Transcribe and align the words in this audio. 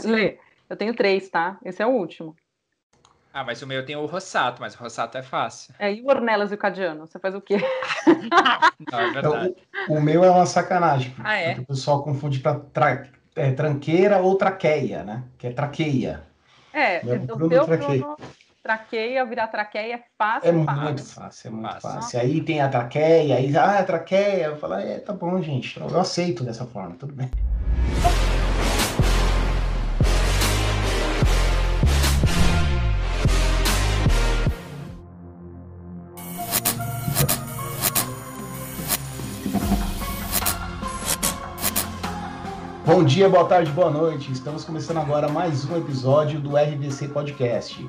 Lê, 0.00 0.38
eu 0.70 0.76
tenho 0.76 0.94
três, 0.94 1.28
tá? 1.28 1.58
Esse 1.62 1.82
é 1.82 1.86
o 1.86 1.90
último. 1.90 2.34
Ah, 3.32 3.44
mas 3.44 3.60
o 3.60 3.66
meu 3.66 3.84
tem 3.84 3.94
o 3.94 4.06
Rossato, 4.06 4.60
mas 4.60 4.74
o 4.74 4.78
Rossato 4.78 5.18
é 5.18 5.22
fácil. 5.22 5.74
É, 5.78 5.92
e 5.92 6.00
o 6.02 6.06
Ornelas 6.08 6.50
e 6.50 6.54
o 6.54 6.58
Cadiano? 6.58 7.06
Você 7.06 7.18
faz 7.18 7.34
o 7.34 7.40
quê? 7.40 7.56
Não, 8.90 9.00
é 9.00 9.10
verdade. 9.10 9.54
Então, 9.54 9.94
o, 9.94 9.98
o, 9.98 10.02
meu 10.02 10.24
é 10.24 10.30
uma 10.30 10.46
sacanagem. 10.46 11.14
Ah, 11.22 11.36
é? 11.36 11.54
o 11.54 11.66
pessoal 11.66 12.02
confunde 12.02 12.40
para 12.40 12.58
tra, 12.58 13.06
é, 13.36 13.52
tranqueira 13.52 14.18
ou 14.18 14.36
traqueia, 14.36 15.02
né? 15.04 15.24
Que 15.36 15.48
é 15.48 15.52
traqueia. 15.52 16.22
É, 16.72 17.00
o 17.04 17.36
Bruno 17.36 17.48
teu 17.50 17.64
traqueia. 17.64 17.98
Bruno, 17.98 18.16
traqueia, 18.62 19.24
virar 19.26 19.48
traqueia 19.48 19.96
é 19.96 20.04
fácil. 20.16 20.48
É 20.48 20.64
fácil. 20.64 20.82
muito 20.82 21.04
fácil, 21.04 21.48
é 21.48 21.50
muito 21.50 21.80
Fácil. 21.80 21.90
fácil. 21.90 22.20
Aí 22.20 22.42
tem 22.42 22.60
a 22.62 22.68
traqueia, 22.68 23.36
aí, 23.36 23.54
ah, 23.56 23.78
a 23.78 23.84
traqueia. 23.84 24.46
Eu 24.46 24.56
falo, 24.56 24.74
é, 24.74 24.98
tá 24.98 25.12
bom, 25.12 25.40
gente. 25.42 25.78
Eu 25.78 26.00
aceito 26.00 26.44
dessa 26.44 26.64
forma, 26.66 26.96
tudo 26.96 27.14
bem. 27.14 27.30
Bom 42.92 43.04
dia, 43.04 43.26
boa 43.26 43.46
tarde, 43.46 43.72
boa 43.72 43.90
noite. 43.90 44.30
Estamos 44.30 44.64
começando 44.64 44.98
agora 44.98 45.26
mais 45.26 45.64
um 45.64 45.78
episódio 45.78 46.38
do 46.38 46.58
RVC 46.58 47.08
Podcast. 47.08 47.88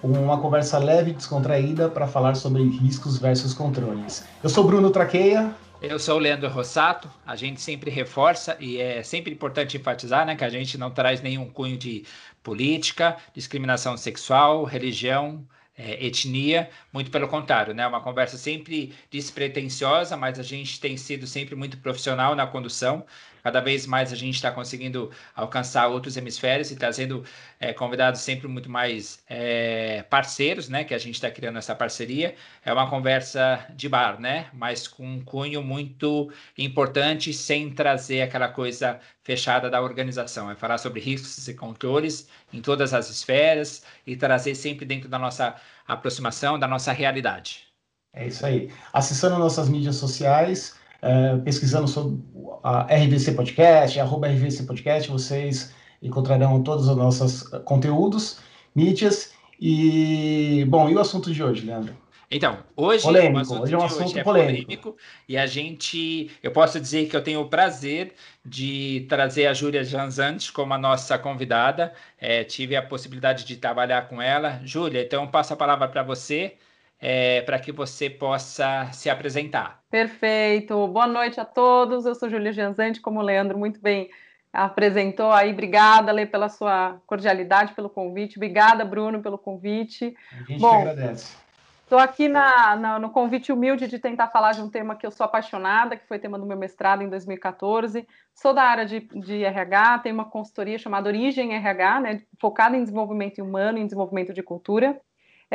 Uma 0.00 0.40
conversa 0.40 0.78
leve 0.78 1.10
e 1.10 1.14
descontraída 1.14 1.88
para 1.88 2.06
falar 2.06 2.36
sobre 2.36 2.62
riscos 2.62 3.18
versus 3.18 3.52
controles. 3.52 4.24
Eu 4.44 4.48
sou 4.48 4.62
Bruno 4.62 4.90
Traqueia. 4.90 5.52
Eu 5.82 5.98
sou 5.98 6.14
o 6.14 6.20
Leandro 6.20 6.48
Rossato. 6.48 7.10
A 7.26 7.34
gente 7.34 7.60
sempre 7.60 7.90
reforça 7.90 8.56
e 8.60 8.80
é 8.80 9.02
sempre 9.02 9.32
importante 9.32 9.76
enfatizar 9.76 10.24
né, 10.24 10.36
que 10.36 10.44
a 10.44 10.48
gente 10.48 10.78
não 10.78 10.92
traz 10.92 11.20
nenhum 11.20 11.50
cunho 11.50 11.76
de 11.76 12.04
política, 12.40 13.16
discriminação 13.34 13.96
sexual, 13.96 14.62
religião, 14.62 15.44
é, 15.76 16.06
etnia, 16.06 16.70
muito 16.92 17.10
pelo 17.10 17.26
contrário, 17.26 17.74
né? 17.74 17.84
Uma 17.84 18.00
conversa 18.00 18.38
sempre 18.38 18.94
despretensiosa, 19.10 20.16
mas 20.16 20.38
a 20.38 20.44
gente 20.44 20.78
tem 20.78 20.96
sido 20.96 21.26
sempre 21.26 21.56
muito 21.56 21.76
profissional 21.78 22.36
na 22.36 22.46
condução. 22.46 23.04
Cada 23.44 23.60
vez 23.60 23.86
mais 23.86 24.10
a 24.10 24.16
gente 24.16 24.36
está 24.36 24.50
conseguindo 24.50 25.10
alcançar 25.36 25.88
outros 25.88 26.16
hemisférios 26.16 26.70
e 26.70 26.76
trazendo 26.76 27.22
é, 27.60 27.74
convidados 27.74 28.22
sempre 28.22 28.48
muito 28.48 28.70
mais 28.70 29.22
é, 29.28 30.02
parceiros, 30.08 30.70
né? 30.70 30.82
Que 30.82 30.94
a 30.94 30.98
gente 30.98 31.16
está 31.16 31.30
criando 31.30 31.58
essa 31.58 31.74
parceria. 31.74 32.34
É 32.64 32.72
uma 32.72 32.88
conversa 32.88 33.62
de 33.76 33.86
bar, 33.86 34.18
né? 34.18 34.46
Mas 34.54 34.88
com 34.88 35.06
um 35.06 35.22
cunho 35.22 35.62
muito 35.62 36.32
importante, 36.56 37.34
sem 37.34 37.70
trazer 37.70 38.22
aquela 38.22 38.48
coisa 38.48 38.98
fechada 39.22 39.68
da 39.68 39.82
organização. 39.82 40.50
É 40.50 40.54
falar 40.54 40.78
sobre 40.78 41.00
riscos 41.00 41.46
e 41.46 41.52
controles 41.52 42.26
em 42.50 42.62
todas 42.62 42.94
as 42.94 43.10
esferas 43.10 43.84
e 44.06 44.16
trazer 44.16 44.54
sempre 44.54 44.86
dentro 44.86 45.06
da 45.06 45.18
nossa 45.18 45.54
aproximação, 45.86 46.58
da 46.58 46.66
nossa 46.66 46.92
realidade. 46.92 47.66
É 48.14 48.26
isso 48.26 48.46
aí. 48.46 48.72
Acessando 48.90 49.38
nossas 49.38 49.68
mídias 49.68 49.96
sociais, 49.96 50.76
é, 51.04 51.36
pesquisando 51.38 51.86
sobre 51.86 52.18
a 52.62 52.82
RVC 52.94 53.32
Podcast, 53.32 54.00
arroba 54.00 54.26
RVC 54.26 54.62
Podcast, 54.64 55.10
vocês 55.10 55.74
encontrarão 56.02 56.62
todos 56.62 56.88
os 56.88 56.96
nossos 56.96 57.42
conteúdos, 57.64 58.38
mídias. 58.74 59.34
E, 59.60 60.64
bom, 60.68 60.88
e 60.88 60.94
o 60.94 61.00
assunto 61.00 61.32
de 61.32 61.42
hoje, 61.42 61.66
Leandro? 61.66 61.94
Então, 62.30 62.58
hoje, 62.74 63.04
polêmico. 63.04 63.36
o 63.36 63.40
assunto 63.40 63.62
hoje 63.62 63.74
é 63.74 63.78
um 63.78 63.84
assunto 63.84 64.04
hoje 64.06 64.18
é 64.18 64.24
polêmico. 64.24 64.64
polêmico 64.64 64.96
e 65.28 65.36
a 65.36 65.46
gente, 65.46 66.30
eu 66.42 66.50
posso 66.50 66.80
dizer 66.80 67.08
que 67.08 67.16
eu 67.16 67.22
tenho 67.22 67.40
o 67.40 67.48
prazer 67.48 68.14
de 68.44 69.06
trazer 69.08 69.46
a 69.46 69.54
Júlia 69.54 69.84
Janzantes 69.84 70.50
como 70.50 70.74
a 70.74 70.78
nossa 70.78 71.18
convidada. 71.18 71.92
É, 72.18 72.42
tive 72.42 72.74
a 72.76 72.82
possibilidade 72.82 73.44
de 73.44 73.56
trabalhar 73.56 74.08
com 74.08 74.20
ela. 74.20 74.60
Júlia, 74.64 75.02
então 75.02 75.26
passo 75.28 75.52
a 75.52 75.56
palavra 75.56 75.86
para 75.86 76.02
você. 76.02 76.54
É, 77.00 77.42
para 77.42 77.58
que 77.58 77.70
você 77.70 78.08
possa 78.08 78.90
se 78.92 79.10
apresentar. 79.10 79.82
Perfeito. 79.90 80.86
Boa 80.88 81.06
noite 81.06 81.38
a 81.38 81.44
todos. 81.44 82.06
Eu 82.06 82.14
sou 82.14 82.30
Júlia 82.30 82.52
Gianzante, 82.52 83.00
como 83.00 83.20
o 83.20 83.22
Leandro 83.22 83.58
muito 83.58 83.80
bem 83.80 84.08
apresentou 84.54 85.32
aí. 85.32 85.52
Obrigada, 85.52 86.12
Lê, 86.12 86.24
pela 86.24 86.48
sua 86.48 87.00
cordialidade, 87.06 87.74
pelo 87.74 87.90
convite. 87.90 88.38
Obrigada, 88.38 88.84
Bruno, 88.84 89.20
pelo 89.20 89.36
convite. 89.36 90.16
A 90.32 90.44
gente 90.44 90.60
Bom, 90.60 90.80
agradece. 90.80 91.36
Estou 91.82 91.98
aqui 91.98 92.28
na, 92.28 92.76
na, 92.76 92.98
no 92.98 93.10
convite 93.10 93.52
humilde 93.52 93.86
de 93.86 93.98
tentar 93.98 94.28
falar 94.28 94.52
de 94.52 94.62
um 94.62 94.70
tema 94.70 94.96
que 94.96 95.06
eu 95.06 95.10
sou 95.10 95.24
apaixonada, 95.24 95.96
que 95.96 96.06
foi 96.08 96.18
tema 96.18 96.38
do 96.38 96.46
meu 96.46 96.56
mestrado 96.56 97.02
em 97.02 97.10
2014. 97.10 98.06
Sou 98.34 98.54
da 98.54 98.62
área 98.62 98.86
de, 98.86 99.00
de 99.00 99.44
RH, 99.44 99.98
tenho 99.98 100.14
uma 100.14 100.24
consultoria 100.24 100.78
chamada 100.78 101.08
Origem 101.08 101.54
RH, 101.54 102.00
né, 102.00 102.22
focada 102.40 102.76
em 102.76 102.82
desenvolvimento 102.82 103.42
humano, 103.42 103.78
em 103.78 103.84
desenvolvimento 103.84 104.32
de 104.32 104.42
cultura. 104.42 104.98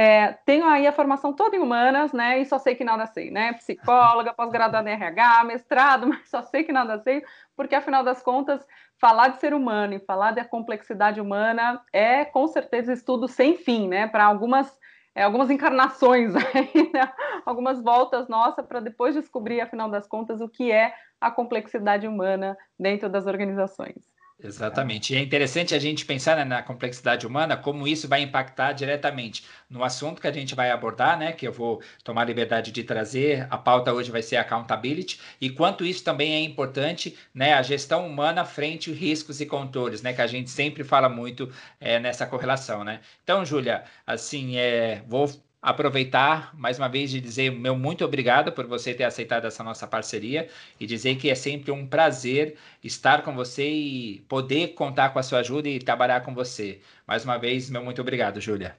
É, 0.02 0.32
tenho 0.46 0.66
aí 0.66 0.88
a 0.88 0.94
formação 0.94 1.34
toda 1.34 1.58
em 1.58 1.60
humanas, 1.60 2.14
né? 2.14 2.40
E 2.40 2.46
só 2.46 2.58
sei 2.58 2.74
que 2.74 2.86
nada 2.86 3.06
sei, 3.06 3.30
né? 3.30 3.52
Psicóloga, 3.52 4.34
pós-graduada 4.34 4.90
em 4.90 4.94
RH, 4.94 5.44
mestrado, 5.44 6.08
mas 6.08 6.30
só 6.30 6.42
sei 6.42 6.64
que 6.64 6.72
nada 6.72 6.98
sei, 7.00 7.22
porque 7.54 7.76
afinal 7.76 8.02
das 8.02 8.24
contas, 8.24 8.66
falar 8.98 9.28
de 9.28 9.42
ser 9.42 9.54
humano 9.54 9.96
e 9.96 10.00
falar 10.00 10.32
da 10.32 10.46
complexidade 10.46 11.20
humana 11.20 11.82
é 11.92 12.24
com 12.24 12.48
certeza 12.48 12.94
estudo 12.94 13.28
sem 13.28 13.58
fim, 13.58 13.90
né? 13.90 14.08
Para 14.08 14.24
algumas 14.24 14.74
é, 15.14 15.24
algumas 15.24 15.50
encarnações, 15.50 16.34
aí, 16.56 16.92
né? 16.94 17.12
algumas 17.46 17.84
voltas 17.84 18.30
nossas 18.30 18.66
para 18.66 18.80
depois 18.80 19.16
descobrir, 19.16 19.60
afinal 19.60 19.90
das 19.90 20.08
contas, 20.08 20.40
o 20.40 20.48
que 20.48 20.72
é 20.72 20.94
a 21.20 21.30
complexidade 21.30 22.08
humana 22.08 22.58
dentro 22.80 23.10
das 23.10 23.26
organizações. 23.26 24.09
Exatamente. 24.42 25.14
E 25.14 25.18
é 25.18 25.20
interessante 25.20 25.76
a 25.76 25.80
gente 25.80 26.06
pensar 26.06 26.38
né, 26.38 26.46
na 26.46 26.64
complexidade 26.64 27.28
humana, 27.28 27.58
como 27.58 27.86
isso 27.86 28.08
vai 28.08 28.22
impactar 28.22 28.72
diretamente 28.72 29.44
no 29.70 29.84
assunto 29.84 30.22
que 30.22 30.28
a 30.28 30.32
gente 30.32 30.56
vai 30.56 30.72
abordar, 30.72 31.20
né? 31.20 31.34
Que 31.34 31.46
eu 31.46 31.52
vou 31.52 31.82
tomar 32.06 32.24
liberdade 32.24 32.72
de 32.72 32.82
trazer. 32.84 33.46
A 33.50 33.58
pauta 33.58 33.94
hoje 33.94 34.10
vai 34.12 34.22
ser 34.22 34.38
accountability, 34.38 35.20
e 35.42 35.50
quanto 35.50 35.84
isso 35.84 36.06
também 36.06 36.36
é 36.36 36.40
importante, 36.40 37.18
né? 37.34 37.54
A 37.54 37.62
gestão 37.62 38.08
humana 38.08 38.46
frente 38.46 38.90
riscos 38.94 39.42
e 39.42 39.46
controles, 39.46 40.02
né? 40.02 40.14
Que 40.14 40.22
a 40.22 40.28
gente 40.28 40.50
sempre 40.50 40.86
fala 40.86 41.10
muito 41.10 41.52
é, 41.80 42.00
nessa 42.00 42.26
correlação, 42.26 42.82
né? 42.86 43.02
Então, 43.22 43.44
Júlia, 43.44 43.84
assim, 44.08 44.56
é, 44.56 45.04
vou 45.06 45.30
aproveitar 45.62 46.56
mais 46.56 46.78
uma 46.80 46.88
vez 46.88 47.12
de 47.12 47.20
dizer 47.20 47.52
meu 47.52 47.76
muito 47.76 48.06
obrigado 48.06 48.52
por 48.52 48.66
você 48.66 48.94
ter 48.94 49.04
aceitado 49.04 49.46
essa 49.46 49.64
nossa 49.64 49.86
parceria 49.86 50.48
e 50.80 50.86
dizer 50.86 51.18
que 51.18 51.30
é 51.30 51.36
sempre 51.36 51.72
um 51.72 51.86
prazer 51.86 52.58
estar 52.84 53.24
com 53.24 53.36
você 53.36 53.70
e 53.70 54.20
poder 54.30 54.70
contar 54.70 55.10
com 55.10 55.20
a 55.20 55.24
sua 55.24 55.40
ajuda 55.40 55.68
e 55.68 55.80
trabalhar 55.80 56.22
com 56.22 56.34
você. 56.34 56.80
Mais 57.06 57.26
uma 57.26 57.38
vez, 57.38 57.70
meu 57.70 57.84
muito 57.84 58.02
obrigado, 58.02 58.40
Júlia. 58.40 58.78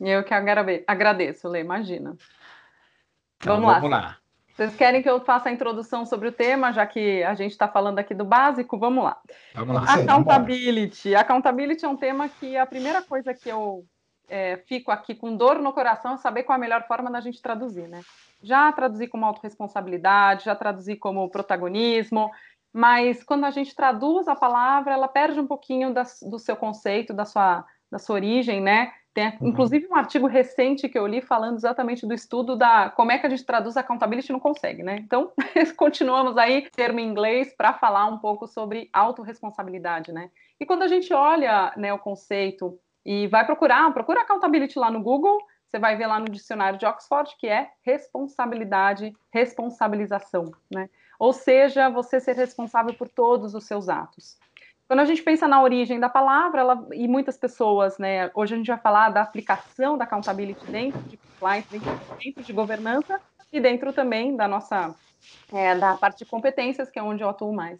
Eu 0.00 0.22
que 0.22 0.32
agradeço, 0.32 1.48
Lê, 1.48 1.60
imagina. 1.60 2.16
Então, 3.36 3.60
vamos, 3.60 3.74
vamos 3.74 3.90
lá. 3.90 4.16
Vocês 4.54 4.74
querem 4.76 5.02
que 5.02 5.10
eu 5.10 5.20
faça 5.24 5.48
a 5.48 5.52
introdução 5.52 6.06
sobre 6.06 6.28
o 6.28 6.32
tema, 6.32 6.72
já 6.72 6.86
que 6.86 7.22
a 7.22 7.34
gente 7.34 7.52
está 7.52 7.66
falando 7.66 7.98
aqui 7.98 8.14
do 8.14 8.24
básico? 8.24 8.78
Vamos 8.78 9.04
lá. 9.04 9.20
Vamos 9.54 9.74
lá. 9.74 9.94
Accountability. 9.94 11.14
Accountability 11.14 11.84
é 11.84 11.88
um 11.88 11.96
tema 11.96 12.28
que 12.28 12.56
a 12.56 12.66
primeira 12.66 13.02
coisa 13.02 13.34
que 13.34 13.48
eu 13.48 13.86
é, 14.30 14.56
fico 14.66 14.90
aqui 14.90 15.14
com 15.14 15.36
dor 15.36 15.58
no 15.58 15.72
coração 15.72 16.16
saber 16.16 16.44
qual 16.44 16.56
a 16.56 16.60
melhor 16.60 16.86
forma 16.86 17.10
da 17.10 17.20
gente 17.20 17.42
traduzir, 17.42 17.88
né? 17.88 18.00
Já 18.42 18.72
traduzi 18.72 19.06
como 19.06 19.26
autorresponsabilidade, 19.26 20.44
já 20.44 20.54
traduzi 20.54 20.96
como 20.96 21.28
protagonismo, 21.28 22.30
mas 22.72 23.22
quando 23.24 23.44
a 23.44 23.50
gente 23.50 23.74
traduz 23.74 24.28
a 24.28 24.36
palavra, 24.36 24.94
ela 24.94 25.08
perde 25.08 25.40
um 25.40 25.46
pouquinho 25.46 25.92
da, 25.92 26.04
do 26.22 26.38
seu 26.38 26.56
conceito, 26.56 27.12
da 27.12 27.24
sua, 27.24 27.64
da 27.90 27.98
sua 27.98 28.14
origem, 28.14 28.60
né? 28.60 28.92
Tem, 29.12 29.36
Uhum. 29.40 29.48
inclusive, 29.48 29.88
um 29.90 29.96
artigo 29.96 30.28
recente 30.28 30.88
que 30.88 30.96
eu 30.96 31.04
li 31.04 31.20
falando 31.20 31.56
exatamente 31.56 32.06
do 32.06 32.14
estudo 32.14 32.54
da 32.54 32.90
como 32.90 33.10
é 33.10 33.18
que 33.18 33.26
a 33.26 33.28
gente 33.28 33.44
traduz 33.44 33.76
accountability 33.76 34.30
e 34.30 34.32
não 34.32 34.38
consegue, 34.38 34.84
né? 34.84 34.98
Então, 35.00 35.32
continuamos 35.76 36.38
aí, 36.38 36.70
termo 36.70 37.00
em 37.00 37.08
inglês, 37.08 37.52
para 37.56 37.74
falar 37.74 38.06
um 38.06 38.18
pouco 38.18 38.46
sobre 38.46 38.88
autorresponsabilidade, 38.92 40.12
né? 40.12 40.30
E 40.60 40.64
quando 40.64 40.82
a 40.82 40.88
gente 40.88 41.12
olha 41.12 41.72
né, 41.76 41.92
o 41.92 41.98
conceito 41.98 42.78
e 43.04 43.26
vai 43.26 43.44
procurar, 43.44 43.92
procura 43.92 44.22
accountability 44.22 44.78
lá 44.78 44.90
no 44.90 45.02
Google, 45.02 45.38
você 45.66 45.78
vai 45.78 45.96
ver 45.96 46.06
lá 46.06 46.18
no 46.18 46.26
dicionário 46.26 46.78
de 46.78 46.84
Oxford 46.84 47.34
que 47.38 47.46
é 47.46 47.70
responsabilidade, 47.82 49.12
responsabilização, 49.32 50.50
né? 50.70 50.88
Ou 51.18 51.32
seja, 51.32 51.88
você 51.88 52.18
ser 52.18 52.34
responsável 52.34 52.94
por 52.94 53.08
todos 53.08 53.54
os 53.54 53.64
seus 53.64 53.88
atos. 53.88 54.38
Quando 54.88 55.00
a 55.00 55.04
gente 55.04 55.22
pensa 55.22 55.46
na 55.46 55.62
origem 55.62 56.00
da 56.00 56.08
palavra, 56.08 56.62
ela, 56.62 56.88
e 56.92 57.06
muitas 57.06 57.36
pessoas, 57.36 57.96
né, 57.96 58.28
hoje 58.34 58.54
a 58.54 58.56
gente 58.56 58.66
vai 58.66 58.78
falar 58.78 59.10
da 59.10 59.22
aplicação 59.22 59.96
da 59.96 60.02
accountability 60.02 60.68
dentro 60.68 61.00
de 61.02 61.16
compliance, 61.16 61.68
dentro, 62.18 62.42
de 62.42 62.52
governança 62.52 63.20
e 63.52 63.60
dentro 63.60 63.92
também 63.92 64.34
da 64.34 64.48
nossa, 64.48 64.92
é, 65.52 65.76
da 65.76 65.96
parte 65.96 66.18
de 66.18 66.24
competências, 66.24 66.90
que 66.90 66.98
é 66.98 67.02
onde 67.02 67.22
eu 67.22 67.28
atuo 67.28 67.52
mais. 67.52 67.78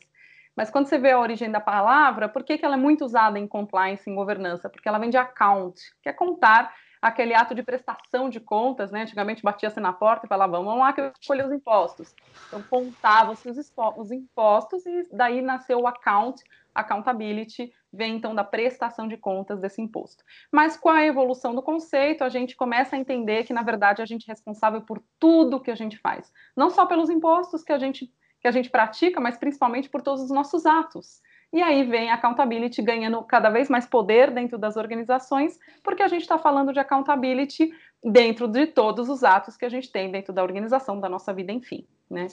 Mas 0.61 0.69
quando 0.69 0.89
você 0.89 0.99
vê 0.99 1.13
a 1.13 1.19
origem 1.19 1.51
da 1.51 1.59
palavra, 1.59 2.29
por 2.29 2.45
que, 2.45 2.59
que 2.59 2.67
ela 2.67 2.75
é 2.75 2.79
muito 2.79 3.03
usada 3.03 3.39
em 3.39 3.47
compliance, 3.47 4.11
em 4.11 4.15
governança? 4.15 4.69
Porque 4.69 4.87
ela 4.87 4.99
vem 4.99 5.09
de 5.09 5.17
account, 5.17 5.81
que 6.03 6.09
é 6.11 6.13
contar 6.13 6.75
aquele 7.01 7.33
ato 7.33 7.55
de 7.55 7.63
prestação 7.63 8.29
de 8.29 8.39
contas, 8.41 8.91
né? 8.91 9.01
Antigamente 9.01 9.43
batia-se 9.43 9.81
na 9.81 9.91
porta 9.91 10.27
e 10.27 10.29
falava, 10.29 10.59
vamos 10.59 10.79
lá 10.79 10.93
que 10.93 11.01
eu 11.01 11.13
escolhi 11.19 11.43
os 11.43 11.51
impostos. 11.51 12.15
Então 12.47 12.63
contava-se 12.65 13.49
os, 13.49 13.73
os 13.97 14.13
impostos 14.13 14.85
e 14.85 15.09
daí 15.11 15.41
nasceu 15.41 15.81
o 15.81 15.87
account, 15.87 16.45
accountability, 16.75 17.73
vem 17.91 18.17
então 18.17 18.35
da 18.35 18.45
prestação 18.45 19.09
de 19.09 19.17
contas 19.17 19.61
desse 19.61 19.81
imposto. 19.81 20.23
Mas 20.53 20.77
com 20.77 20.91
a 20.91 21.03
evolução 21.07 21.55
do 21.55 21.63
conceito, 21.63 22.23
a 22.23 22.29
gente 22.29 22.55
começa 22.55 22.97
a 22.97 22.99
entender 22.99 23.45
que, 23.45 23.55
na 23.55 23.63
verdade, 23.63 24.03
a 24.03 24.07
gente 24.07 24.29
é 24.29 24.33
responsável 24.33 24.83
por 24.83 25.03
tudo 25.19 25.59
que 25.59 25.71
a 25.71 25.75
gente 25.75 25.97
faz. 25.97 26.31
Não 26.55 26.69
só 26.69 26.85
pelos 26.85 27.09
impostos 27.09 27.65
que 27.65 27.73
a 27.73 27.79
gente, 27.79 28.13
que 28.41 28.49
a 28.49 28.51
gente 28.51 28.71
pratica, 28.71 29.21
mas 29.21 29.37
principalmente 29.37 29.89
por 29.89 30.03
todos 30.03 30.23
os 30.23 30.31
nossos 30.31 30.67
atos. 30.67 31.21
E 31.53 31.61
aí 31.61 31.83
vem 31.83 32.11
a 32.11 32.15
accountability 32.15 32.81
ganhando 32.81 33.21
cada 33.25 33.51
vez 33.51 33.69
mais 33.69 33.85
poder 33.85 34.31
dentro 34.31 34.57
das 34.57 34.77
organizações, 34.77 35.59
porque 35.83 36.03
a 36.03 36.09
gente 36.09 36.23
está 36.23 36.39
falando 36.39 36.73
de 36.73 36.79
accountability 36.79 37.73
dentro 38.03 38.47
de 38.47 38.67
todos 38.67 39.09
os 39.09 39.25
atos 39.25 39.57
que 39.57 39.65
a 39.65 39.69
gente 39.69 39.91
tem 39.91 40.11
dentro 40.11 40.33
da 40.33 40.43
organização, 40.43 41.01
da 41.01 41.09
nossa 41.09 41.33
vida, 41.35 41.53
enfim. 41.53 41.87
Né? 42.09 42.29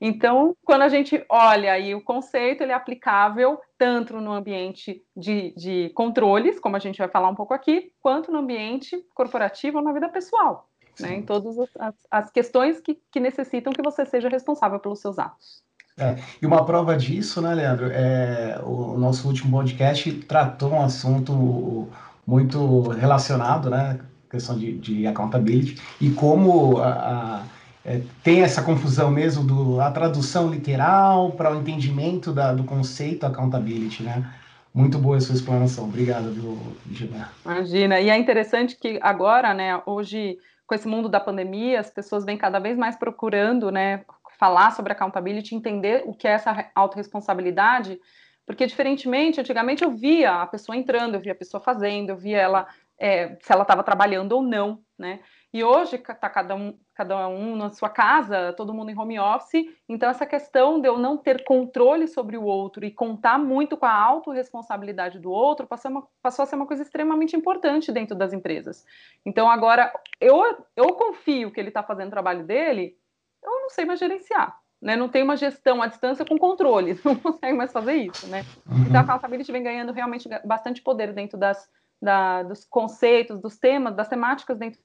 Então, 0.00 0.56
quando 0.64 0.82
a 0.82 0.88
gente 0.88 1.24
olha 1.28 1.72
aí 1.72 1.94
o 1.94 2.02
conceito, 2.02 2.62
ele 2.62 2.72
é 2.72 2.74
aplicável 2.74 3.60
tanto 3.78 4.20
no 4.20 4.32
ambiente 4.32 5.02
de, 5.16 5.54
de 5.56 5.90
controles, 5.94 6.58
como 6.58 6.76
a 6.76 6.78
gente 6.78 6.98
vai 6.98 7.08
falar 7.08 7.28
um 7.28 7.34
pouco 7.34 7.54
aqui, 7.54 7.92
quanto 8.00 8.32
no 8.32 8.38
ambiente 8.38 9.02
corporativo 9.14 9.78
ou 9.78 9.84
na 9.84 9.92
vida 9.92 10.08
pessoal, 10.08 10.68
né? 11.00 11.16
em 11.16 11.22
todas 11.22 11.56
as, 11.78 11.94
as 12.10 12.30
questões 12.30 12.80
que, 12.80 12.98
que 13.10 13.20
necessitam 13.20 13.72
que 13.72 13.82
você 13.82 14.04
seja 14.06 14.28
responsável 14.28 14.78
pelos 14.78 15.00
seus 15.00 15.18
atos. 15.18 15.62
É, 15.96 16.16
e 16.42 16.46
uma 16.46 16.64
prova 16.64 16.96
disso, 16.96 17.40
né, 17.40 17.54
Leandro? 17.54 17.88
É, 17.90 18.58
o 18.64 18.98
nosso 18.98 19.28
último 19.28 19.52
podcast 19.52 20.12
tratou 20.22 20.72
um 20.72 20.82
assunto 20.82 21.88
muito 22.26 22.88
relacionado, 22.88 23.70
né? 23.70 24.00
Questão 24.28 24.58
de, 24.58 24.76
de 24.78 25.06
accountability 25.06 25.80
e 26.00 26.10
como 26.10 26.78
a, 26.78 26.88
a, 26.88 27.42
é, 27.84 28.00
tem 28.24 28.42
essa 28.42 28.62
confusão 28.62 29.08
mesmo 29.08 29.44
do 29.44 29.80
a 29.80 29.88
tradução 29.92 30.50
literal 30.50 31.30
para 31.32 31.54
o 31.54 31.60
entendimento 31.60 32.32
da, 32.32 32.52
do 32.52 32.64
conceito 32.64 33.24
accountability, 33.24 34.02
né? 34.02 34.28
Muito 34.74 34.98
boa 34.98 35.18
a 35.18 35.20
sua 35.20 35.36
explanação. 35.36 35.84
Obrigado, 35.84 36.32
viu, 36.32 36.58
Gina? 36.90 37.30
Imagina. 37.44 38.00
E 38.00 38.10
é 38.10 38.18
interessante 38.18 38.76
que 38.76 38.98
agora, 39.00 39.54
né, 39.54 39.80
hoje, 39.86 40.36
com 40.66 40.74
esse 40.74 40.88
mundo 40.88 41.08
da 41.08 41.20
pandemia, 41.20 41.80
as 41.80 41.90
pessoas 41.90 42.24
vêm 42.24 42.38
cada 42.38 42.58
vez 42.58 42.76
mais 42.76 42.96
procurando, 42.96 43.70
né, 43.70 44.04
falar 44.38 44.72
sobre 44.72 44.92
accountability, 44.92 45.54
entender 45.54 46.02
o 46.06 46.14
que 46.14 46.26
é 46.26 46.32
essa 46.32 46.70
autorresponsabilidade, 46.74 48.00
porque 48.46 48.66
diferentemente, 48.66 49.40
antigamente 49.40 49.84
eu 49.84 49.90
via 49.90 50.42
a 50.42 50.46
pessoa 50.46 50.76
entrando, 50.76 51.14
eu 51.14 51.20
via 51.20 51.32
a 51.32 51.36
pessoa 51.36 51.60
fazendo, 51.60 52.10
eu 52.10 52.16
via 52.16 52.38
ela 52.38 52.66
é, 52.98 53.36
se 53.40 53.52
ela 53.52 53.62
estava 53.62 53.82
trabalhando 53.82 54.32
ou 54.32 54.42
não, 54.42 54.80
né? 54.98 55.20
E 55.54 55.62
hoje 55.62 55.94
está 55.94 56.28
cada 56.28 56.56
um, 56.56 56.76
cada 56.96 57.28
um 57.28 57.54
na 57.54 57.70
sua 57.70 57.88
casa, 57.88 58.52
todo 58.54 58.74
mundo 58.74 58.90
em 58.90 58.98
home 58.98 59.20
office, 59.20 59.64
então 59.88 60.10
essa 60.10 60.26
questão 60.26 60.80
de 60.80 60.88
eu 60.88 60.98
não 60.98 61.16
ter 61.16 61.44
controle 61.44 62.08
sobre 62.08 62.36
o 62.36 62.42
outro 62.42 62.84
e 62.84 62.90
contar 62.90 63.38
muito 63.38 63.76
com 63.76 63.86
a 63.86 63.92
autorresponsabilidade 63.92 65.20
do 65.20 65.30
outro 65.30 65.64
passou, 65.64 65.92
uma, 65.92 66.08
passou 66.20 66.42
a 66.42 66.46
ser 66.46 66.56
uma 66.56 66.66
coisa 66.66 66.82
extremamente 66.82 67.36
importante 67.36 67.92
dentro 67.92 68.16
das 68.16 68.32
empresas. 68.32 68.84
Então 69.24 69.48
agora 69.48 69.92
eu, 70.20 70.42
eu 70.74 70.86
confio 70.94 71.52
que 71.52 71.60
ele 71.60 71.68
está 71.68 71.84
fazendo 71.84 72.08
o 72.08 72.10
trabalho 72.10 72.42
dele, 72.42 72.98
eu 73.40 73.60
não 73.60 73.70
sei 73.70 73.84
mais 73.84 74.00
gerenciar. 74.00 74.58
Né, 74.82 74.96
não 74.96 75.08
tem 75.08 75.22
uma 75.22 75.36
gestão 75.36 75.80
à 75.80 75.86
distância 75.86 76.26
com 76.26 76.36
controle, 76.36 77.00
não 77.06 77.14
consegue 77.14 77.56
mais 77.56 77.72
fazer 77.72 77.94
isso, 77.94 78.26
né? 78.26 78.44
Uhum. 78.66 78.82
Então 78.82 79.00
a 79.00 79.04
accountability 79.04 79.50
vem 79.50 79.62
ganhando 79.62 79.92
realmente 79.92 80.28
bastante 80.44 80.82
poder 80.82 81.14
dentro 81.14 81.38
das, 81.38 81.70
da, 82.02 82.42
dos 82.42 82.66
conceitos, 82.66 83.40
dos 83.40 83.56
temas, 83.56 83.94
das 83.94 84.08
temáticas 84.08 84.58
dentro 84.58 84.78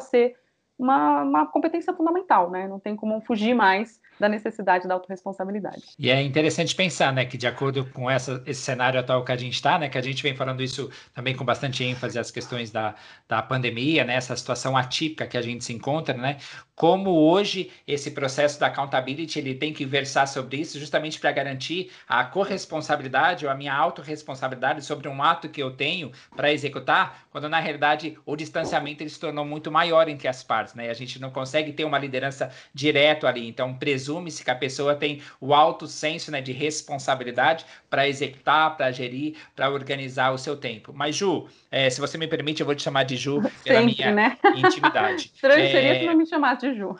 ser 0.00 0.36
uma, 0.78 1.22
uma 1.22 1.46
competência 1.46 1.92
fundamental, 1.92 2.50
né? 2.50 2.66
Não 2.66 2.80
tem 2.80 2.96
como 2.96 3.20
fugir 3.20 3.54
mais 3.54 4.00
da 4.22 4.28
necessidade 4.28 4.86
da 4.86 4.94
autorresponsabilidade. 4.94 5.82
E 5.98 6.08
é 6.08 6.22
interessante 6.22 6.76
pensar, 6.76 7.12
né, 7.12 7.24
que 7.24 7.36
de 7.36 7.48
acordo 7.48 7.84
com 7.86 8.08
essa, 8.08 8.40
esse 8.46 8.60
cenário 8.60 9.00
atual 9.00 9.24
que 9.24 9.32
a 9.32 9.36
gente 9.36 9.54
está, 9.54 9.80
né, 9.80 9.88
que 9.88 9.98
a 9.98 10.00
gente 10.00 10.22
vem 10.22 10.32
falando 10.36 10.62
isso 10.62 10.88
também 11.12 11.34
com 11.34 11.44
bastante 11.44 11.82
ênfase 11.82 12.16
as 12.16 12.30
questões 12.30 12.70
da, 12.70 12.94
da 13.28 13.42
pandemia, 13.42 14.04
né, 14.04 14.14
essa 14.14 14.36
situação 14.36 14.76
atípica 14.76 15.26
que 15.26 15.36
a 15.36 15.42
gente 15.42 15.64
se 15.64 15.72
encontra, 15.72 16.14
né, 16.16 16.36
como 16.76 17.10
hoje 17.10 17.72
esse 17.84 18.12
processo 18.12 18.60
da 18.60 18.68
accountability 18.68 19.40
ele 19.40 19.56
tem 19.56 19.72
que 19.72 19.84
versar 19.84 20.28
sobre 20.28 20.58
isso 20.58 20.78
justamente 20.78 21.18
para 21.18 21.32
garantir 21.32 21.90
a 22.08 22.24
corresponsabilidade 22.24 23.44
ou 23.44 23.50
a 23.50 23.56
minha 23.56 23.74
autorresponsabilidade 23.74 24.84
sobre 24.84 25.08
um 25.08 25.20
ato 25.20 25.48
que 25.48 25.60
eu 25.60 25.72
tenho 25.72 26.12
para 26.36 26.52
executar, 26.52 27.26
quando 27.30 27.48
na 27.48 27.58
realidade 27.58 28.16
o 28.24 28.36
distanciamento 28.36 29.02
ele 29.02 29.10
se 29.10 29.18
tornou 29.18 29.44
muito 29.44 29.70
maior 29.70 30.08
entre 30.08 30.28
as 30.28 30.44
partes, 30.44 30.74
né? 30.74 30.90
A 30.90 30.94
gente 30.94 31.20
não 31.20 31.30
consegue 31.30 31.72
ter 31.72 31.84
uma 31.84 31.98
liderança 31.98 32.50
direto 32.72 33.26
ali, 33.26 33.48
então 33.48 33.74
presume-se 34.12 34.44
que 34.44 34.50
a 34.50 34.54
pessoa 34.54 34.94
tem 34.94 35.22
o 35.40 35.54
alto 35.54 35.86
senso 35.86 36.30
né, 36.30 36.40
de 36.40 36.52
responsabilidade 36.52 37.64
para 37.88 38.06
executar, 38.06 38.76
para 38.76 38.92
gerir, 38.92 39.36
para 39.56 39.70
organizar 39.70 40.32
o 40.32 40.38
seu 40.38 40.56
tempo. 40.56 40.92
Mas, 40.94 41.16
Ju, 41.16 41.46
é, 41.70 41.88
se 41.88 42.00
você 42.00 42.18
me 42.18 42.26
permite, 42.26 42.60
eu 42.60 42.66
vou 42.66 42.74
te 42.74 42.82
chamar 42.82 43.04
de 43.04 43.16
Ju 43.16 43.40
pela 43.64 43.80
Sempre, 43.80 43.96
minha 43.96 44.12
né? 44.12 44.38
intimidade. 44.56 45.32
Estranho 45.34 45.64
é... 45.64 45.70
seria 45.70 46.00
se 46.00 46.06
não 46.06 46.16
me 46.16 46.26
chamasse 46.26 46.68
de 46.68 46.78
Ju. 46.78 46.98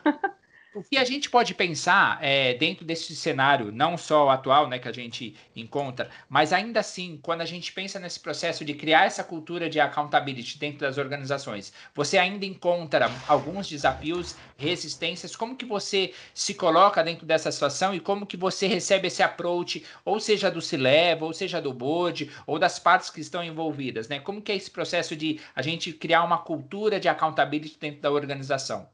O 0.74 0.82
que 0.82 0.96
a 0.96 1.04
gente 1.04 1.28
pode 1.28 1.54
pensar 1.54 2.18
é, 2.22 2.54
dentro 2.54 2.82
desse 2.84 3.14
cenário, 3.14 3.70
não 3.70 3.98
só 3.98 4.30
atual 4.30 4.66
né, 4.68 4.78
que 4.78 4.88
a 4.88 4.92
gente 4.92 5.36
encontra, 5.54 6.08
mas 6.30 6.50
ainda 6.50 6.80
assim, 6.80 7.18
quando 7.22 7.42
a 7.42 7.44
gente 7.44 7.70
pensa 7.74 8.00
nesse 8.00 8.18
processo 8.18 8.64
de 8.64 8.72
criar 8.72 9.04
essa 9.04 9.22
cultura 9.22 9.68
de 9.68 9.78
accountability 9.78 10.58
dentro 10.58 10.80
das 10.80 10.96
organizações, 10.96 11.74
você 11.94 12.16
ainda 12.16 12.46
encontra 12.46 13.10
alguns 13.28 13.68
desafios, 13.68 14.34
resistências, 14.56 15.36
como 15.36 15.56
que 15.56 15.66
você 15.66 16.14
se 16.32 16.54
coloca 16.54 17.04
dentro 17.04 17.26
dessa 17.26 17.52
situação 17.52 17.94
e 17.94 18.00
como 18.00 18.26
que 18.26 18.36
você 18.38 18.66
recebe 18.66 19.08
esse 19.08 19.22
approach, 19.22 19.84
ou 20.06 20.18
seja 20.18 20.50
do 20.50 20.62
C-Level, 20.62 21.26
ou 21.26 21.34
seja 21.34 21.60
do 21.60 21.72
board, 21.74 22.30
ou 22.46 22.58
das 22.58 22.78
partes 22.78 23.10
que 23.10 23.20
estão 23.20 23.44
envolvidas, 23.44 24.08
né? 24.08 24.20
Como 24.20 24.40
que 24.40 24.50
é 24.52 24.56
esse 24.56 24.70
processo 24.70 25.14
de 25.14 25.38
a 25.54 25.60
gente 25.60 25.92
criar 25.92 26.24
uma 26.24 26.38
cultura 26.38 26.98
de 26.98 27.08
accountability 27.08 27.78
dentro 27.78 28.00
da 28.00 28.10
organização? 28.10 28.88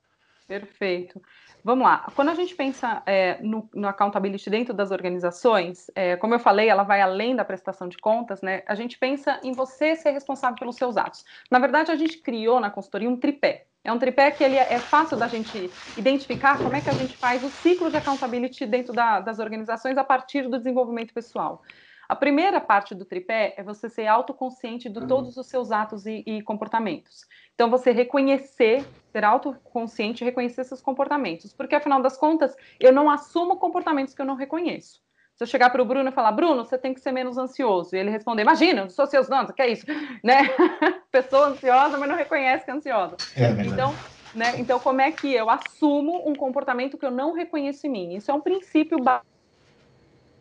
Perfeito. 0.47 1.21
Vamos 1.65 1.85
lá. 1.85 2.07
Quando 2.15 2.31
a 2.31 2.35
gente 2.35 2.55
pensa 2.55 3.03
é, 3.05 3.39
no, 3.43 3.69
no, 3.75 3.89
accountability 3.89 4.49
dentro 4.49 4.73
das 4.73 4.91
organizações, 4.91 5.91
é, 5.95 6.17
como 6.17 6.35
eu 6.35 6.39
falei, 6.39 6.69
ela 6.69 6.83
vai 6.83 7.01
além 7.01 7.35
da 7.35 7.45
prestação 7.45 7.89
de 7.89 7.99
contas, 7.99 8.41
né? 8.41 8.63
A 8.67 8.75
gente 8.75 8.99
pensa 8.99 9.41
em 9.43 9.53
você 9.53 9.97
ser 9.97 10.11
responsável 10.11 10.57
pelos 10.57 10.77
seus 10.77 10.97
atos. 10.97 11.25
Na 11.51 11.59
verdade, 11.59 11.91
a 11.91 11.97
gente 11.97 12.19
criou 12.19 12.61
na 12.61 12.71
consultoria 12.71 13.09
um 13.09 13.17
tripé. 13.17 13.67
É 13.85 13.93
um 13.93 13.99
tripé 13.99 14.31
que 14.31 14.45
ele 14.45 14.57
é, 14.57 14.75
é 14.75 14.79
fácil 14.79 15.17
da 15.17 15.29
gente 15.29 15.71
identificar 15.97 16.59
como 16.59 16.75
é 16.75 16.81
que 16.81 16.91
a 16.91 16.95
gente 16.95 17.17
faz 17.17 17.43
o 17.43 17.49
ciclo 17.49 17.91
de 17.91 17.97
accountability 17.97 18.67
dentro 18.67 18.93
da, 18.93 19.21
das 19.21 19.39
organizações 19.39 19.97
a 19.97 20.05
partir 20.05 20.43
do 20.43 20.59
desenvolvimento 20.59 21.15
pessoal. 21.15 21.63
A 22.09 22.17
primeira 22.17 22.59
parte 22.59 22.95
do 22.95 23.05
tripé 23.05 23.53
é 23.57 23.63
você 23.63 23.89
ser 23.91 24.07
autoconsciente 24.07 24.89
de 24.89 25.07
todos 25.07 25.37
os 25.37 25.47
seus 25.47 25.71
atos 25.71 26.07
e, 26.07 26.25
e 26.27 26.41
comportamentos. 26.41 27.27
Então, 27.55 27.69
você 27.69 27.91
reconhecer, 27.91 28.83
ser 29.13 29.25
autoconsciente 29.25 30.25
e 30.25 30.25
reconhecer 30.25 30.65
seus 30.65 30.81
comportamentos. 30.81 31.53
Porque, 31.53 31.75
afinal 31.75 32.01
das 32.01 32.17
contas, 32.17 32.57
eu 32.81 32.93
não 32.93 33.11
assumo 33.11 33.59
comportamentos 33.59 34.15
que 34.15 34.23
eu 34.23 34.27
não 34.27 34.37
reconheço. 34.37 35.03
Se 35.35 35.45
eu 35.45 35.47
chegar 35.47 35.71
para 35.71 35.83
o 35.83 35.85
Bruno 35.85 36.09
e 36.09 36.13
falar, 36.13 36.33
Bruno, 36.33 36.65
você 36.65 36.79
tem 36.79 36.95
que 36.95 37.01
ser 37.01 37.13
menos 37.13 37.37
ansioso, 37.37 37.95
e 37.95 37.99
ele 37.99 38.11
responder, 38.11 38.43
imagina, 38.43 38.83
eu 38.83 38.91
sou 38.91 39.05
ansioso, 39.05 39.31
não, 39.31 39.47
que 39.47 39.63
é 39.63 39.69
isso? 39.69 39.85
Né? 40.25 40.49
Pessoa 41.13 41.49
ansiosa, 41.49 41.97
mas 41.99 42.09
não 42.09 42.17
reconhece 42.17 42.65
que 42.65 42.71
é 42.71 42.75
ansiosa. 42.75 43.17
É 43.37 43.51
então, 43.65 43.95
né? 44.35 44.59
então, 44.59 44.81
como 44.81 45.01
é 45.01 45.13
que 45.13 45.33
eu 45.33 45.49
assumo 45.49 46.29
um 46.29 46.35
comportamento 46.35 46.99
que 46.99 47.07
eu 47.07 47.11
não 47.11 47.35
reconheço 47.35 47.87
em 47.87 47.91
mim? 47.91 48.17
Isso 48.17 48.31
é 48.31 48.35
um 48.35 48.41
princípio 48.41 48.99
básico, 48.99 49.38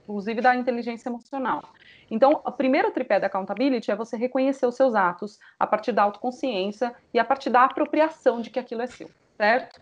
inclusive 0.08 0.40
da 0.40 0.56
inteligência 0.56 1.10
emocional. 1.10 1.62
Então, 2.10 2.42
o 2.46 2.52
primeiro 2.52 2.92
tripé 2.92 3.20
da 3.20 3.28
accountability 3.28 3.92
é 3.92 3.96
você 3.96 4.16
reconhecer 4.16 4.66
os 4.66 4.76
seus 4.76 4.96
atos 4.96 5.38
a 5.60 5.68
partir 5.68 5.92
da 5.92 6.04
autoconsciência 6.04 6.96
e 7.14 7.20
a 7.20 7.26
partir 7.26 7.50
da 7.50 7.64
apropriação 7.66 8.40
de 8.40 8.50
que 8.50 8.60
aquilo 8.60 8.82
é 8.82 8.88
seu, 8.88 9.10
certo? 9.36 9.82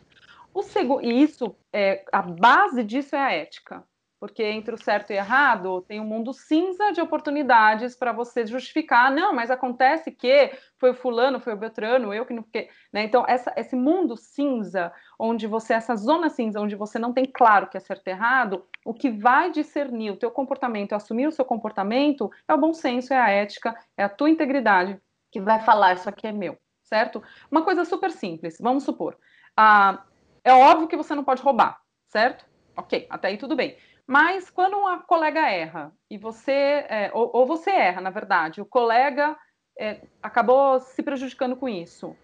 O 0.52 0.64
segundo, 0.64 1.04
e 1.04 1.22
isso, 1.22 1.56
é, 1.72 2.04
a 2.12 2.22
base 2.22 2.84
disso 2.84 3.16
é 3.16 3.20
a 3.20 3.32
ética 3.32 3.84
porque 4.26 4.42
entre 4.42 4.74
o 4.74 4.78
certo 4.78 5.12
e 5.12 5.16
errado 5.16 5.82
tem 5.82 6.00
um 6.00 6.04
mundo 6.04 6.34
cinza 6.34 6.92
de 6.92 7.00
oportunidades 7.00 7.96
para 7.96 8.12
você 8.12 8.44
justificar, 8.44 9.12
não, 9.12 9.32
mas 9.32 9.52
acontece 9.52 10.12
que 10.12 10.52
foi 10.80 10.90
o 10.90 10.94
fulano, 10.96 11.40
foi 11.40 11.54
o 11.54 11.58
Beltrano, 11.58 12.12
eu 12.12 12.26
que 12.26 12.34
não 12.34 12.42
fiquei, 12.42 12.68
né? 12.92 13.04
Então 13.04 13.24
essa, 13.28 13.54
esse 13.56 13.76
mundo 13.76 14.18
cinza, 14.18 14.92
onde 15.20 15.46
você 15.46 15.76
essa 15.76 15.96
zona 15.96 16.28
cinza, 16.28 16.60
onde 16.60 16.76
você 16.76 16.98
não 16.98 17.14
tem 17.14 17.26
claro 17.26 17.68
que 17.68 17.78
é 17.78 17.80
certo 17.80 18.08
e 18.08 18.10
errado, 18.10 18.66
o 18.84 18.96
que 18.96 19.12
vai 19.12 19.52
discernir 19.52 20.10
o 20.10 20.18
teu 20.18 20.32
comportamento, 20.32 20.94
assumir 20.94 21.28
o 21.28 21.32
seu 21.32 21.46
comportamento, 21.46 22.32
é 22.48 22.54
o 22.56 22.58
bom 22.58 22.74
senso, 22.74 23.14
é 23.14 23.22
a 23.22 23.30
ética, 23.30 23.78
é 23.96 24.06
a 24.06 24.10
tua 24.10 24.32
integridade 24.32 25.00
que 25.32 25.40
vai 25.40 25.60
falar 25.60 25.94
isso 25.94 26.10
aqui 26.10 26.26
é 26.26 26.32
meu, 26.32 26.58
certo? 26.82 27.22
Uma 27.52 27.62
coisa 27.62 27.86
super 27.86 28.10
simples, 28.10 28.58
vamos 28.60 28.84
supor, 28.84 29.20
ah, 29.56 30.04
é 30.44 30.52
óbvio 30.52 30.88
que 30.88 30.98
você 30.98 31.14
não 31.14 31.24
pode 31.24 31.44
roubar, 31.44 31.80
certo? 32.08 32.44
Ok, 32.76 33.06
até 33.10 33.28
aí 33.30 33.38
tudo 33.38 33.56
bem. 33.56 33.78
Mas 34.08 34.50
quando 34.50 34.78
uma 34.78 35.00
colega 35.00 35.50
erra 35.50 35.92
e 36.10 36.18
você, 36.18 36.52
é, 36.52 37.12
ou, 37.14 37.32
ou, 37.34 37.46
você 37.46 37.72
erra, 37.72 38.02
na 38.02 38.12
verdade, 38.12 38.62
o 38.62 38.66
colega 38.66 39.36
é, 39.80 40.02
acabou 40.22 40.80
se 40.80 41.02
prejudicando 41.02 41.56
com 41.56 41.68
isso. 41.68 42.16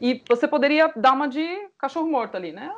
E 0.00 0.22
você 0.28 0.48
poderia 0.48 0.92
dar 0.96 1.12
uma 1.12 1.28
de 1.28 1.46
cachorro 1.78 2.10
morto 2.10 2.36
ali, 2.36 2.50
né? 2.50 2.74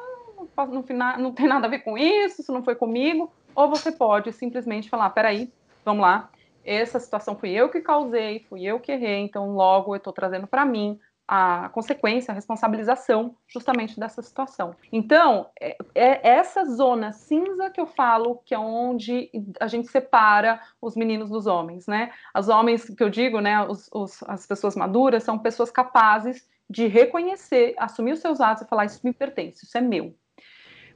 Ah, 0.57 0.67
no 0.67 0.83
final, 0.83 1.19
não 1.19 1.33
tem 1.33 1.49
nada 1.49 1.67
a 1.67 1.71
ver 1.71 1.79
com 1.79 1.97
isso, 1.97 2.43
isso 2.43 2.53
não 2.53 2.63
foi 2.63 2.75
comigo. 2.75 3.33
Ou 3.55 3.71
você 3.71 3.91
pode 3.91 4.31
simplesmente 4.33 4.91
falar: 4.91 5.09
peraí, 5.11 5.51
vamos 5.83 6.03
lá, 6.03 6.29
essa 6.63 7.01
situação 7.01 7.37
fui 7.37 7.51
eu 7.51 7.71
que 7.71 7.81
causei, 7.81 8.41
fui 8.41 8.65
eu 8.65 8.79
que 8.79 8.93
errei, 8.93 9.21
então 9.21 9.55
logo 9.55 9.95
eu 9.95 9.99
estou 9.99 10.13
trazendo 10.13 10.47
para 10.47 10.67
mim 10.67 11.01
a 11.29 11.69
consequência, 11.71 12.31
a 12.31 12.35
responsabilização 12.35 13.35
justamente 13.49 13.99
dessa 13.99 14.23
situação. 14.23 14.77
Então, 14.93 15.51
é, 15.61 15.77
é, 15.95 16.29
essa 16.29 16.65
zona 16.65 17.13
cinza 17.13 17.69
que 17.71 17.81
eu 17.81 17.87
falo 17.87 18.41
que 18.45 18.55
é 18.55 18.59
onde 18.59 19.31
a 19.61 19.67
gente 19.67 19.89
separa 19.89 20.61
os 20.81 20.95
meninos 20.95 21.29
dos 21.31 21.47
homens, 21.47 21.87
né? 21.87 22.13
Os 22.37 22.49
homens 22.49 22.89
que 22.89 23.03
eu 23.03 23.11
digo, 23.11 23.41
né, 23.41 23.61
os, 23.67 23.89
os, 23.93 24.23
as 24.25 24.47
pessoas 24.47 24.77
maduras 24.77 25.25
são 25.25 25.39
pessoas 25.39 25.71
capazes 25.71 26.49
de 26.69 26.87
reconhecer, 26.87 27.75
assumir 27.79 28.13
os 28.13 28.21
seus 28.21 28.41
atos 28.41 28.65
e 28.65 28.69
falar 28.69 28.85
isso 28.85 29.01
me 29.05 29.13
pertence, 29.13 29.65
isso 29.65 29.77
é 29.77 29.81
meu. 29.81 30.15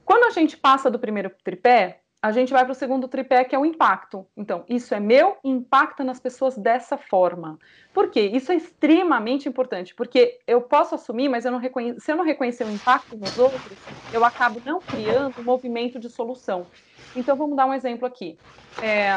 Quando 0.04 0.24
a 0.24 0.30
gente 0.30 0.56
passa 0.56 0.90
do 0.90 0.98
primeiro 0.98 1.30
tripé, 1.44 2.00
a 2.22 2.32
gente 2.32 2.52
vai 2.52 2.64
para 2.64 2.72
o 2.72 2.74
segundo 2.74 3.08
tripé, 3.08 3.44
que 3.44 3.54
é 3.54 3.58
o 3.58 3.64
impacto. 3.64 4.26
Então, 4.36 4.64
isso 4.68 4.94
é 4.94 5.00
meu 5.00 5.38
impacta 5.42 6.04
nas 6.04 6.20
pessoas 6.20 6.56
dessa 6.56 6.96
forma. 6.98 7.58
Por 7.92 8.10
quê? 8.10 8.20
Isso 8.32 8.52
é 8.52 8.56
extremamente 8.56 9.48
importante, 9.48 9.94
porque 9.94 10.38
eu 10.46 10.60
posso 10.62 10.94
assumir, 10.94 11.28
mas 11.28 11.44
eu 11.44 11.52
não 11.52 11.60
se 11.98 12.12
eu 12.12 12.16
não 12.16 12.24
reconhecer 12.24 12.64
o 12.66 12.70
impacto 12.70 13.16
nos 13.16 13.38
outros, 13.38 13.80
eu 14.10 14.24
acabo 14.24 14.60
não 14.64 14.82
criando 14.82 15.40
um 15.40 15.44
movimento 15.44 15.98
de 15.98 16.10
solução. 16.10 16.70
Então, 17.14 17.36
vamos 17.36 17.56
dar 17.56 17.66
um 17.66 17.74
exemplo 17.74 18.06
aqui. 18.06 18.38
É, 18.78 19.10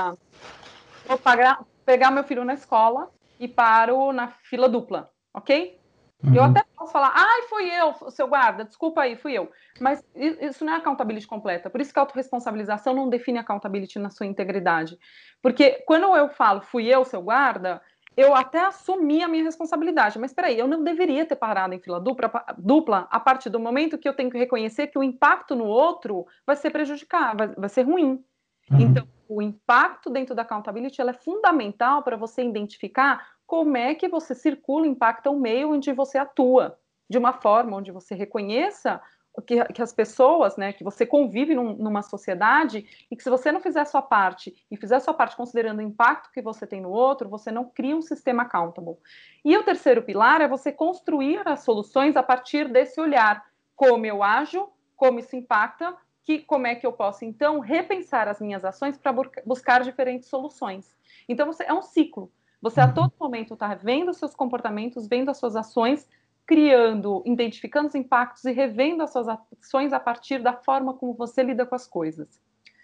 vou 1.04 1.20
pagar, 1.20 1.66
pegar 1.86 2.12
meu 2.12 2.24
filho 2.24 2.44
na 2.46 2.54
escola 2.54 3.10
e 3.40 3.48
paro 3.48 4.12
na 4.12 4.30
fila 4.30 4.70
dupla, 4.70 5.12
ok? 5.34 5.83
Uhum. 6.24 6.36
Eu 6.36 6.44
até 6.44 6.64
posso 6.76 6.92
falar, 6.92 7.12
ai, 7.14 7.42
fui 7.44 7.70
eu, 7.70 7.94
seu 8.12 8.28
guarda, 8.28 8.64
desculpa 8.64 9.02
aí, 9.02 9.16
fui 9.16 9.34
eu. 9.34 9.52
Mas 9.80 10.04
isso 10.16 10.64
não 10.64 10.74
é 10.74 10.78
accountability 10.78 11.28
completa. 11.28 11.70
Por 11.70 11.82
isso 11.82 11.92
que 11.92 12.00
a 12.00 12.02
autorresponsabilização 12.02 12.94
não 12.94 13.10
define 13.10 13.40
accountability 13.40 14.00
na 14.00 14.10
sua 14.10 14.26
integridade. 14.26 14.98
Porque 15.42 15.84
quando 15.86 16.16
eu 16.16 16.30
falo, 16.30 16.62
fui 16.62 16.88
eu, 16.88 17.04
seu 17.04 17.22
guarda, 17.22 17.82
eu 18.16 18.34
até 18.36 18.64
assumi 18.66 19.22
a 19.22 19.28
minha 19.28 19.44
responsabilidade. 19.44 20.18
Mas 20.18 20.34
peraí, 20.34 20.58
eu 20.58 20.68
não 20.68 20.84
deveria 20.84 21.26
ter 21.26 21.36
parado 21.36 21.74
em 21.74 21.80
fila 21.80 22.00
dupla, 22.00 22.32
dupla 22.58 23.08
a 23.12 23.20
partir 23.20 23.50
do 23.50 23.60
momento 23.60 23.98
que 23.98 24.08
eu 24.08 24.14
tenho 24.14 24.30
que 24.30 24.38
reconhecer 24.38 24.88
que 24.88 24.98
o 24.98 25.04
impacto 25.04 25.56
no 25.56 25.66
outro 25.66 26.26
vai 26.46 26.56
ser 26.56 26.70
prejudicado, 26.70 27.38
vai, 27.38 27.48
vai 27.50 27.70
ser 27.70 27.84
ruim. 27.84 28.24
Uhum. 28.72 28.80
Então, 28.80 29.08
o 29.28 29.42
impacto 29.42 30.10
dentro 30.10 30.36
da 30.36 30.44
accountability 30.44 31.02
é 31.02 31.14
fundamental 31.14 32.04
para 32.04 32.16
você 32.16 32.44
identificar 32.44 33.33
como 33.46 33.78
é 33.78 33.94
que 33.96 34.08
você 34.08 34.34
circula, 34.34 34.88
impacta 34.88 35.30
o 35.30 35.40
meio 35.40 35.72
onde 35.72 35.92
você 35.94 36.18
atua, 36.18 36.78
de 37.10 37.18
uma 37.18 37.34
forma 37.34 37.78
onde 37.78 37.92
você 37.92 38.16
reconheça 38.16 39.02
que, 39.42 39.64
que, 39.66 39.82
as 39.82 39.92
pessoas, 39.92 40.56
né, 40.58 40.74
que 40.74 40.84
você 40.84 41.06
convive 41.06 41.56
num, 41.56 41.74
numa 41.74 42.04
sociedade 42.04 42.86
e 43.10 43.16
que 43.16 43.24
se 43.24 43.30
você 43.30 43.52
não 43.52 43.60
fizer 43.60 43.82
a 43.82 43.86
sua 43.86 44.02
parte 44.02 44.54
e 44.70 44.78
fizer 44.78 44.98
a 44.98 45.00
sua 45.00 45.14
parte 45.14 45.36
considerando 45.36 45.80
o 45.80 45.84
impacto 45.84 46.32
que 46.32 46.42
você 46.42 46.68
tem 46.68 46.82
no 46.82 46.92
outro, 46.92 47.30
você 47.30 47.52
não 47.52 47.66
cria 47.66 47.96
um 47.96 48.02
sistema 48.02 48.44
accountable. 48.44 48.98
E 49.44 49.58
o 49.58 49.64
terceiro 49.64 50.04
pilar 50.04 50.42
é 50.42 50.48
você 50.48 50.72
construir 50.72 51.42
as 51.48 51.64
soluções 51.64 52.16
a 52.16 52.22
partir 52.22 52.68
desse 52.68 53.02
olhar, 53.02 53.44
como 53.76 54.06
eu 54.06 54.22
ajo, 54.22 54.70
como 54.96 55.20
isso 55.20 55.36
impacta, 55.36 55.96
que 56.24 56.40
como 56.40 56.68
é 56.68 56.76
que 56.76 56.86
eu 56.86 56.94
posso 56.94 57.26
então 57.26 57.60
repensar 57.60 58.28
as 58.28 58.40
minhas 58.40 58.64
ações 58.64 58.98
para 58.98 59.12
buscar 59.46 59.84
diferentes 59.84 60.30
soluções. 60.30 60.96
Então 61.28 61.48
você 61.48 61.64
é 61.64 61.74
um 61.74 61.82
ciclo. 61.82 62.32
Você 62.64 62.80
a 62.82 62.88
todo 62.92 63.14
momento 63.20 63.56
está 63.56 63.76
vendo 63.76 64.14
seus 64.14 64.34
comportamentos, 64.34 65.08
vendo 65.10 65.30
as 65.30 65.38
suas 65.38 65.58
ações, 65.58 66.10
criando, 66.48 67.22
identificando 67.26 67.90
os 67.90 67.96
impactos 67.96 68.46
e 68.46 68.54
revendo 68.54 69.04
as 69.04 69.12
suas 69.12 69.28
ações 69.28 69.92
a 69.94 70.00
partir 70.00 70.42
da 70.42 70.54
forma 70.54 70.94
como 70.96 71.14
você 71.14 71.44
lida 71.44 71.66
com 71.66 71.76
as 71.76 71.86
coisas. 71.86 72.42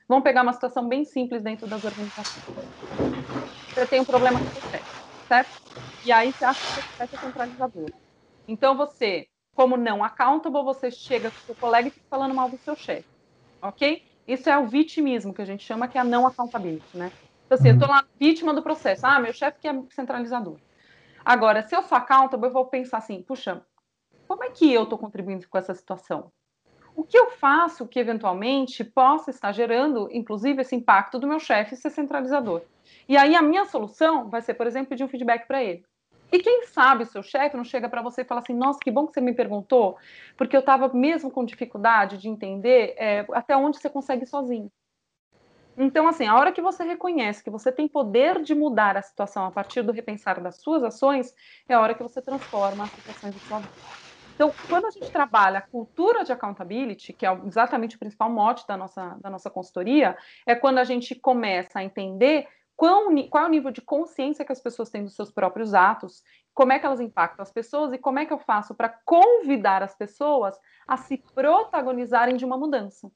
Vamos 0.07 0.25
pegar 0.25 0.43
uma 0.43 0.53
situação 0.53 0.87
bem 0.89 1.05
simples 1.05 1.41
dentro 1.43 1.65
das 1.67 1.85
organizações. 1.85 2.43
Você 3.73 3.87
tem 3.87 4.01
um 4.01 4.05
problema 4.05 4.41
com 4.41 4.59
o 4.59 4.61
chefe, 4.61 4.89
certo? 5.27 5.57
E 6.03 6.11
aí 6.11 6.33
você 6.33 6.45
acha 6.45 6.61
que 6.73 6.79
o 6.81 6.83
chefe 7.01 7.15
é 7.15 7.17
centralizador. 7.19 7.93
Então 8.47 8.75
você, 8.77 9.29
como 9.53 9.77
não 9.77 10.03
accountable, 10.03 10.63
você 10.63 10.91
chega 10.91 11.31
com 11.31 11.37
o 11.39 11.41
seu 11.41 11.55
colega 11.55 11.89
e 11.89 11.91
fica 11.91 12.05
falando 12.09 12.35
mal 12.35 12.49
do 12.49 12.57
seu 12.59 12.75
chefe, 12.75 13.09
ok? 13.61 14.03
Isso 14.27 14.49
é 14.49 14.57
o 14.57 14.67
vitimismo, 14.67 15.33
que 15.33 15.41
a 15.41 15.45
gente 15.45 15.63
chama 15.65 15.87
que 15.87 15.97
é 15.97 16.01
a 16.01 16.05
não 16.05 16.27
accountability, 16.27 16.97
né? 16.97 17.13
Então, 17.49 17.57
assim, 17.57 17.69
eu 17.69 17.73
estou 17.73 17.89
lá 17.89 18.05
vítima 18.19 18.53
do 18.53 18.61
processo. 18.61 19.07
Ah, 19.07 19.19
meu 19.19 19.33
chefe 19.33 19.59
que 19.59 19.67
é 19.67 19.73
centralizador. 19.89 20.57
Agora, 21.25 21.63
se 21.63 21.75
eu 21.75 21.81
sou 21.81 21.97
accountable, 21.97 22.45
eu 22.45 22.53
vou 22.53 22.67
pensar 22.67 22.99
assim, 22.99 23.23
puxa, 23.23 23.65
como 24.27 24.43
é 24.43 24.51
que 24.51 24.71
eu 24.71 24.83
estou 24.83 24.99
contribuindo 24.99 25.49
com 25.49 25.57
essa 25.57 25.73
situação? 25.73 26.31
O 26.95 27.03
que 27.03 27.17
eu 27.17 27.31
faço 27.31 27.87
que 27.87 27.99
eventualmente 27.99 28.83
possa 28.83 29.31
estar 29.31 29.51
gerando, 29.51 30.07
inclusive, 30.11 30.61
esse 30.61 30.75
impacto 30.75 31.17
do 31.17 31.25
meu 31.25 31.39
chefe 31.39 31.75
ser 31.75 31.89
centralizador? 31.89 32.61
E 33.07 33.17
aí 33.17 33.35
a 33.35 33.41
minha 33.41 33.65
solução 33.65 34.29
vai 34.29 34.43
ser, 34.43 34.53
por 34.53 34.67
exemplo, 34.67 34.89
pedir 34.89 35.03
um 35.03 35.09
feedback 35.09 35.47
para 35.47 35.63
ele. 35.63 35.83
E 36.31 36.37
quem 36.37 36.67
sabe 36.67 37.01
o 37.01 37.07
seu 37.07 37.23
chefe 37.23 37.57
não 37.57 37.63
chega 37.63 37.89
para 37.89 38.03
você 38.03 38.21
e 38.21 38.25
fala 38.25 38.41
assim: 38.41 38.53
Nossa, 38.53 38.77
que 38.79 38.91
bom 38.91 39.07
que 39.07 39.13
você 39.13 39.21
me 39.21 39.33
perguntou, 39.33 39.97
porque 40.37 40.55
eu 40.55 40.59
estava 40.59 40.87
mesmo 40.89 41.31
com 41.31 41.43
dificuldade 41.43 42.19
de 42.19 42.29
entender 42.29 42.93
é, 42.95 43.25
até 43.33 43.57
onde 43.57 43.79
você 43.79 43.89
consegue 43.89 44.27
sozinho. 44.27 44.71
Então, 45.81 46.07
assim, 46.09 46.27
a 46.27 46.35
hora 46.35 46.51
que 46.51 46.61
você 46.61 46.83
reconhece 46.83 47.41
que 47.41 47.49
você 47.49 47.71
tem 47.71 47.87
poder 47.87 48.41
de 48.41 48.53
mudar 48.53 48.97
a 48.97 49.01
situação 49.01 49.45
a 49.45 49.51
partir 49.51 49.81
do 49.81 49.93
repensar 49.93 50.41
das 50.41 50.61
suas 50.61 50.83
ações, 50.83 51.33
é 51.69 51.73
a 51.73 51.79
hora 51.79 51.95
que 51.95 52.03
você 52.03 52.21
transforma 52.21 52.83
as 52.83 52.91
situações 52.93 53.33
de 53.33 53.39
sua 53.39 53.61
vida. 53.61 53.73
Então, 54.35 54.53
quando 54.67 54.85
a 54.87 54.91
gente 54.91 55.11
trabalha 55.11 55.59
a 55.59 55.61
cultura 55.61 56.23
de 56.25 56.33
accountability, 56.33 57.13
que 57.13 57.25
é 57.25 57.31
exatamente 57.45 57.95
o 57.95 57.99
principal 57.99 58.29
mote 58.29 58.67
da 58.67 58.75
nossa, 58.77 59.17
da 59.21 59.29
nossa 59.29 59.49
consultoria, 59.49 60.17
é 60.45 60.55
quando 60.55 60.79
a 60.79 60.83
gente 60.83 61.15
começa 61.15 61.79
a 61.79 61.83
entender 61.83 62.47
qual, 62.75 63.05
qual 63.29 63.43
é 63.45 63.47
o 63.47 63.49
nível 63.49 63.71
de 63.71 63.81
consciência 63.81 64.45
que 64.45 64.51
as 64.51 64.61
pessoas 64.61 64.89
têm 64.89 65.03
dos 65.03 65.15
seus 65.15 65.31
próprios 65.31 65.73
atos, 65.73 66.23
como 66.53 66.73
é 66.73 66.79
que 66.79 66.85
elas 66.85 67.01
impactam 67.01 67.43
as 67.43 67.51
pessoas 67.51 67.93
e 67.93 67.97
como 67.97 68.19
é 68.19 68.25
que 68.25 68.33
eu 68.33 68.39
faço 68.39 68.75
para 68.75 68.89
convidar 69.05 69.83
as 69.83 69.95
pessoas 69.95 70.57
a 70.87 70.97
se 70.97 71.23
protagonizarem 71.33 72.35
de 72.37 72.45
uma 72.45 72.57
mudança. 72.57 73.09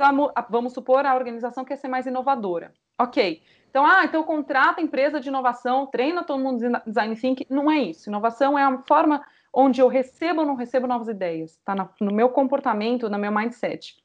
Então, 0.00 0.32
vamos 0.48 0.72
supor 0.72 1.04
a 1.04 1.14
organização 1.14 1.62
quer 1.62 1.76
ser 1.76 1.88
mais 1.88 2.06
inovadora. 2.06 2.72
Ok. 2.98 3.42
Então, 3.68 3.84
ah, 3.84 4.04
então 4.04 4.22
contrata 4.24 4.80
empresa 4.80 5.20
de 5.20 5.28
inovação, 5.28 5.86
treina 5.86 6.24
todo 6.24 6.42
mundo 6.42 6.58
design 6.86 7.14
thinking. 7.14 7.46
Não 7.50 7.70
é 7.70 7.78
isso. 7.80 8.08
Inovação 8.08 8.58
é 8.58 8.64
a 8.64 8.78
forma 8.88 9.22
onde 9.52 9.80
eu 9.80 9.88
recebo 9.88 10.40
ou 10.40 10.46
não 10.46 10.54
recebo 10.54 10.86
novas 10.86 11.08
ideias. 11.08 11.52
Está 11.52 11.74
no 12.00 12.12
meu 12.12 12.30
comportamento, 12.30 13.10
no 13.10 13.18
meu 13.18 13.30
mindset. 13.30 14.02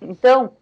Então, 0.00 0.56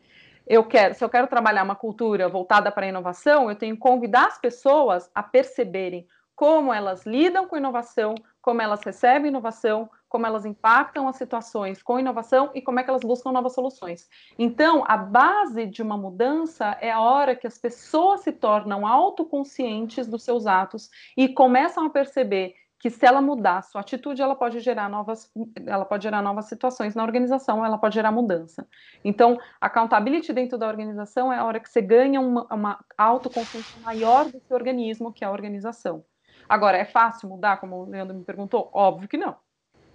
eu 0.46 0.64
quero, 0.64 0.94
se 0.94 1.04
eu 1.04 1.08
quero 1.08 1.26
trabalhar 1.26 1.64
uma 1.64 1.76
cultura 1.76 2.28
voltada 2.28 2.70
para 2.70 2.86
a 2.86 2.88
inovação, 2.88 3.50
eu 3.50 3.56
tenho 3.56 3.74
que 3.74 3.80
convidar 3.80 4.28
as 4.28 4.38
pessoas 4.38 5.10
a 5.14 5.22
perceberem 5.22 6.06
como 6.38 6.72
elas 6.72 7.04
lidam 7.04 7.48
com 7.48 7.56
inovação, 7.56 8.14
como 8.40 8.62
elas 8.62 8.80
recebem 8.84 9.26
inovação, 9.28 9.90
como 10.08 10.24
elas 10.24 10.46
impactam 10.46 11.08
as 11.08 11.16
situações 11.16 11.82
com 11.82 11.98
inovação 11.98 12.52
e 12.54 12.62
como 12.62 12.78
é 12.78 12.84
que 12.84 12.90
elas 12.90 13.02
buscam 13.02 13.32
novas 13.32 13.54
soluções. 13.54 14.08
Então, 14.38 14.84
a 14.86 14.96
base 14.96 15.66
de 15.66 15.82
uma 15.82 15.96
mudança 15.96 16.78
é 16.80 16.92
a 16.92 17.00
hora 17.00 17.34
que 17.34 17.48
as 17.48 17.58
pessoas 17.58 18.20
se 18.20 18.30
tornam 18.30 18.86
autoconscientes 18.86 20.06
dos 20.06 20.22
seus 20.22 20.46
atos 20.46 20.88
e 21.16 21.28
começam 21.28 21.86
a 21.86 21.90
perceber 21.90 22.54
que 22.78 22.88
se 22.88 23.04
ela 23.04 23.20
mudar 23.20 23.62
sua 23.62 23.80
atitude, 23.80 24.22
ela 24.22 24.36
pode 24.36 24.60
gerar 24.60 24.88
novas, 24.88 25.28
ela 25.66 25.84
pode 25.84 26.04
gerar 26.04 26.22
novas 26.22 26.44
situações 26.44 26.94
na 26.94 27.02
organização, 27.02 27.66
ela 27.66 27.78
pode 27.78 27.96
gerar 27.96 28.12
mudança. 28.12 28.64
Então, 29.04 29.36
accountability 29.60 30.32
dentro 30.32 30.56
da 30.56 30.68
organização 30.68 31.32
é 31.32 31.38
a 31.38 31.44
hora 31.44 31.58
que 31.58 31.68
você 31.68 31.82
ganha 31.82 32.20
uma, 32.20 32.46
uma 32.54 32.84
autoconsciência 32.96 33.80
maior 33.80 34.26
do 34.26 34.40
seu 34.46 34.56
organismo, 34.56 35.12
que 35.12 35.24
é 35.24 35.26
a 35.26 35.32
organização. 35.32 36.04
Agora, 36.48 36.78
é 36.78 36.84
fácil 36.84 37.28
mudar, 37.28 37.58
como 37.58 37.76
o 37.76 37.84
Leandro 37.84 38.16
me 38.16 38.24
perguntou? 38.24 38.70
Óbvio 38.72 39.08
que 39.08 39.18
não. 39.18 39.36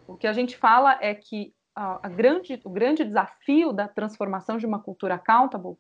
O 0.08 0.16
que 0.16 0.28
a 0.28 0.34
gente 0.34 0.56
fala 0.58 0.98
é 1.02 1.16
que 1.16 1.54
a, 1.76 2.06
a 2.06 2.10
grande, 2.10 2.62
o 2.64 2.70
grande 2.70 3.04
desafio 3.04 3.74
da 3.74 3.88
transformação 3.88 4.58
de 4.58 4.66
uma 4.66 4.80
cultura 4.80 5.16
accountable 5.16 5.78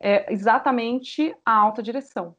é 0.00 0.32
exatamente 0.32 1.34
a 1.44 1.52
alta 1.52 1.82
direção. 1.82 2.36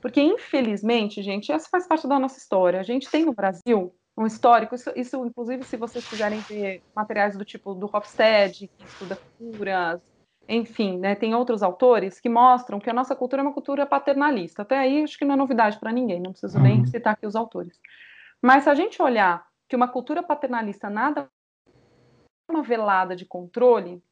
Porque, 0.00 0.20
infelizmente, 0.20 1.22
gente, 1.22 1.50
essa 1.50 1.68
faz 1.70 1.86
parte 1.86 2.06
da 2.06 2.18
nossa 2.18 2.38
história. 2.38 2.78
A 2.78 2.82
gente 2.82 3.10
tem 3.10 3.24
no 3.24 3.32
Brasil 3.32 3.94
um 4.16 4.26
histórico, 4.26 4.74
isso, 4.74 4.92
isso 4.94 5.24
inclusive, 5.24 5.64
se 5.64 5.76
vocês 5.76 6.06
quiserem 6.06 6.38
ver 6.40 6.82
materiais 6.94 7.36
do 7.36 7.44
tipo 7.44 7.74
do 7.74 7.90
Hofstede, 7.92 8.68
que 8.68 8.84
estuda 8.84 9.16
culturas, 9.16 10.00
enfim, 10.48 10.98
né, 10.98 11.14
tem 11.14 11.34
outros 11.34 11.62
autores 11.62 12.20
que 12.20 12.28
mostram 12.28 12.78
que 12.78 12.90
a 12.90 12.94
nossa 12.94 13.16
cultura 13.16 13.42
é 13.42 13.44
uma 13.44 13.52
cultura 13.52 13.86
paternalista. 13.86 14.62
Até 14.62 14.78
aí, 14.78 15.02
acho 15.02 15.18
que 15.18 15.24
não 15.24 15.34
é 15.34 15.36
novidade 15.38 15.78
para 15.78 15.92
ninguém, 15.92 16.20
não 16.20 16.32
preciso 16.32 16.58
nem 16.60 16.80
uhum. 16.80 16.86
citar 16.86 17.14
aqui 17.14 17.26
os 17.26 17.36
autores. 17.36 17.80
Mas 18.42 18.64
se 18.64 18.70
a 18.70 18.74
gente 18.74 19.00
olhar 19.00 19.46
que 19.68 19.76
uma 19.76 19.88
cultura 19.88 20.22
paternalista 20.22 20.90
nada 20.90 21.28
uma 22.48 22.62
velada 22.62 23.16
de 23.16 23.24
controle. 23.24 24.02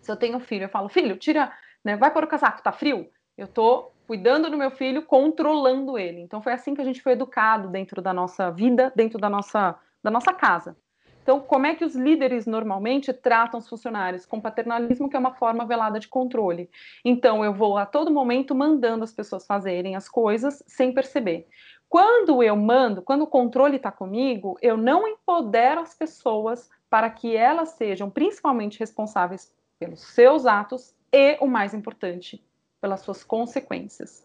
Se 0.00 0.10
eu 0.10 0.16
tenho 0.16 0.38
filho, 0.40 0.64
eu 0.64 0.68
falo, 0.68 0.88
filho, 0.88 1.16
tira, 1.16 1.52
né, 1.84 1.96
vai 1.96 2.12
para 2.12 2.26
o 2.26 2.28
casaco, 2.28 2.62
tá 2.62 2.72
frio? 2.72 3.08
Eu 3.36 3.46
tô 3.46 3.92
cuidando 4.06 4.50
do 4.50 4.56
meu 4.56 4.70
filho, 4.70 5.04
controlando 5.04 5.98
ele. 5.98 6.20
Então 6.20 6.40
foi 6.40 6.52
assim 6.52 6.74
que 6.74 6.80
a 6.80 6.84
gente 6.84 7.02
foi 7.02 7.12
educado 7.12 7.68
dentro 7.68 8.00
da 8.00 8.12
nossa 8.12 8.50
vida, 8.50 8.92
dentro 8.94 9.18
da 9.18 9.28
nossa, 9.28 9.78
da 10.02 10.10
nossa 10.10 10.32
casa. 10.32 10.76
Então, 11.26 11.40
como 11.40 11.66
é 11.66 11.74
que 11.74 11.84
os 11.84 11.96
líderes 11.96 12.46
normalmente 12.46 13.12
tratam 13.12 13.58
os 13.58 13.68
funcionários? 13.68 14.24
Com 14.24 14.40
paternalismo, 14.40 15.10
que 15.10 15.16
é 15.16 15.18
uma 15.18 15.34
forma 15.34 15.66
velada 15.66 15.98
de 15.98 16.06
controle. 16.06 16.70
Então, 17.04 17.44
eu 17.44 17.52
vou 17.52 17.76
a 17.76 17.84
todo 17.84 18.12
momento 18.12 18.54
mandando 18.54 19.02
as 19.02 19.12
pessoas 19.12 19.44
fazerem 19.44 19.96
as 19.96 20.08
coisas 20.08 20.62
sem 20.68 20.94
perceber. 20.94 21.48
Quando 21.88 22.44
eu 22.44 22.54
mando, 22.54 23.02
quando 23.02 23.22
o 23.22 23.26
controle 23.26 23.74
está 23.74 23.90
comigo, 23.90 24.56
eu 24.62 24.76
não 24.76 25.08
empodero 25.08 25.80
as 25.80 25.92
pessoas 25.94 26.70
para 26.88 27.10
que 27.10 27.34
elas 27.34 27.70
sejam 27.70 28.08
principalmente 28.08 28.78
responsáveis 28.78 29.52
pelos 29.80 30.02
seus 30.02 30.46
atos 30.46 30.94
e, 31.12 31.36
o 31.40 31.48
mais 31.48 31.74
importante, 31.74 32.40
pelas 32.80 33.00
suas 33.00 33.24
consequências. 33.24 34.24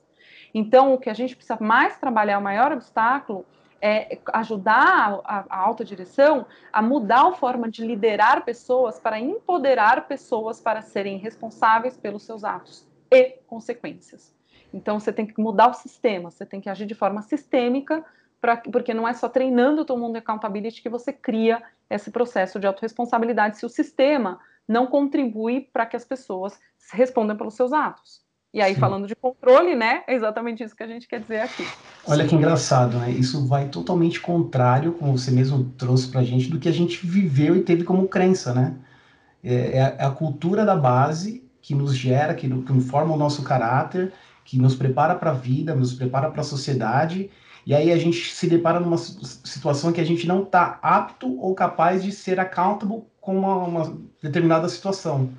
Então, 0.53 0.93
o 0.93 0.99
que 0.99 1.09
a 1.09 1.15
gente 1.15 1.35
precisa 1.35 1.57
mais 1.59 1.97
trabalhar, 1.97 2.37
o 2.37 2.43
maior 2.43 2.71
obstáculo, 2.71 3.43
é, 3.81 4.19
ajudar 4.33 5.19
a, 5.23 5.45
a 5.49 5.57
autodireção 5.59 6.45
a 6.71 6.81
mudar 6.81 7.27
a 7.27 7.31
forma 7.33 7.69
de 7.69 7.85
liderar 7.85 8.45
pessoas 8.45 8.99
para 8.99 9.19
empoderar 9.19 10.07
pessoas 10.07 10.61
para 10.61 10.81
serem 10.81 11.17
responsáveis 11.17 11.97
pelos 11.97 12.23
seus 12.23 12.43
atos 12.43 12.87
e 13.11 13.39
consequências. 13.47 14.33
Então 14.73 14.99
você 14.99 15.11
tem 15.11 15.25
que 15.25 15.41
mudar 15.41 15.69
o 15.69 15.73
sistema, 15.73 16.29
você 16.29 16.45
tem 16.45 16.61
que 16.61 16.69
agir 16.69 16.85
de 16.85 16.95
forma 16.95 17.21
sistêmica, 17.21 18.05
pra, 18.39 18.57
porque 18.57 18.93
não 18.93 19.07
é 19.07 19.13
só 19.13 19.27
treinando 19.27 19.83
todo 19.83 19.99
mundo 19.99 20.15
em 20.15 20.19
accountability 20.19 20.81
que 20.81 20.89
você 20.89 21.11
cria 21.11 21.61
esse 21.89 22.11
processo 22.11 22.59
de 22.59 22.67
autorresponsabilidade 22.67 23.57
se 23.57 23.65
o 23.65 23.69
sistema 23.69 24.39
não 24.67 24.87
contribui 24.87 25.69
para 25.73 25.85
que 25.85 25.95
as 25.95 26.05
pessoas 26.05 26.57
respondam 26.93 27.35
pelos 27.35 27.55
seus 27.55 27.73
atos. 27.73 28.20
E 28.53 28.61
aí, 28.61 28.73
Sim. 28.73 28.81
falando 28.81 29.07
de 29.07 29.15
controle, 29.15 29.75
né? 29.75 30.03
É 30.07 30.13
exatamente 30.13 30.61
isso 30.61 30.75
que 30.75 30.83
a 30.83 30.87
gente 30.87 31.07
quer 31.07 31.21
dizer 31.21 31.39
aqui. 31.39 31.65
Olha 32.05 32.27
que 32.27 32.35
engraçado, 32.35 32.97
né? 32.97 33.09
Isso 33.09 33.47
vai 33.47 33.69
totalmente 33.69 34.19
contrário, 34.19 34.91
como 34.93 35.17
você 35.17 35.31
mesmo 35.31 35.71
trouxe 35.77 36.09
para 36.09 36.19
a 36.19 36.23
gente, 36.23 36.49
do 36.49 36.59
que 36.59 36.67
a 36.67 36.73
gente 36.73 37.05
viveu 37.05 37.55
e 37.55 37.61
teve 37.61 37.85
como 37.85 38.07
crença, 38.09 38.53
né? 38.53 38.75
É, 39.41 39.53
é, 39.53 39.95
é 39.99 40.05
a 40.05 40.11
cultura 40.11 40.65
da 40.65 40.75
base 40.75 41.43
que 41.61 41.73
nos 41.73 41.95
gera, 41.95 42.33
que, 42.33 42.49
que 42.49 42.81
forma 42.81 43.13
o 43.13 43.17
nosso 43.17 43.41
caráter, 43.41 44.11
que 44.43 44.57
nos 44.57 44.75
prepara 44.75 45.15
para 45.15 45.31
a 45.31 45.33
vida, 45.33 45.73
nos 45.73 45.93
prepara 45.93 46.29
para 46.29 46.41
a 46.41 46.43
sociedade, 46.43 47.29
e 47.65 47.73
aí 47.73 47.91
a 47.91 47.97
gente 47.97 48.33
se 48.33 48.47
depara 48.47 48.79
numa 48.79 48.97
situação 48.97 49.93
que 49.93 50.01
a 50.01 50.03
gente 50.03 50.27
não 50.27 50.43
está 50.43 50.79
apto 50.81 51.39
ou 51.39 51.53
capaz 51.53 52.03
de 52.03 52.11
ser 52.11 52.39
accountable 52.39 53.03
com 53.21 53.37
uma, 53.37 53.55
uma 53.55 53.97
determinada 54.21 54.67
situação. 54.67 55.29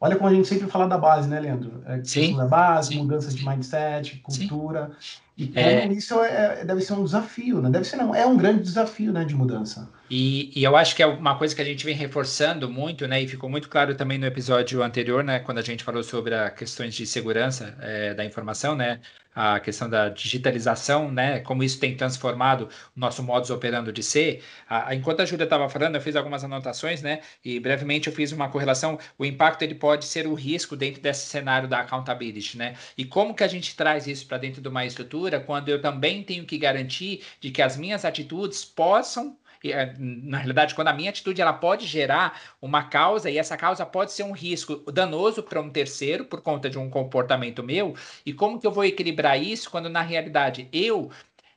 Olha 0.00 0.16
como 0.16 0.28
a 0.28 0.34
gente 0.34 0.48
sempre 0.48 0.66
fala 0.66 0.88
da 0.88 0.96
base, 0.96 1.28
né, 1.28 1.38
Leandro? 1.38 1.82
É, 1.84 2.02
sim. 2.02 2.34
Da 2.34 2.46
base, 2.46 2.94
sim. 2.94 2.98
mudança 2.98 3.30
de 3.30 3.46
mindset, 3.46 4.16
cultura. 4.20 4.92
Sim. 4.98 5.18
E 5.36 5.46
como 5.46 5.58
é... 5.58 5.86
isso 5.88 6.22
é, 6.22 6.64
deve 6.64 6.80
ser 6.80 6.92
um 6.92 7.04
desafio, 7.04 7.62
né? 7.62 7.70
Deve 7.70 7.84
ser 7.84 7.96
não, 7.96 8.14
é 8.14 8.26
um 8.26 8.36
grande 8.36 8.62
desafio, 8.62 9.12
né, 9.12 9.24
de 9.24 9.34
mudança. 9.34 9.88
E, 10.10 10.50
e, 10.58 10.64
eu 10.64 10.76
acho 10.76 10.94
que 10.94 11.02
é 11.02 11.06
uma 11.06 11.38
coisa 11.38 11.54
que 11.54 11.62
a 11.62 11.64
gente 11.64 11.84
vem 11.84 11.94
reforçando 11.94 12.68
muito, 12.68 13.06
né? 13.06 13.22
E 13.22 13.28
ficou 13.28 13.48
muito 13.48 13.68
claro 13.68 13.94
também 13.94 14.18
no 14.18 14.26
episódio 14.26 14.82
anterior, 14.82 15.22
né? 15.22 15.38
Quando 15.38 15.58
a 15.58 15.62
gente 15.62 15.84
falou 15.84 16.02
sobre 16.02 16.34
as 16.34 16.52
questões 16.52 16.94
de 16.94 17.06
segurança 17.06 17.76
é, 17.80 18.12
da 18.12 18.24
informação, 18.24 18.74
né? 18.74 19.00
a 19.34 19.60
questão 19.60 19.88
da 19.88 20.08
digitalização, 20.08 21.10
né, 21.10 21.40
como 21.40 21.62
isso 21.62 21.78
tem 21.78 21.96
transformado 21.96 22.68
o 22.96 23.00
nosso 23.00 23.22
modus 23.22 23.50
operando 23.50 23.92
de 23.92 24.02
ser. 24.02 24.42
A, 24.68 24.94
enquanto 24.94 25.20
a 25.20 25.24
Júlia 25.24 25.44
estava 25.44 25.68
falando, 25.68 25.94
eu 25.94 26.00
fiz 26.00 26.16
algumas 26.16 26.42
anotações, 26.42 27.00
né, 27.02 27.20
e 27.44 27.60
brevemente 27.60 28.08
eu 28.08 28.12
fiz 28.12 28.32
uma 28.32 28.48
correlação. 28.48 28.98
O 29.16 29.24
impacto 29.24 29.62
ele 29.62 29.74
pode 29.74 30.04
ser 30.04 30.26
o 30.26 30.34
risco 30.34 30.76
dentro 30.76 31.00
desse 31.00 31.26
cenário 31.26 31.68
da 31.68 31.80
accountability, 31.80 32.58
né? 32.58 32.74
E 32.96 33.04
como 33.04 33.34
que 33.34 33.44
a 33.44 33.48
gente 33.48 33.76
traz 33.76 34.06
isso 34.06 34.26
para 34.26 34.38
dentro 34.38 34.60
de 34.60 34.68
uma 34.68 34.84
estrutura 34.84 35.29
quando 35.38 35.68
eu 35.68 35.80
também 35.80 36.24
tenho 36.24 36.44
que 36.44 36.58
garantir 36.58 37.22
de 37.38 37.50
que 37.50 37.62
as 37.62 37.76
minhas 37.76 38.04
atitudes 38.04 38.64
possam 38.64 39.36
é, 39.62 39.94
na 39.98 40.38
realidade, 40.38 40.74
quando 40.74 40.88
a 40.88 40.92
minha 40.92 41.10
atitude 41.10 41.40
ela 41.40 41.52
pode 41.52 41.86
gerar 41.86 42.40
uma 42.62 42.84
causa 42.84 43.28
e 43.28 43.36
essa 43.36 43.58
causa 43.58 43.84
pode 43.84 44.10
ser 44.12 44.22
um 44.22 44.32
risco 44.32 44.76
danoso 44.90 45.42
para 45.42 45.60
um 45.60 45.68
terceiro 45.68 46.24
por 46.24 46.40
conta 46.40 46.70
de 46.70 46.78
um 46.78 46.88
comportamento 46.88 47.62
meu, 47.62 47.94
e 48.24 48.32
como 48.32 48.58
que 48.58 48.66
eu 48.66 48.72
vou 48.72 48.84
equilibrar 48.86 49.40
isso 49.40 49.70
quando 49.70 49.90
na 49.90 50.00
realidade 50.00 50.66
eu 50.72 51.10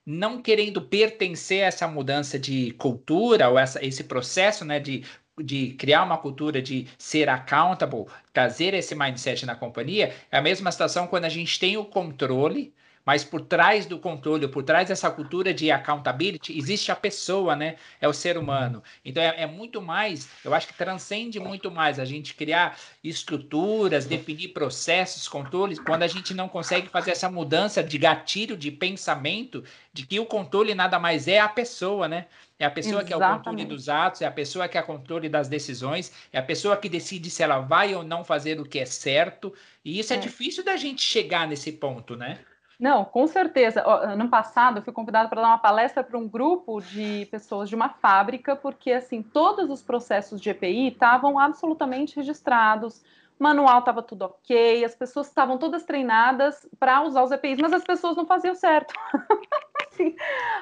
não 0.06 0.42
querendo 0.42 0.82
pertencer 0.82 1.64
a 1.64 1.68
essa 1.68 1.88
mudança 1.88 2.38
de 2.38 2.72
cultura 2.74 3.48
ou 3.48 3.58
essa, 3.58 3.84
esse 3.86 4.04
processo 4.04 4.66
né, 4.66 4.80
de 4.80 5.06
de 5.42 5.74
criar 5.74 6.04
uma 6.04 6.18
cultura 6.18 6.62
de 6.62 6.88
ser 6.98 7.28
accountable, 7.28 8.06
trazer 8.32 8.76
esse 8.76 8.94
mindset 8.94 9.46
na 9.48 9.56
companhia, 9.56 10.14
é 10.32 10.38
a 10.38 10.42
mesma 10.42 10.72
situação 10.72 11.08
quando 11.08 11.26
a 11.26 11.30
gente 11.30 11.60
tem 11.60 11.76
o 11.76 11.86
controle 11.86 12.72
mas 13.06 13.24
por 13.24 13.42
trás 13.42 13.86
do 13.86 14.00
controle, 14.00 14.48
por 14.48 14.64
trás 14.64 14.88
dessa 14.88 15.12
cultura 15.12 15.54
de 15.54 15.70
accountability, 15.72 16.58
existe 16.58 16.92
a 16.92 16.96
pessoa, 16.96 17.56
né? 17.56 17.76
É 18.00 18.08
o 18.08 18.14
ser 18.14 18.38
humano. 18.38 18.82
Então 19.04 19.22
é, 19.22 19.42
é, 19.42 19.46
muito 19.46 19.82
mais, 19.82 20.30
eu 20.44 20.54
acho 20.54 20.68
que 20.68 20.74
transcende 20.74 21.40
muito 21.40 21.70
mais 21.70 22.00
a 22.00 22.06
gente 22.06 22.34
criar 22.34 22.78
estruturas, 23.04 24.06
definir 24.06 24.50
processos, 24.50 25.28
controles, 25.28 25.80
quando 25.80 26.04
a 26.04 26.08
gente 26.08 26.34
não 26.34 26.48
consegue 26.48 26.88
fazer 26.88 27.12
essa 27.12 27.30
mudança 27.30 27.84
de 27.84 27.98
gatilho 27.98 28.56
de 28.56 28.72
pensamento 28.72 29.64
de 29.92 30.06
que 30.06 30.20
o 30.20 30.26
controle 30.26 30.74
nada 30.74 30.98
mais 30.98 31.28
é 31.28 31.40
a 31.40 31.50
pessoa, 31.50 32.08
né? 32.08 32.28
É 32.58 32.66
a 32.66 32.72
pessoa 32.72 33.02
Exatamente. 33.02 33.08
que 33.08 33.14
é 33.14 33.18
o 33.18 33.36
controle 33.36 33.66
dos 33.66 33.90
atos, 33.90 34.22
é 34.22 34.26
a 34.26 34.32
pessoa 34.32 34.68
que 34.70 34.78
é 34.78 34.82
o 34.82 34.86
controle 34.86 35.28
das 35.28 35.50
decisões, 35.50 36.14
é 36.32 36.40
a 36.40 36.44
pessoa 36.44 36.78
que 36.78 36.88
decide 36.88 37.30
se 37.30 37.44
ela 37.44 37.60
vai 37.60 37.94
ou 37.94 38.04
não 38.04 38.24
fazer 38.24 38.60
o 38.60 38.66
que 38.66 38.80
é 38.80 38.86
certo. 38.86 39.54
E 39.84 40.00
isso 40.00 40.14
é, 40.14 40.16
é 40.16 40.20
difícil 40.20 40.64
da 40.64 40.78
gente 40.78 41.02
chegar 41.02 41.48
nesse 41.48 41.74
ponto, 41.74 42.16
né? 42.16 42.40
Não, 42.80 43.06
com 43.06 43.28
certeza. 43.28 43.84
Ano 43.86 44.30
passado 44.30 44.80
eu 44.80 44.84
fui 44.84 44.94
convidada 44.94 45.30
para 45.30 45.42
dar 45.42 45.48
uma 45.48 45.58
palestra 45.58 46.04
para 46.04 46.18
um 46.18 46.28
grupo 46.28 46.82
de 46.82 47.28
pessoas 47.32 47.70
de 47.70 47.76
uma 47.76 47.90
fábrica, 47.90 48.56
porque 48.56 48.92
assim 48.92 49.22
todos 49.22 49.70
os 49.70 49.82
processos 49.82 50.42
de 50.42 50.50
EPI 50.50 50.90
estavam 50.90 51.40
absolutamente 51.40 52.16
registrados, 52.16 53.04
manual 53.38 53.80
estava 53.80 54.02
tudo 54.02 54.24
ok, 54.24 54.84
as 54.86 54.96
pessoas 54.96 55.28
estavam 55.28 55.58
todas 55.58 55.84
treinadas 55.84 56.68
para 56.80 57.02
usar 57.02 57.24
os 57.24 57.32
EPIs, 57.32 57.60
mas 57.60 57.74
as 57.74 57.84
pessoas 57.84 58.16
não 58.16 58.26
faziam 58.26 58.56
certo. 58.56 58.94
assim, 59.94 60.16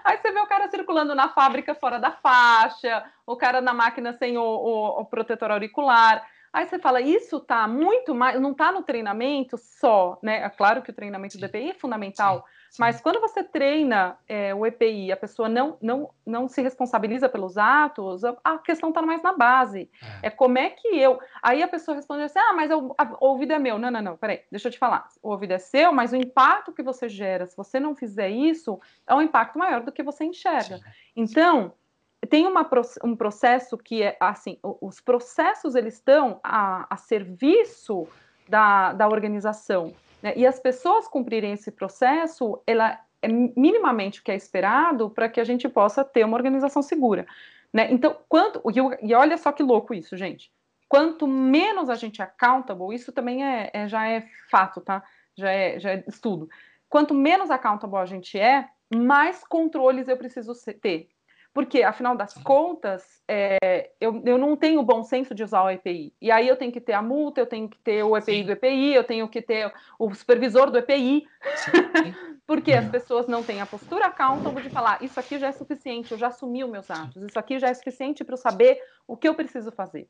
aí 0.04 0.18
você 0.18 0.32
vê 0.32 0.40
o 0.40 0.48
cara 0.48 0.70
circulando 0.70 1.16
na 1.16 1.30
fábrica 1.30 1.74
fora 1.74 2.00
da 2.00 2.12
faixa, 2.12 3.04
o 3.26 3.36
cara 3.36 3.62
na 3.62 3.74
máquina 3.74 4.14
sem 4.14 4.38
o, 4.38 4.44
o, 4.44 5.02
o 5.02 5.06
protetor 5.06 5.52
auricular. 5.52 6.26
Aí 6.54 6.68
você 6.68 6.78
fala, 6.78 7.00
isso 7.00 7.40
tá 7.40 7.66
muito 7.66 8.14
mais, 8.14 8.40
não 8.40 8.54
tá 8.54 8.74
no 8.74 8.84
treinamento 8.84 9.58
só, 9.58 10.20
né? 10.22 10.44
É 10.44 10.50
claro 10.50 10.82
que 10.82 10.90
o 10.90 10.94
treinamento 10.94 11.38
do 11.38 11.46
EPI 11.46 11.70
é 11.70 11.74
fundamental, 11.74 12.40
sim, 12.40 12.72
sim. 12.72 12.78
mas 12.78 13.00
quando 13.00 13.22
você 13.22 13.42
treina 13.42 14.18
é, 14.28 14.54
o 14.54 14.66
EPI, 14.66 15.14
a 15.14 15.18
pessoa 15.18 15.48
não, 15.48 15.78
não, 15.82 16.10
não 16.26 16.50
se 16.50 16.62
responsabiliza 16.62 17.30
pelos 17.30 17.58
atos, 17.58 18.24
a 18.44 18.58
questão 18.58 18.92
tá 18.92 19.02
mais 19.02 19.24
na 19.24 19.32
base. 19.32 19.90
É. 20.22 20.28
é 20.28 20.30
como 20.30 20.58
é 20.58 20.70
que 20.70 20.90
eu. 20.90 21.20
Aí 21.42 21.64
a 21.64 21.70
pessoa 21.70 21.96
responde 21.96 22.24
assim: 22.24 22.40
ah, 22.40 22.54
mas 22.54 22.70
o, 22.70 22.94
a, 22.98 23.18
o 23.22 23.28
ouvido 23.28 23.54
é 23.54 23.60
meu. 23.60 23.80
Não, 23.80 23.90
não, 23.90 24.02
não, 24.02 24.18
peraí, 24.18 24.42
deixa 24.52 24.68
eu 24.68 24.72
te 24.74 24.78
falar. 24.78 25.08
O 25.24 25.30
ouvido 25.30 25.52
é 25.52 25.58
seu, 25.58 25.94
mas 25.94 26.12
o 26.12 26.18
impacto 26.18 26.74
que 26.74 26.84
você 26.84 27.08
gera, 27.08 27.48
se 27.48 27.56
você 27.56 27.80
não 27.80 27.96
fizer 27.96 28.30
isso, 28.30 28.78
é 29.08 29.16
um 29.16 29.22
impacto 29.22 29.58
maior 29.58 29.84
do 29.84 29.92
que 29.92 30.04
você 30.04 30.26
enxerga. 30.26 30.78
Sim. 30.78 30.84
Então 31.16 31.74
tem 32.30 32.46
uma, 32.46 32.70
um 33.04 33.16
processo 33.16 33.78
que 33.78 34.04
é 34.04 34.16
assim, 34.20 34.58
os 34.62 35.02
processos 35.02 35.76
eles 35.76 35.96
estão 35.96 36.40
a, 36.44 36.86
a 36.90 36.98
serviço 36.98 38.08
da, 38.48 38.94
da 38.94 39.08
organização, 39.08 39.94
né? 40.22 40.34
e 40.36 40.46
as 40.46 40.60
pessoas 40.60 41.08
cumprirem 41.08 41.54
esse 41.54 41.72
processo, 41.72 42.62
ela 42.68 43.00
é 43.22 43.28
minimamente 43.28 44.20
o 44.20 44.24
que 44.24 44.32
é 44.32 44.36
esperado 44.36 45.10
para 45.10 45.30
que 45.30 45.40
a 45.40 45.44
gente 45.44 45.70
possa 45.70 46.04
ter 46.04 46.26
uma 46.26 46.38
organização 46.38 46.82
segura. 46.82 47.26
Né? 47.72 47.92
Então, 47.92 48.18
quanto, 48.28 48.62
e 49.02 49.14
olha 49.14 49.38
só 49.38 49.52
que 49.52 49.64
louco 49.64 49.94
isso, 49.94 50.18
gente. 50.18 50.52
Quanto 50.90 51.26
menos 51.26 51.90
a 51.90 51.96
gente 51.96 52.22
é 52.22 52.26
accountable, 52.26 52.94
isso 52.94 53.12
também 53.14 53.46
é, 53.46 53.70
é 53.74 53.88
já 53.88 54.08
é 54.08 54.28
fato, 54.50 54.82
tá? 54.82 55.02
Já 55.38 55.50
é, 55.50 55.80
já 55.80 55.92
é 55.92 56.04
estudo. 56.06 56.50
Quanto 56.90 57.14
menos 57.14 57.50
accountable 57.50 57.98
a 57.98 58.06
gente 58.06 58.38
é, 58.38 58.68
mais 58.94 59.42
controles 59.46 60.10
eu 60.10 60.18
preciso 60.18 60.52
ter. 60.82 61.10
Porque, 61.54 61.84
afinal 61.84 62.16
das 62.16 62.34
contas, 62.34 63.22
é, 63.28 63.92
eu, 64.00 64.22
eu 64.26 64.38
não 64.38 64.56
tenho 64.56 64.80
o 64.80 64.84
bom 64.84 65.04
senso 65.04 65.36
de 65.36 65.44
usar 65.44 65.64
o 65.64 65.70
EPI. 65.70 66.14
E 66.22 66.32
aí 66.32 66.48
eu 66.48 66.56
tenho 66.56 66.72
que 66.72 66.80
ter 66.80 66.94
a 66.94 67.02
multa, 67.02 67.42
eu 67.42 67.46
tenho 67.46 67.68
que 67.68 67.78
ter 67.80 68.04
o 68.04 68.16
EPI 68.16 68.40
sim. 68.40 68.46
do 68.46 68.52
EPI, 68.54 68.94
eu 68.94 69.04
tenho 69.04 69.28
que 69.28 69.42
ter 69.42 69.72
o 70.00 70.14
supervisor 70.14 70.72
do 70.72 70.78
EPI. 70.78 71.28
Porque 72.48 72.74
as 72.74 72.88
pessoas 72.90 73.28
não 73.28 73.44
têm 73.44 73.62
a 73.62 73.66
postura 73.66 74.08
accountable 74.08 74.62
de 74.62 74.70
falar, 74.70 75.02
isso 75.02 75.18
aqui 75.20 75.40
já 75.40 75.48
é 75.48 75.52
suficiente, 75.54 76.12
eu 76.12 76.18
já 76.18 76.28
assumi 76.28 76.64
os 76.64 76.70
meus 76.70 76.92
atos, 76.92 77.24
isso 77.24 77.40
aqui 77.40 77.58
já 77.58 77.70
é 77.70 77.74
suficiente 77.74 78.26
para 78.26 78.34
eu 78.34 78.38
saber 78.38 78.78
o 79.08 79.16
que 79.16 79.28
eu 79.28 79.34
preciso 79.34 79.72
fazer. 79.72 80.10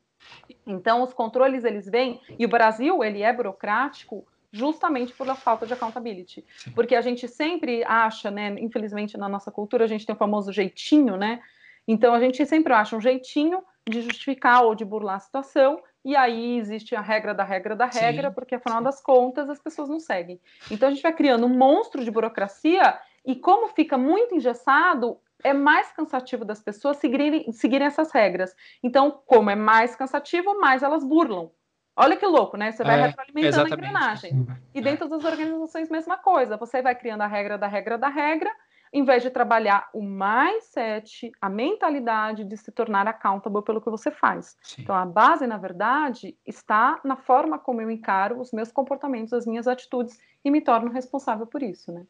Então, 0.66 1.02
os 1.02 1.12
controles, 1.12 1.62
eles 1.62 1.88
vêm, 1.88 2.20
e 2.36 2.44
o 2.44 2.48
Brasil, 2.48 3.04
ele 3.04 3.22
é 3.22 3.32
burocrático, 3.32 4.26
justamente 4.52 5.12
pela 5.14 5.34
falta 5.34 5.66
de 5.66 5.72
accountability. 5.72 6.44
Sim. 6.56 6.72
Porque 6.72 6.94
a 6.94 7.00
gente 7.00 7.26
sempre 7.26 7.82
acha, 7.84 8.30
né, 8.30 8.54
infelizmente 8.60 9.16
na 9.16 9.28
nossa 9.28 9.50
cultura 9.50 9.84
a 9.84 9.88
gente 9.88 10.06
tem 10.06 10.14
o 10.14 10.18
famoso 10.18 10.52
jeitinho, 10.52 11.16
né? 11.16 11.40
Então 11.88 12.14
a 12.14 12.20
gente 12.20 12.44
sempre 12.46 12.72
acha 12.72 12.94
um 12.94 13.00
jeitinho 13.00 13.62
de 13.88 14.02
justificar 14.02 14.62
ou 14.62 14.74
de 14.74 14.84
burlar 14.84 15.16
a 15.16 15.20
situação, 15.20 15.82
e 16.04 16.14
aí 16.14 16.58
existe 16.58 16.94
a 16.94 17.00
regra 17.00 17.34
da 17.34 17.42
regra 17.42 17.74
da 17.74 17.86
regra, 17.86 18.28
sim, 18.28 18.34
porque 18.34 18.54
afinal 18.54 18.78
sim. 18.78 18.84
das 18.84 19.00
contas 19.00 19.48
as 19.48 19.58
pessoas 19.58 19.88
não 19.88 19.98
seguem. 19.98 20.40
Então 20.70 20.88
a 20.88 20.92
gente 20.92 21.02
vai 21.02 21.12
criando 21.12 21.46
um 21.46 21.56
monstro 21.56 22.04
de 22.04 22.10
burocracia 22.10 22.98
e 23.24 23.36
como 23.36 23.68
fica 23.68 23.96
muito 23.96 24.34
engessado, 24.34 25.18
é 25.44 25.52
mais 25.52 25.90
cansativo 25.92 26.44
das 26.44 26.60
pessoas 26.60 26.96
seguirem, 26.98 27.50
seguirem 27.52 27.86
essas 27.86 28.12
regras. 28.12 28.54
Então, 28.82 29.22
como 29.26 29.50
é 29.50 29.56
mais 29.56 29.94
cansativo, 29.96 30.58
mais 30.60 30.82
elas 30.82 31.04
burlam. 31.04 31.50
Olha 31.94 32.16
que 32.16 32.26
louco, 32.26 32.56
né? 32.56 32.72
Você 32.72 32.82
vai 32.82 32.98
é, 32.98 33.06
retroalimentando 33.06 33.46
exatamente. 33.48 33.72
a 33.72 33.76
engrenagem. 33.76 34.46
E 34.74 34.80
dentro 34.80 35.08
das 35.08 35.24
organizações, 35.24 35.90
mesma 35.90 36.16
coisa. 36.16 36.56
Você 36.56 36.80
vai 36.80 36.94
criando 36.94 37.20
a 37.22 37.26
regra 37.26 37.58
da 37.58 37.66
regra 37.66 37.98
da 37.98 38.08
regra, 38.08 38.50
em 38.92 39.04
vez 39.04 39.22
de 39.22 39.30
trabalhar 39.30 39.88
o 39.92 40.02
mindset, 40.02 41.30
a 41.40 41.48
mentalidade 41.48 42.44
de 42.44 42.56
se 42.56 42.72
tornar 42.72 43.06
accountable 43.06 43.62
pelo 43.62 43.80
que 43.80 43.90
você 43.90 44.10
faz. 44.10 44.56
Sim. 44.62 44.82
Então, 44.82 44.94
a 44.94 45.04
base, 45.04 45.46
na 45.46 45.58
verdade, 45.58 46.36
está 46.46 46.98
na 47.04 47.16
forma 47.16 47.58
como 47.58 47.82
eu 47.82 47.90
encaro 47.90 48.40
os 48.40 48.52
meus 48.52 48.72
comportamentos, 48.72 49.32
as 49.32 49.46
minhas 49.46 49.68
atitudes 49.68 50.18
e 50.44 50.50
me 50.50 50.60
torno 50.60 50.90
responsável 50.90 51.46
por 51.46 51.62
isso, 51.62 51.92
né? 51.92 52.06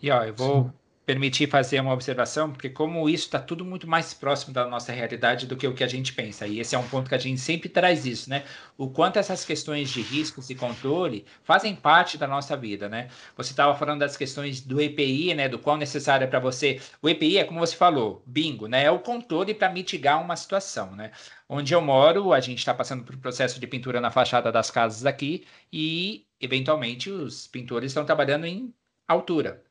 E 0.00 0.10
ó, 0.10 0.22
eu 0.24 0.34
vou 0.34 0.64
Sim 0.64 0.81
permitir 1.04 1.48
fazer 1.48 1.80
uma 1.80 1.92
observação, 1.92 2.50
porque 2.52 2.70
como 2.70 3.08
isso 3.08 3.24
está 3.24 3.38
tudo 3.38 3.64
muito 3.64 3.88
mais 3.88 4.14
próximo 4.14 4.52
da 4.54 4.66
nossa 4.66 4.92
realidade 4.92 5.46
do 5.46 5.56
que 5.56 5.66
o 5.66 5.74
que 5.74 5.82
a 5.82 5.88
gente 5.88 6.12
pensa, 6.12 6.46
e 6.46 6.60
esse 6.60 6.74
é 6.74 6.78
um 6.78 6.86
ponto 6.88 7.08
que 7.08 7.14
a 7.14 7.18
gente 7.18 7.40
sempre 7.40 7.68
traz 7.68 8.06
isso, 8.06 8.30
né? 8.30 8.44
O 8.78 8.88
quanto 8.88 9.18
essas 9.18 9.44
questões 9.44 9.90
de 9.90 10.00
riscos 10.00 10.48
e 10.50 10.54
controle 10.54 11.24
fazem 11.42 11.74
parte 11.74 12.16
da 12.16 12.26
nossa 12.26 12.56
vida, 12.56 12.88
né? 12.88 13.08
Você 13.36 13.52
estava 13.52 13.74
falando 13.74 14.00
das 14.00 14.16
questões 14.16 14.60
do 14.60 14.80
EPI, 14.80 15.34
né? 15.34 15.48
Do 15.48 15.58
qual 15.58 15.76
necessário 15.76 16.24
é 16.24 16.28
para 16.28 16.38
você. 16.38 16.80
O 17.00 17.08
EPI 17.08 17.38
é 17.38 17.44
como 17.44 17.60
você 17.60 17.76
falou, 17.76 18.22
bingo, 18.26 18.68
né? 18.68 18.84
É 18.84 18.90
o 18.90 19.00
controle 19.00 19.54
para 19.54 19.70
mitigar 19.72 20.22
uma 20.22 20.36
situação, 20.36 20.94
né? 20.94 21.10
Onde 21.48 21.74
eu 21.74 21.80
moro, 21.80 22.32
a 22.32 22.40
gente 22.40 22.58
está 22.58 22.72
passando 22.72 23.04
por 23.04 23.14
um 23.14 23.20
processo 23.20 23.60
de 23.60 23.66
pintura 23.66 24.00
na 24.00 24.10
fachada 24.10 24.50
das 24.52 24.70
casas 24.70 25.04
aqui 25.04 25.44
e, 25.72 26.26
eventualmente, 26.40 27.10
os 27.10 27.46
pintores 27.46 27.90
estão 27.90 28.04
trabalhando 28.04 28.46
em 28.46 28.72
altura. 29.08 29.62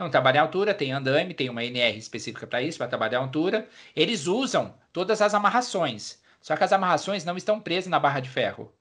Então, 0.00 0.08
trabalhar 0.08 0.40
altura, 0.40 0.72
tem 0.72 0.92
andame, 0.92 1.34
tem 1.34 1.50
uma 1.50 1.62
NR 1.62 1.98
específica 1.98 2.46
para 2.46 2.62
isso, 2.62 2.78
para 2.78 2.88
trabalhar 2.88 3.18
altura. 3.18 3.68
Eles 3.94 4.26
usam 4.26 4.74
todas 4.94 5.20
as 5.20 5.34
amarrações, 5.34 6.18
só 6.40 6.56
que 6.56 6.64
as 6.64 6.72
amarrações 6.72 7.22
não 7.22 7.36
estão 7.36 7.60
presas 7.60 7.90
na 7.90 8.00
barra 8.00 8.20
de 8.20 8.30
ferro. 8.30 8.72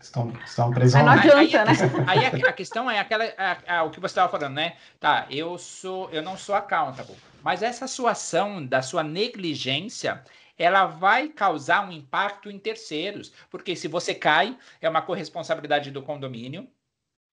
Estão, 0.00 0.32
estão 0.44 0.72
presas 0.72 1.00
Não 1.00 1.12
adianta, 1.12 1.38
aí, 1.38 1.52
né? 1.52 2.04
Aí 2.08 2.26
a, 2.26 2.48
a, 2.48 2.52
questão 2.52 2.90
é 2.90 2.98
aquela, 2.98 3.32
a, 3.38 3.78
a, 3.78 3.82
o 3.84 3.90
que 3.90 4.00
você 4.00 4.10
estava 4.10 4.28
falando, 4.28 4.54
né? 4.54 4.76
Tá, 4.98 5.24
eu 5.30 5.56
sou, 5.56 6.10
eu 6.10 6.20
não 6.20 6.36
sou 6.36 6.56
accountable, 6.56 7.14
mas 7.40 7.62
essa 7.62 7.86
sua 7.86 8.10
ação 8.10 8.66
da 8.66 8.82
sua 8.82 9.04
negligência, 9.04 10.24
ela 10.58 10.84
vai 10.84 11.28
causar 11.28 11.88
um 11.88 11.92
impacto 11.92 12.50
em 12.50 12.58
terceiros, 12.58 13.32
porque 13.48 13.76
se 13.76 13.86
você 13.86 14.12
cai, 14.12 14.58
é 14.80 14.88
uma 14.88 15.00
corresponsabilidade 15.00 15.92
do 15.92 16.02
condomínio, 16.02 16.68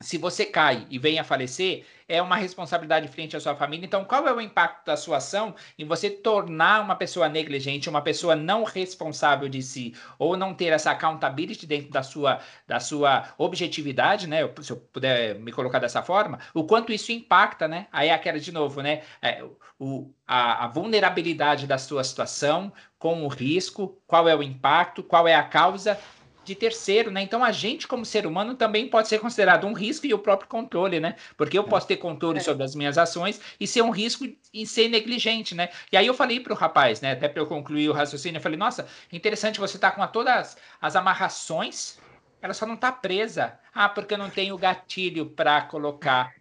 se 0.02 0.18
você 0.18 0.46
cai 0.46 0.86
e 0.90 0.98
vem 0.98 1.20
a 1.20 1.24
falecer, 1.24 1.86
é 2.08 2.22
uma 2.22 2.36
responsabilidade 2.36 3.08
frente 3.08 3.38
à 3.38 3.40
sua 3.40 3.56
família. 3.56 3.86
Então, 3.86 4.04
qual 4.04 4.28
é 4.28 4.34
o 4.34 4.42
impacto 4.42 4.86
da 4.86 4.98
sua 4.98 5.18
ação 5.18 5.56
em 5.80 5.86
você 5.86 6.10
tornar 6.10 6.82
uma 6.82 6.96
pessoa 6.96 7.30
negligente, 7.30 7.90
uma 7.90 8.02
pessoa 8.02 8.36
não 8.36 8.64
responsável 8.64 9.48
de 9.48 9.62
si, 9.62 9.94
ou 10.20 10.36
não 10.36 10.54
ter 10.54 10.74
essa 10.74 10.92
accountability 10.92 11.66
dentro 11.66 11.90
da 11.90 12.04
sua, 12.04 12.40
da 12.68 12.80
sua 12.80 13.34
objetividade, 13.38 14.28
né? 14.28 14.40
Se 14.62 14.72
eu 14.72 14.78
puder 14.78 15.36
me 15.40 15.52
colocar 15.54 15.80
dessa 15.80 16.02
forma, 16.02 16.40
o 16.54 16.66
quanto 16.66 16.92
isso 16.92 17.12
impacta, 17.12 17.68
né? 17.68 17.88
Aí 17.92 18.10
é 18.10 18.14
aquela 18.14 18.40
de 18.40 18.52
novo, 18.52 18.82
né? 18.82 19.04
É, 19.22 19.44
o, 19.80 20.14
a, 20.28 20.66
a 20.66 20.68
vulnerabilidade 20.68 21.66
da 21.66 21.78
sua 21.78 22.04
situação 22.04 22.74
com 23.00 23.24
o 23.24 23.28
risco, 23.28 24.00
qual 24.06 24.28
é 24.28 24.36
o 24.36 24.44
impacto, 24.44 25.02
qual 25.02 25.28
é 25.28 25.34
a 25.34 25.44
causa 25.44 25.98
de 26.52 26.56
terceiro, 26.56 27.10
né? 27.10 27.22
Então 27.22 27.44
a 27.44 27.52
gente, 27.52 27.88
como 27.88 28.06
ser 28.06 28.28
humano, 28.28 28.56
também 28.56 28.88
pode 28.88 29.08
ser 29.08 29.20
considerado 29.20 29.66
um 29.66 29.74
risco 29.74 30.06
e 30.06 30.14
o 30.14 30.20
próprio 30.20 30.50
controle, 30.50 31.00
né? 31.00 31.16
Porque 31.38 31.58
eu 31.58 31.64
posso 31.64 31.88
ter 31.88 31.98
controle 31.98 32.40
é. 32.40 32.42
sobre 32.42 32.64
as 32.64 32.76
minhas 32.76 32.98
ações 32.98 33.40
e 33.60 33.66
ser 33.66 33.82
um 33.82 33.90
risco 33.90 34.26
em 34.54 34.66
ser 34.66 34.90
negligente, 34.90 35.56
né? 35.56 35.70
E 35.92 35.98
aí 35.98 36.06
eu 36.06 36.14
falei 36.14 36.40
para 36.40 36.54
o 36.54 36.56
rapaz, 36.56 37.00
né? 37.00 37.14
Até 37.14 37.30
para 37.30 37.42
eu 37.42 37.48
concluir 37.48 37.90
o 37.90 37.94
raciocínio, 37.94 38.38
eu 38.38 38.42
falei, 38.42 38.58
nossa, 38.58 38.88
interessante 39.12 39.60
você 39.60 39.78
estar 39.78 39.92
tá 39.92 39.96
com 39.96 40.12
todas 40.12 40.58
as 40.82 40.96
amarrações, 40.96 41.98
ela 42.42 42.54
só 42.54 42.66
não 42.66 42.76
está 42.76 42.92
presa. 42.92 43.58
Ah, 43.74 43.88
porque 43.88 44.14
eu 44.14 44.18
não 44.18 44.30
tenho 44.30 44.58
gatilho 44.58 45.30
para 45.30 45.62
colocar. 45.62 46.34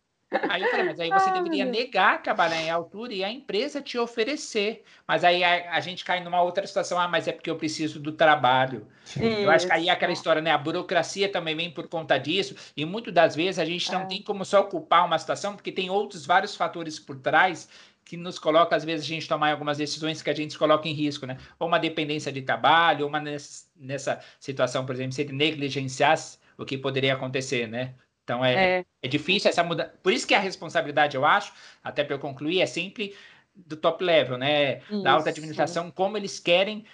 Aí 0.49 0.62
eu 0.62 0.71
falei, 0.71 0.87
mas 0.87 1.01
aí 1.01 1.11
você 1.11 1.33
deveria 1.33 1.64
negar 1.64 2.23
trabalhar 2.23 2.62
em 2.62 2.71
altura 2.71 3.12
e 3.12 3.25
a 3.25 3.31
empresa 3.31 3.83
te 3.83 3.99
oferecer. 3.99 4.85
Mas 5.07 5.25
aí 5.25 5.43
a, 5.43 5.75
a, 5.75 5.81
gente 5.81 6.05
cai 6.05 6.23
numa 6.23 6.40
outra 6.40 6.64
situação, 6.66 7.01
ah, 7.01 7.09
mas 7.09 7.27
é 7.27 7.33
porque 7.33 7.51
eu 7.51 7.57
preciso 7.57 7.99
do 7.99 8.12
trabalho. 8.12 8.87
Eu 9.21 9.51
acho 9.51 9.66
que 9.66 9.73
aí 9.73 9.88
é 9.88 9.93
aquela 9.93 10.12
história, 10.12 10.40
né? 10.40 10.53
A 10.53 10.59
burocracia 10.59 11.29
também 11.29 11.57
vem 11.57 11.71
por 11.71 11.88
conta 11.88 12.16
disso, 12.16 12.55
e 12.77 12.85
muitas 12.85 13.12
das 13.12 13.35
vezes 13.35 13.59
a 13.59 13.64
gente 13.64 13.90
não 13.90 14.03
é. 14.03 14.07
tem 14.07 14.23
como 14.23 14.45
só 14.45 14.61
ocupar 14.61 15.05
uma 15.05 15.19
situação, 15.19 15.57
porque 15.57 15.73
tem 15.73 15.90
outros 15.90 16.25
vários 16.25 16.55
fatores 16.55 16.99
por 17.01 17.16
trás 17.19 17.69
que 18.05 18.16
nos 18.16 18.38
coloca, 18.38 18.75
às 18.75 18.85
vezes, 18.85 19.07
a 19.07 19.09
gente 19.09 19.29
tomar 19.29 19.53
algumas 19.53 19.79
decisões 19.79 20.21
que 20.21 20.31
a 20.31 20.35
gente 20.35 20.59
coloca 20.59 20.88
em 20.88 20.93
risco, 20.93 21.27
né? 21.27 21.38
Ou 21.59 21.69
uma 21.69 21.79
dependência 21.79 22.33
de 22.33 22.43
trabalho, 22.43 23.05
ou 23.05 23.09
uma 23.09 23.21
nessa, 23.21 23.66
nessa 23.77 24.21
situação, 24.38 24.85
por 24.85 24.95
exemplo, 24.95 25.12
se 25.12 25.23
ele 25.23 25.33
negligenciasse 25.33 26.38
o 26.59 26.64
que 26.64 26.77
poderia 26.77 27.14
acontecer, 27.14 27.69
né? 27.69 27.95
Então 28.24 28.44
é, 28.44 28.78
é. 28.80 28.85
é 29.02 29.09
difícil 29.09 29.50
essa 29.50 29.62
mudança. 29.62 29.94
Por 30.02 30.12
isso 30.12 30.26
que 30.26 30.35
a 30.35 30.40
responsabilidade, 30.40 31.16
eu 31.16 31.24
acho, 31.24 31.52
até 31.83 32.04
para 32.04 32.14
eu 32.14 32.18
concluir, 32.18 32.61
é 32.61 32.66
sempre 32.66 33.16
do 33.54 33.76
top 33.76 34.02
level, 34.04 34.38
né? 34.38 34.78
Isso. 34.78 35.02
Da 35.02 35.12
alta 35.12 35.30
administração, 35.30 35.90
como 35.90 36.16
eles 36.16 36.38
querem 36.38 36.85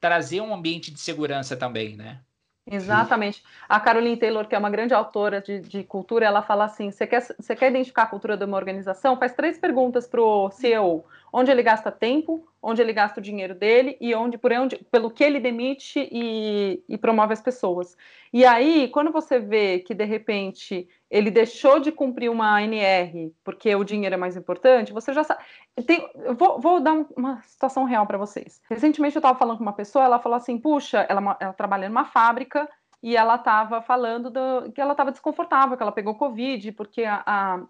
trazer 0.00 0.40
um 0.40 0.54
ambiente 0.54 0.90
de 0.90 1.00
segurança 1.00 1.56
também, 1.56 1.96
né? 1.96 2.20
Exatamente. 2.66 3.44
A 3.68 3.78
Caroline 3.78 4.16
Taylor, 4.16 4.48
que 4.48 4.54
é 4.54 4.58
uma 4.58 4.70
grande 4.70 4.94
autora 4.94 5.38
de, 5.38 5.60
de 5.60 5.84
cultura, 5.84 6.24
ela 6.24 6.40
fala 6.40 6.64
assim: 6.64 6.90
você 6.90 7.06
quer, 7.06 7.20
você 7.20 7.54
quer 7.54 7.68
identificar 7.68 8.04
a 8.04 8.06
cultura 8.06 8.38
de 8.38 8.44
uma 8.44 8.56
organização? 8.56 9.18
Faz 9.18 9.34
três 9.34 9.58
perguntas 9.58 10.06
para 10.06 10.22
o 10.22 10.50
CEO: 10.50 11.04
onde 11.30 11.50
ele 11.50 11.62
gasta 11.62 11.92
tempo, 11.92 12.48
onde 12.62 12.80
ele 12.80 12.94
gasta 12.94 13.20
o 13.20 13.22
dinheiro 13.22 13.54
dele 13.54 13.98
e 14.00 14.14
onde, 14.14 14.38
por 14.38 14.50
onde, 14.50 14.78
pelo 14.90 15.10
que 15.10 15.22
ele 15.22 15.40
demite 15.40 16.08
e, 16.10 16.82
e 16.88 16.96
promove 16.96 17.34
as 17.34 17.42
pessoas. 17.42 17.98
E 18.32 18.46
aí, 18.46 18.88
quando 18.88 19.12
você 19.12 19.38
vê 19.38 19.80
que 19.80 19.92
de 19.92 20.04
repente 20.04 20.88
ele 21.14 21.30
deixou 21.30 21.78
de 21.78 21.92
cumprir 21.92 22.28
uma 22.28 22.58
ANR 22.58 23.30
porque 23.44 23.72
o 23.76 23.84
dinheiro 23.84 24.16
é 24.16 24.18
mais 24.18 24.36
importante, 24.36 24.92
você 24.92 25.12
já 25.12 25.22
sabe. 25.22 25.44
Tem, 25.86 26.10
vou, 26.36 26.60
vou 26.60 26.80
dar 26.80 27.06
uma 27.16 27.40
situação 27.42 27.84
real 27.84 28.04
para 28.04 28.18
vocês. 28.18 28.60
Recentemente 28.68 29.14
eu 29.14 29.20
estava 29.20 29.38
falando 29.38 29.58
com 29.58 29.62
uma 29.62 29.72
pessoa, 29.72 30.04
ela 30.04 30.18
falou 30.18 30.34
assim: 30.34 30.58
puxa, 30.58 31.06
ela, 31.08 31.36
ela 31.38 31.52
trabalha 31.52 31.88
numa 31.88 32.04
fábrica 32.04 32.68
e 33.00 33.16
ela 33.16 33.36
estava 33.36 33.80
falando 33.80 34.28
do, 34.28 34.72
que 34.72 34.80
ela 34.80 34.90
estava 34.90 35.12
desconfortável, 35.12 35.76
que 35.76 35.82
ela 35.84 35.92
pegou 35.92 36.16
Covid, 36.16 36.72
porque 36.72 37.04
a, 37.04 37.22
a, 37.24 37.62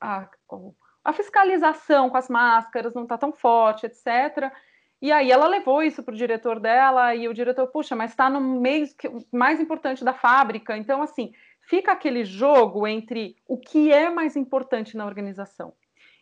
a, 0.00 0.28
a 1.02 1.12
fiscalização 1.12 2.08
com 2.08 2.16
as 2.16 2.28
máscaras 2.28 2.94
não 2.94 3.02
está 3.02 3.18
tão 3.18 3.32
forte, 3.32 3.86
etc. 3.86 4.52
E 5.02 5.10
aí 5.10 5.32
ela 5.32 5.48
levou 5.48 5.82
isso 5.82 6.00
para 6.00 6.14
o 6.14 6.16
diretor 6.16 6.60
dela, 6.60 7.12
e 7.12 7.26
o 7.26 7.34
diretor, 7.34 7.66
puxa, 7.66 7.96
mas 7.96 8.12
está 8.12 8.30
no 8.30 8.40
meio 8.40 8.86
mais 9.32 9.58
importante 9.58 10.04
da 10.04 10.14
fábrica. 10.14 10.76
Então, 10.76 11.02
assim, 11.02 11.32
fica 11.66 11.92
aquele 11.92 12.24
jogo 12.24 12.86
entre 12.86 13.36
o 13.46 13.58
que 13.58 13.92
é 13.92 14.10
mais 14.10 14.36
importante 14.36 14.96
na 14.96 15.06
organização. 15.06 15.72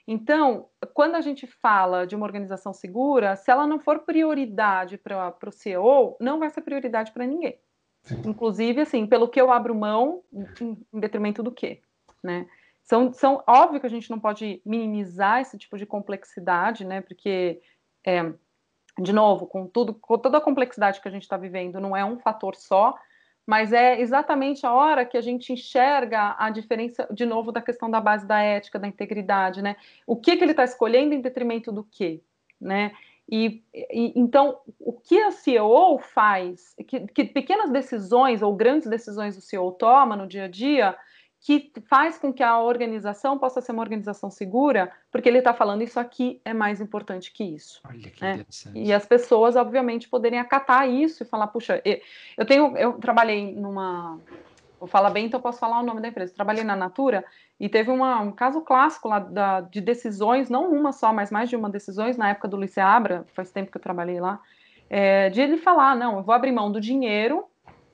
Então, 0.07 0.69
quando 0.95 1.15
a 1.15 1.21
gente 1.21 1.47
fala 1.47 2.07
de 2.07 2.17
uma 2.17 2.27
organização 2.27 2.73
segura, 2.73 3.37
se 3.37 3.51
ela 3.51 3.67
não 3.67 3.79
for 3.79 4.01
prioridade 4.01 4.99
para 4.99 5.37
o 5.47 5.53
CEO, 5.53 6.17
não 6.21 6.39
vai 6.39 6.51
ser 6.51 6.63
prioridade 6.63 7.13
para 7.13 7.27
ninguém. 7.27 7.59
Sim. 8.03 8.21
Inclusive, 8.27 8.81
assim, 8.81 9.07
pelo 9.07 9.29
que 9.29 9.41
eu 9.41 9.53
abro 9.53 9.75
mão, 9.75 10.23
em, 10.61 10.77
em 10.93 11.01
detrimento 11.01 11.43
do 11.43 11.53
quê, 11.53 11.81
né? 12.23 12.49
São, 12.83 13.13
são 13.13 13.45
óbvio 13.47 13.79
que 13.79 13.87
a 13.87 13.91
gente 13.91 14.11
não 14.11 14.19
pode 14.19 14.61
minimizar 14.67 15.41
esse 15.41 15.57
tipo 15.57 15.79
de 15.79 15.87
complexidade, 15.87 16.85
né? 16.85 17.01
Porque 17.01 17.63
é, 18.05 18.33
de 18.99 19.13
novo, 19.13 19.47
com 19.47 19.67
tudo, 19.67 19.95
com 19.95 20.19
toda 20.19 20.39
a 20.39 20.41
complexidade 20.41 21.01
que 21.01 21.09
a 21.09 21.11
gente 21.11 21.23
está 21.23 21.37
vivendo, 21.37 21.81
não 21.81 21.97
é 21.97 22.05
um 22.05 22.19
fator 22.19 22.57
só, 22.57 22.95
mas 23.47 23.73
é 23.73 24.01
exatamente 24.01 24.65
a 24.65 24.73
hora 24.73 25.05
que 25.05 25.17
a 25.17 25.21
gente 25.21 25.53
enxerga 25.53 26.37
a 26.39 26.51
diferença, 26.51 27.07
de 27.11 27.27
novo, 27.27 27.51
da 27.51 27.61
questão 27.61 27.91
da 27.91 28.01
base 28.01 28.27
da 28.27 28.41
ética, 28.41 28.79
da 28.79 28.87
integridade, 28.87 29.61
né? 29.61 29.77
O 30.07 30.17
que, 30.17 30.37
que 30.37 30.45
ele 30.45 30.53
está 30.53 30.65
escolhendo 30.65 31.15
em 31.15 31.21
detrimento 31.21 31.73
do 31.73 31.85
quê, 31.85 32.21
né? 32.61 32.93
E, 33.29 33.63
e, 33.75 34.13
então, 34.15 34.59
o 34.79 34.93
que 34.93 35.19
a 35.19 35.31
CEO 35.31 35.99
faz, 35.99 36.75
que, 36.87 37.01
que 37.09 37.25
pequenas 37.25 37.71
decisões 37.71 38.43
ou 38.43 38.55
grandes 38.55 38.89
decisões 38.89 39.37
o 39.37 39.41
CEO 39.41 39.73
toma 39.73 40.17
no 40.17 40.27
dia 40.27 40.45
a 40.45 40.49
dia, 40.49 40.97
que 41.43 41.73
faz 41.89 42.19
com 42.19 42.33
que 42.33 42.43
a 42.43 42.61
organização 42.61 43.37
possa 43.37 43.61
ser 43.61 43.73
uma 43.73 43.83
organização 43.83 44.31
segura, 44.31 44.93
porque 45.11 45.29
ele 45.29 45.39
está 45.39 45.53
falando 45.53 45.83
isso 45.83 45.99
aqui 45.99 46.41
é 46.45 46.55
mais 46.55 46.81
importante 46.81 47.33
que 47.33 47.43
isso. 47.43 47.81
Olha 47.85 48.11
que 48.11 48.23
né? 48.23 48.35
interessante. 48.35 48.79
E 48.79 48.93
as 48.93 49.05
pessoas, 49.05 49.57
obviamente, 49.57 50.09
poderem 50.09 50.39
acatar 50.39 50.89
isso 50.89 51.25
e 51.25 51.27
falar, 51.27 51.49
puxa, 51.49 51.83
eu 52.39 52.47
tenho, 52.47 52.77
eu 52.77 52.93
trabalhei 52.93 53.53
numa, 53.57 54.21
vou 54.79 54.87
falar 54.87 55.11
bem, 55.11 55.27
então 55.27 55.39
eu 55.39 55.43
posso 55.43 55.59
falar 55.59 55.81
o 55.81 55.83
nome 55.83 56.01
da 56.01 56.09
empresa. 56.09 56.33
Trabalhei 56.33 56.63
na 56.63 56.77
Natura 56.77 57.25
e 57.59 57.69
teve 57.69 57.91
uma, 57.91 58.21
um 58.21 58.31
caso 58.31 58.61
clássico 58.61 59.09
lá 59.09 59.19
da, 59.19 59.63
de 59.63 59.81
decisões, 59.81 60.49
não 60.49 60.73
uma 60.73 60.93
só, 60.93 61.13
mas 61.13 61.33
mais 61.33 61.51
de 61.51 61.57
uma 61.57 61.69
decisões 61.69 62.17
na 62.17 62.31
época 62.31 62.47
do 62.47 62.57
Luiz 62.57 62.79
Abra, 62.79 63.27
faz 63.35 63.51
tempo 63.51 63.71
que 63.71 63.79
eu 63.79 63.83
trabalhei 63.83 64.21
lá, 64.21 64.41
é, 64.89 65.29
de 65.29 65.41
ele 65.41 65.57
falar, 65.57 65.97
não, 65.97 66.19
eu 66.19 66.23
vou 66.23 66.33
abrir 66.33 66.53
mão 66.53 66.71
do 66.71 66.81
dinheiro 66.81 67.45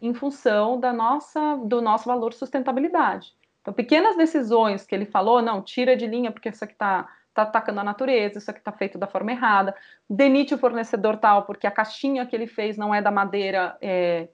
em 0.02 0.12
função 0.12 0.78
da 0.78 0.92
nossa, 0.92 1.56
do 1.64 1.80
nosso 1.80 2.06
valor 2.06 2.34
sustentabilidade. 2.34 3.37
Então, 3.68 3.74
pequenas 3.74 4.16
decisões 4.16 4.86
que 4.86 4.94
ele 4.94 5.04
falou, 5.04 5.42
não, 5.42 5.60
tira 5.60 5.94
de 5.94 6.06
linha 6.06 6.32
porque 6.32 6.48
isso 6.48 6.64
aqui 6.64 6.72
está 6.72 7.06
está 7.28 7.42
atacando 7.42 7.78
a 7.78 7.84
natureza, 7.84 8.38
isso 8.38 8.50
aqui 8.50 8.60
está 8.60 8.72
feito 8.72 8.98
da 8.98 9.06
forma 9.06 9.30
errada, 9.30 9.76
demite 10.08 10.54
o 10.54 10.58
fornecedor 10.58 11.18
tal, 11.18 11.44
porque 11.44 11.66
a 11.66 11.70
caixinha 11.70 12.26
que 12.26 12.34
ele 12.34 12.46
fez 12.48 12.78
não 12.78 12.92
é 12.92 13.02
da 13.02 13.12
madeira 13.12 13.76
é, 13.80 14.28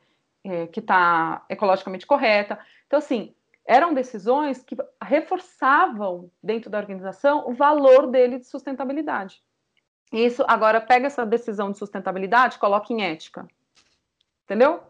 é, 0.45 0.69
que 0.69 0.79
está 0.79 1.45
ecologicamente 1.51 2.07
correta. 2.07 2.59
Então, 2.87 2.99
assim, 3.01 3.35
eram 3.67 3.93
decisões 3.93 4.63
que 4.63 4.77
reforçavam 5.03 6.31
dentro 6.41 6.71
da 6.71 6.79
organização 6.79 7.47
o 7.47 7.53
valor 7.53 8.07
dele 8.07 8.39
de 8.39 8.47
sustentabilidade. 8.47 9.43
Isso, 10.13 10.45
agora 10.47 10.81
pega 10.81 11.09
essa 11.09 11.27
decisão 11.27 11.73
de 11.73 11.77
sustentabilidade, 11.77 12.59
coloca 12.59 12.93
em 12.93 13.03
ética. 13.03 13.47
Entendeu? 14.45 14.81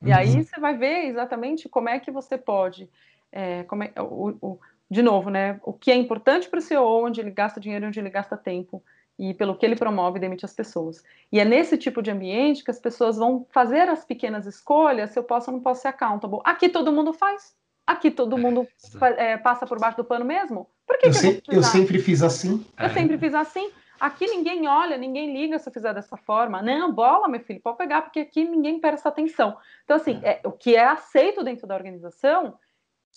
E 0.00 0.12
aí 0.12 0.36
uhum. 0.36 0.44
você 0.44 0.60
vai 0.60 0.76
ver 0.76 1.06
exatamente 1.06 1.68
como 1.68 1.88
é 1.88 1.98
que 1.98 2.12
você 2.12 2.38
pode. 2.38 2.88
É, 3.30 3.62
como 3.64 3.82
é, 3.82 3.92
o, 3.98 4.36
o, 4.40 4.58
de 4.90 5.02
novo, 5.02 5.30
né? 5.30 5.60
O 5.62 5.72
que 5.72 5.90
é 5.90 5.94
importante 5.94 6.48
para 6.48 6.58
o 6.58 6.62
CEO, 6.62 7.04
onde 7.04 7.20
ele 7.20 7.30
gasta 7.30 7.60
dinheiro, 7.60 7.86
onde 7.86 8.00
ele 8.00 8.10
gasta 8.10 8.36
tempo, 8.36 8.82
e 9.18 9.34
pelo 9.34 9.56
que 9.56 9.66
ele 9.66 9.76
promove 9.76 10.18
e 10.18 10.20
demite 10.20 10.44
as 10.44 10.54
pessoas. 10.54 11.02
E 11.30 11.40
é 11.40 11.44
nesse 11.44 11.76
tipo 11.76 12.00
de 12.00 12.10
ambiente 12.10 12.62
que 12.62 12.70
as 12.70 12.78
pessoas 12.78 13.16
vão 13.16 13.46
fazer 13.50 13.88
as 13.88 14.04
pequenas 14.04 14.46
escolhas 14.46 15.10
se 15.10 15.18
eu 15.18 15.24
posso 15.24 15.50
ou 15.50 15.56
não 15.56 15.62
posso 15.62 15.82
ser 15.82 15.88
accountable. 15.88 16.40
Aqui 16.44 16.68
todo 16.68 16.92
mundo 16.92 17.12
faz. 17.12 17.56
Aqui 17.86 18.10
todo 18.10 18.38
mundo 18.38 18.68
é, 19.16 19.36
passa 19.36 19.66
por 19.66 19.80
baixo 19.80 19.96
do 19.96 20.04
pano 20.04 20.24
mesmo. 20.24 20.68
Por 20.86 20.98
que 20.98 21.06
eu, 21.06 21.10
que 21.10 21.16
se, 21.16 21.42
eu, 21.48 21.54
eu 21.54 21.62
sempre 21.62 21.98
fiz 21.98 22.22
assim. 22.22 22.64
Eu 22.78 22.90
sempre 22.90 23.18
fiz 23.18 23.34
assim. 23.34 23.70
Aqui 23.98 24.26
ninguém 24.26 24.68
olha, 24.68 24.96
ninguém 24.96 25.32
liga 25.32 25.58
se 25.58 25.68
eu 25.68 25.72
fizer 25.72 25.92
dessa 25.92 26.16
forma. 26.16 26.62
Não, 26.62 26.92
bola, 26.92 27.26
meu 27.26 27.40
filho, 27.40 27.60
pode 27.60 27.78
pegar, 27.78 28.02
porque 28.02 28.20
aqui 28.20 28.44
ninguém 28.44 28.78
presta 28.78 29.08
atenção. 29.08 29.56
Então, 29.84 29.96
assim, 29.96 30.20
é, 30.22 30.40
o 30.44 30.52
que 30.52 30.76
é 30.76 30.84
aceito 30.84 31.42
dentro 31.42 31.66
da 31.66 31.74
organização 31.74 32.54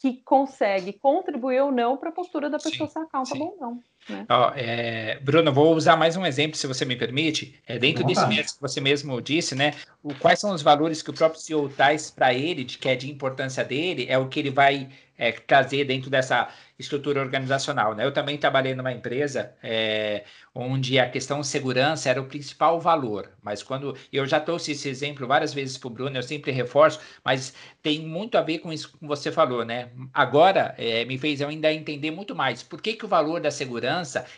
que 0.02 0.24
consegue 0.24 0.94
contribuir 0.94 1.62
ou 1.62 1.72
não 1.72 1.96
para 1.96 2.10
a 2.10 2.12
postura 2.12 2.50
da 2.50 2.58
pessoa 2.58 2.88
sim, 2.88 2.94
ser 2.94 3.00
accountable 3.00 3.44
ou 3.44 3.58
não. 3.60 3.84
Né? 4.10 4.26
Ó, 4.30 4.52
é, 4.56 5.20
Bruno, 5.22 5.54
vou 5.54 5.76
usar 5.76 5.96
mais 5.96 6.18
um 6.18 6.26
exemplo, 6.26 6.58
se 6.58 6.68
você 6.68 6.86
me 6.86 6.96
permite. 6.96 7.60
É, 7.68 7.78
dentro 7.78 8.04
desse 8.04 8.26
mesmo 8.28 8.56
que 8.56 8.62
você 8.62 8.82
mesmo 8.82 9.22
disse, 9.22 9.56
né? 9.56 9.74
O, 10.04 10.14
quais 10.16 10.40
são 10.40 10.54
os 10.54 10.62
valores 10.62 11.02
que 11.02 11.10
o 11.10 11.14
próprio 11.14 11.40
CEO 11.40 11.70
traz 11.70 12.10
para 12.10 12.34
ele, 12.34 12.64
de 12.64 12.78
que 12.78 12.90
é 12.90 12.96
de 12.96 13.10
importância 13.10 13.64
dele, 13.64 14.06
é 14.10 14.18
o 14.18 14.28
que 14.28 14.40
ele 14.40 14.50
vai 14.50 14.90
é, 15.22 15.32
trazer 15.32 15.86
dentro 15.86 16.10
dessa 16.10 16.50
estrutura 16.80 17.22
organizacional. 17.22 17.94
Né? 17.94 18.04
Eu 18.04 18.12
também 18.12 18.40
trabalhei 18.40 18.74
numa 18.74 18.92
empresa 18.92 19.54
é, 19.62 20.24
onde 20.54 20.98
a 20.98 21.08
questão 21.08 21.44
segurança 21.44 22.10
era 22.10 22.20
o 22.20 22.26
principal 22.26 22.82
valor, 22.82 23.30
mas 23.40 23.62
quando 23.62 23.96
eu 24.12 24.26
já 24.26 24.40
trouxe 24.40 24.72
esse 24.72 24.90
exemplo 24.90 25.28
várias 25.28 25.54
vezes 25.54 25.78
para 25.78 25.88
o 25.88 25.92
Bruno, 25.92 26.18
eu 26.18 26.24
sempre 26.24 26.52
reforço, 26.52 27.00
mas 27.24 27.54
tem 27.84 28.00
muito 28.00 28.36
a 28.36 28.42
ver 28.42 28.60
com 28.60 28.74
isso 28.74 28.98
que 28.98 29.06
você 29.06 29.32
falou, 29.32 29.64
né? 29.64 29.90
Agora 30.12 30.74
é, 30.76 31.06
me 31.06 31.20
fez 31.20 31.40
eu 31.40 31.50
ainda 31.50 31.72
entender 31.72 32.10
muito 32.10 32.36
mais 32.36 32.64
por 32.64 32.82
que, 32.82 32.94
que 32.94 33.06
o 33.06 33.08
valor 33.08 33.40
da 33.40 33.52
segurança 33.52 33.91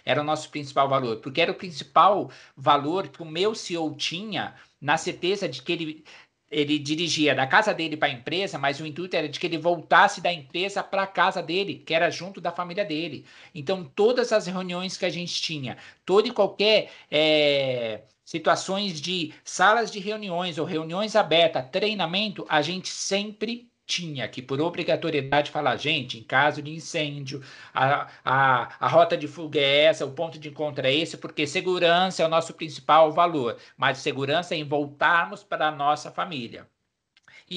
era 0.05 0.21
o 0.21 0.23
nosso 0.23 0.49
principal 0.49 0.87
valor, 0.89 1.17
porque 1.17 1.41
era 1.41 1.51
o 1.51 1.55
principal 1.55 2.31
valor 2.55 3.07
que 3.07 3.21
o 3.21 3.25
meu 3.25 3.53
CEO 3.55 3.95
tinha 3.95 4.55
na 4.81 4.97
certeza 4.97 5.47
de 5.47 5.61
que 5.61 5.71
ele 5.71 6.05
ele 6.53 6.77
dirigia 6.77 7.33
da 7.33 7.47
casa 7.47 7.73
dele 7.73 7.97
para 7.97 8.07
a 8.07 8.11
empresa, 8.11 8.59
mas 8.59 8.79
o 8.79 8.85
intuito 8.85 9.15
era 9.15 9.27
de 9.27 9.39
que 9.39 9.47
ele 9.47 9.57
voltasse 9.57 10.21
da 10.21 10.31
empresa 10.31 10.83
para 10.83 11.03
a 11.03 11.07
casa 11.07 11.41
dele, 11.41 11.81
que 11.85 11.93
era 11.93 12.09
junto 12.11 12.39
da 12.39 12.51
família 12.51 12.85
dele. 12.85 13.25
Então, 13.55 13.83
todas 13.95 14.31
as 14.31 14.45
reuniões 14.45 14.95
que 14.95 15.05
a 15.05 15.09
gente 15.09 15.41
tinha, 15.41 15.77
toda 16.05 16.27
e 16.27 16.31
qualquer 16.31 16.91
é, 17.09 18.01
situações 18.23 19.01
de 19.01 19.33
salas 19.43 19.91
de 19.91 19.99
reuniões 19.99 20.57
ou 20.57 20.65
reuniões 20.65 21.15
abertas, 21.15 21.69
treinamento, 21.71 22.45
a 22.47 22.61
gente 22.61 22.89
sempre 22.89 23.67
tinha 23.93 24.27
que, 24.27 24.41
por 24.41 24.60
obrigatoriedade, 24.62 25.51
falar, 25.51 25.75
gente, 25.77 26.17
em 26.19 26.23
caso 26.23 26.62
de 26.62 26.71
incêndio, 26.71 27.41
a, 27.73 28.08
a, 28.25 28.86
a 28.86 28.88
rota 28.88 29.15
de 29.17 29.27
fuga 29.27 29.60
é 29.60 29.84
essa, 29.86 30.06
o 30.06 30.12
ponto 30.13 30.39
de 30.39 30.49
encontro 30.49 30.86
é 30.88 30.93
esse, 30.93 31.17
porque 31.17 31.45
segurança 31.47 32.23
é 32.23 32.25
o 32.25 32.29
nosso 32.29 32.53
principal 32.53 33.12
valor, 33.12 33.58
mas 33.77 33.99
segurança 33.99 34.56
é 34.56 34.58
em 34.58 34.63
voltarmos 34.67 35.43
para 35.43 35.67
a 35.67 35.71
nossa 35.71 36.12
família. 36.12 36.67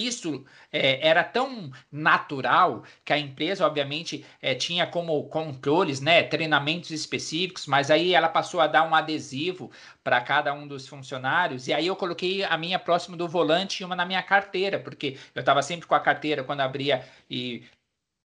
Isso 0.05 0.45
é, 0.73 1.07
era 1.07 1.25
tão 1.25 1.71
natural 1.91 2.85
que 3.05 3.13
a 3.13 3.19
empresa, 3.19 3.67
obviamente, 3.67 4.25
é, 4.43 4.55
tinha 4.55 4.87
como 4.87 5.23
controles, 5.29 6.01
né, 6.01 6.23
treinamentos 6.23 6.91
específicos, 6.91 7.67
mas 7.67 7.91
aí 7.91 8.15
ela 8.15 8.29
passou 8.29 8.61
a 8.61 8.67
dar 8.67 8.89
um 8.89 8.95
adesivo 8.95 9.71
para 10.03 10.21
cada 10.21 10.53
um 10.53 10.67
dos 10.67 10.87
funcionários, 10.87 11.67
e 11.69 11.73
aí 11.73 11.87
eu 11.87 11.97
coloquei 11.97 12.45
a 12.45 12.57
minha 12.57 12.79
próximo 12.79 13.17
do 13.17 13.29
volante 13.29 13.83
e 13.83 13.85
uma 13.85 13.97
na 13.97 14.05
minha 14.07 14.23
carteira, 14.23 14.79
porque 14.79 15.19
eu 15.35 15.41
estava 15.41 15.63
sempre 15.63 15.87
com 15.87 15.95
a 15.95 16.01
carteira 16.01 16.45
quando 16.45 16.61
abria 16.61 17.05
e 17.31 17.65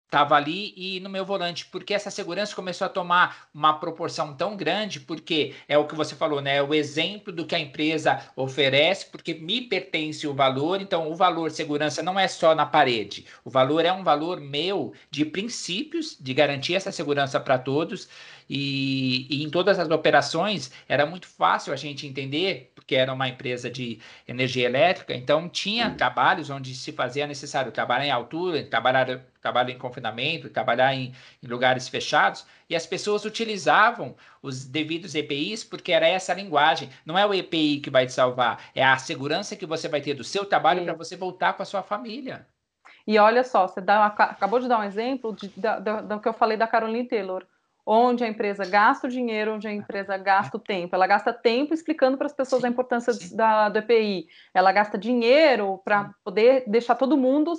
estava 0.08 0.34
ali 0.34 0.72
e 0.74 1.00
no 1.00 1.10
meu 1.10 1.24
volante, 1.24 1.66
porque 1.66 1.92
essa 1.92 2.10
segurança 2.10 2.56
começou 2.56 2.86
a 2.86 2.88
tomar 2.88 3.48
uma 3.52 3.74
proporção 3.74 4.34
tão 4.34 4.56
grande, 4.56 5.00
porque 5.00 5.54
é 5.68 5.76
o 5.76 5.86
que 5.86 5.94
você 5.94 6.14
falou, 6.14 6.40
né? 6.40 6.62
O 6.62 6.74
exemplo 6.74 7.30
do 7.30 7.46
que 7.46 7.54
a 7.54 7.58
empresa 7.58 8.18
oferece, 8.34 9.06
porque 9.10 9.34
me 9.34 9.60
pertence 9.60 10.26
o 10.26 10.34
valor, 10.34 10.80
então 10.80 11.10
o 11.10 11.14
valor 11.14 11.50
segurança 11.50 12.02
não 12.02 12.18
é 12.18 12.26
só 12.26 12.54
na 12.54 12.64
parede, 12.64 13.26
o 13.44 13.50
valor 13.50 13.84
é 13.84 13.92
um 13.92 14.02
valor 14.02 14.40
meu 14.40 14.94
de 15.10 15.26
princípios 15.26 16.16
de 16.18 16.32
garantir 16.32 16.74
essa 16.74 16.90
segurança 16.90 17.38
para 17.38 17.58
todos. 17.58 18.08
E, 18.48 19.26
e, 19.28 19.44
em 19.44 19.50
todas 19.50 19.78
as 19.78 19.90
operações 19.90 20.70
era 20.88 21.04
muito 21.04 21.28
fácil 21.28 21.72
a 21.72 21.76
gente 21.76 22.06
entender, 22.06 22.72
porque 22.74 22.94
era 22.94 23.12
uma 23.12 23.28
empresa 23.28 23.70
de 23.70 24.00
energia 24.26 24.64
elétrica, 24.66 25.14
então 25.14 25.48
tinha 25.48 25.90
trabalhos 25.90 26.48
onde 26.48 26.74
se 26.74 26.92
fazia 26.92 27.26
necessário 27.26 27.70
trabalhar 27.70 28.06
em 28.06 28.10
altura, 28.10 28.64
trabalhar, 28.64 29.20
trabalhar 29.40 29.70
em 29.70 29.78
confinamento, 29.78 30.48
trabalhar 30.48 30.94
em, 30.94 31.12
em 31.42 31.46
lugares 31.46 31.88
fechados, 31.88 32.46
e 32.70 32.74
as 32.74 32.86
pessoas 32.86 33.24
utilizavam 33.24 34.14
os 34.42 34.64
devidos 34.64 35.14
EPIs 35.14 35.64
porque 35.64 35.92
era 35.92 36.06
essa 36.06 36.32
a 36.32 36.34
linguagem. 36.34 36.90
Não 37.04 37.18
é 37.18 37.26
o 37.26 37.34
EPI 37.34 37.80
que 37.80 37.90
vai 37.90 38.06
te 38.06 38.12
salvar, 38.12 38.62
é 38.74 38.84
a 38.84 38.96
segurança 38.96 39.56
que 39.56 39.66
você 39.66 39.88
vai 39.88 40.00
ter 40.00 40.14
do 40.14 40.24
seu 40.24 40.44
trabalho 40.44 40.84
para 40.84 40.94
você 40.94 41.16
voltar 41.16 41.54
com 41.54 41.62
a 41.62 41.66
sua 41.66 41.82
família. 41.82 42.46
E 43.06 43.18
olha 43.18 43.42
só, 43.42 43.66
você 43.66 43.80
dá, 43.80 44.06
acabou 44.06 44.60
de 44.60 44.68
dar 44.68 44.80
um 44.80 44.84
exemplo 44.84 45.34
de, 45.34 45.48
da, 45.56 45.78
da, 45.78 46.00
do 46.02 46.20
que 46.20 46.28
eu 46.28 46.34
falei 46.34 46.56
da 46.56 46.66
Caroline 46.66 47.08
Taylor 47.08 47.46
onde 47.90 48.22
a 48.22 48.28
empresa 48.28 48.66
gasta 48.66 49.06
o 49.06 49.10
dinheiro, 49.10 49.54
onde 49.54 49.66
a 49.66 49.72
empresa 49.72 50.14
gasta 50.18 50.58
o 50.58 50.60
tempo. 50.60 50.94
Ela 50.94 51.06
gasta 51.06 51.32
tempo 51.32 51.72
explicando 51.72 52.18
para 52.18 52.26
as 52.26 52.34
pessoas 52.34 52.62
a 52.62 52.68
importância 52.68 53.14
da, 53.34 53.70
do 53.70 53.78
EPI. 53.78 54.28
Ela 54.52 54.70
gasta 54.72 54.98
dinheiro 54.98 55.80
para 55.82 56.10
poder 56.22 56.64
deixar 56.66 56.96
todo 56.96 57.16
mundo 57.16 57.54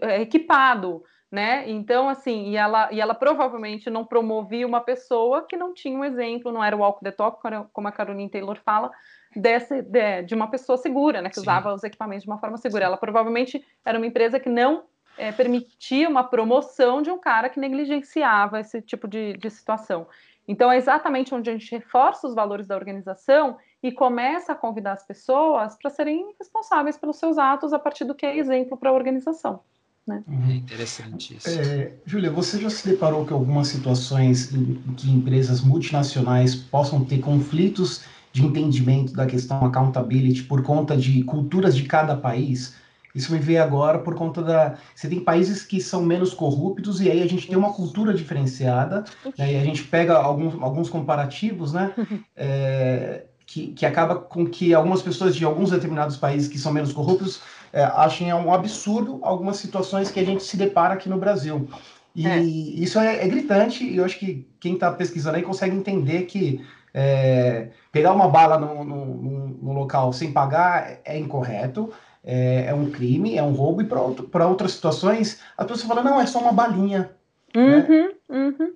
é, 0.00 0.20
equipado, 0.20 1.02
né? 1.28 1.68
Então, 1.68 2.08
assim, 2.08 2.50
e 2.50 2.56
ela, 2.56 2.92
e 2.92 3.00
ela 3.00 3.12
provavelmente 3.12 3.90
não 3.90 4.04
promovia 4.04 4.68
uma 4.68 4.80
pessoa 4.80 5.44
que 5.48 5.56
não 5.56 5.74
tinha 5.74 5.98
um 5.98 6.04
exemplo, 6.04 6.52
não 6.52 6.62
era 6.62 6.76
o 6.76 6.92
the 7.02 7.10
talk, 7.10 7.40
como 7.72 7.88
a 7.88 7.92
Caroline 7.92 8.30
Taylor 8.30 8.60
fala, 8.64 8.88
desse, 9.34 9.82
de, 9.82 10.22
de 10.22 10.34
uma 10.36 10.48
pessoa 10.48 10.78
segura, 10.78 11.20
né? 11.20 11.28
Que 11.28 11.34
Sim. 11.34 11.40
usava 11.40 11.74
os 11.74 11.82
equipamentos 11.82 12.22
de 12.22 12.30
uma 12.30 12.38
forma 12.38 12.56
segura. 12.56 12.84
Ela 12.84 12.96
provavelmente 12.96 13.60
era 13.84 13.98
uma 13.98 14.06
empresa 14.06 14.38
que 14.38 14.48
não 14.48 14.84
é, 15.16 15.30
permitia 15.32 16.08
uma 16.08 16.24
promoção 16.24 17.02
de 17.02 17.10
um 17.10 17.18
cara 17.18 17.48
que 17.48 17.60
negligenciava 17.60 18.60
esse 18.60 18.80
tipo 18.80 19.06
de, 19.06 19.34
de 19.34 19.50
situação. 19.50 20.06
Então, 20.46 20.72
é 20.72 20.76
exatamente 20.76 21.34
onde 21.34 21.48
a 21.48 21.52
gente 21.52 21.70
reforça 21.70 22.26
os 22.26 22.34
valores 22.34 22.66
da 22.66 22.74
organização 22.74 23.56
e 23.82 23.92
começa 23.92 24.52
a 24.52 24.56
convidar 24.56 24.92
as 24.92 25.06
pessoas 25.06 25.76
para 25.76 25.90
serem 25.90 26.34
responsáveis 26.38 26.96
pelos 26.96 27.16
seus 27.16 27.38
atos 27.38 27.72
a 27.72 27.78
partir 27.78 28.04
do 28.04 28.14
que 28.14 28.26
é 28.26 28.36
exemplo 28.36 28.76
para 28.76 28.90
a 28.90 28.92
organização. 28.92 29.60
Né? 30.06 30.22
Uhum. 30.26 30.50
É 30.50 30.54
interessante 30.54 31.36
isso. 31.36 31.48
É, 31.48 31.92
Júlia, 32.04 32.30
você 32.30 32.58
já 32.60 32.68
se 32.68 32.88
deparou 32.88 33.24
com 33.24 33.34
algumas 33.34 33.68
situações 33.68 34.52
em 34.52 34.74
que 34.96 35.10
empresas 35.10 35.60
multinacionais 35.60 36.56
possam 36.56 37.04
ter 37.04 37.20
conflitos 37.20 38.04
de 38.32 38.44
entendimento 38.44 39.12
da 39.12 39.26
questão 39.26 39.64
accountability 39.64 40.42
por 40.44 40.62
conta 40.62 40.96
de 40.96 41.22
culturas 41.22 41.76
de 41.76 41.84
cada 41.84 42.16
país? 42.16 42.74
Isso 43.14 43.32
me 43.32 43.38
veio 43.38 43.62
agora 43.62 43.98
por 43.98 44.14
conta 44.14 44.42
da. 44.42 44.74
Você 44.94 45.08
tem 45.08 45.20
países 45.20 45.62
que 45.62 45.80
são 45.80 46.02
menos 46.02 46.32
corruptos 46.32 47.00
e 47.00 47.10
aí 47.10 47.22
a 47.22 47.26
gente 47.26 47.46
tem 47.46 47.56
uma 47.56 47.72
cultura 47.72 48.14
diferenciada, 48.14 49.04
né, 49.38 49.52
e 49.52 49.56
a 49.56 49.64
gente 49.64 49.84
pega 49.84 50.16
alguns, 50.16 50.54
alguns 50.62 50.88
comparativos, 50.88 51.72
né? 51.72 51.92
É, 52.36 53.24
que, 53.46 53.68
que 53.68 53.84
acaba 53.84 54.14
com 54.14 54.46
que 54.46 54.72
algumas 54.72 55.02
pessoas 55.02 55.36
de 55.36 55.44
alguns 55.44 55.70
determinados 55.70 56.16
países 56.16 56.48
que 56.48 56.58
são 56.58 56.72
menos 56.72 56.92
corruptos 56.92 57.42
é, 57.70 57.82
achem 57.82 58.32
um 58.32 58.52
absurdo 58.52 59.20
algumas 59.22 59.58
situações 59.58 60.10
que 60.10 60.20
a 60.20 60.24
gente 60.24 60.42
se 60.42 60.56
depara 60.56 60.94
aqui 60.94 61.08
no 61.08 61.18
Brasil. 61.18 61.68
E 62.14 62.26
é. 62.26 62.40
isso 62.40 62.98
é, 62.98 63.24
é, 63.24 63.28
gritante, 63.28 63.84
e 63.84 63.96
eu 63.96 64.04
acho 64.04 64.18
que 64.18 64.46
quem 64.60 64.74
está 64.74 64.90
pesquisando 64.90 65.36
aí 65.36 65.42
consegue 65.42 65.74
entender 65.74 66.22
que 66.22 66.64
é, 66.94 67.68
pegar 67.90 68.12
uma 68.12 68.28
bala 68.28 68.58
no, 68.58 68.84
no, 68.84 69.48
no, 69.62 69.72
local 69.72 70.12
sem 70.12 70.30
pagar 70.30 70.98
é 71.06 71.18
incorreto 71.18 71.90
é, 72.24 72.66
é 72.66 72.74
um 72.74 72.90
crime, 72.90 73.36
é 73.36 73.42
um 73.42 73.52
roubo, 73.52 73.82
e 73.82 73.84
para 73.84 74.46
outras 74.46 74.72
situações, 74.72 75.40
a 75.56 75.64
pessoa 75.64 75.88
fala, 75.88 76.08
não, 76.08 76.20
é 76.20 76.26
só 76.26 76.38
uma 76.38 76.52
balinha. 76.52 77.10
Né? 77.54 77.62
Uhum, 77.62 78.08
né? 78.08 78.14
uhum. 78.28 78.74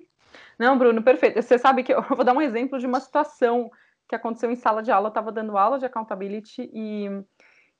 Não, 0.59 0.77
Bruno, 0.77 1.03
perfeito. 1.03 1.41
Você 1.41 1.57
sabe 1.57 1.83
que 1.83 1.93
eu 1.93 2.01
vou 2.09 2.23
dar 2.23 2.33
um 2.33 2.41
exemplo 2.41 2.79
de 2.79 2.85
uma 2.85 2.99
situação 2.99 3.71
que 4.07 4.15
aconteceu 4.15 4.49
em 4.51 4.55
sala 4.55 4.81
de 4.81 4.91
aula, 4.91 5.07
eu 5.07 5.09
estava 5.09 5.31
dando 5.31 5.57
aula 5.57 5.77
de 5.77 5.85
accountability 5.85 6.69
e, 6.73 7.09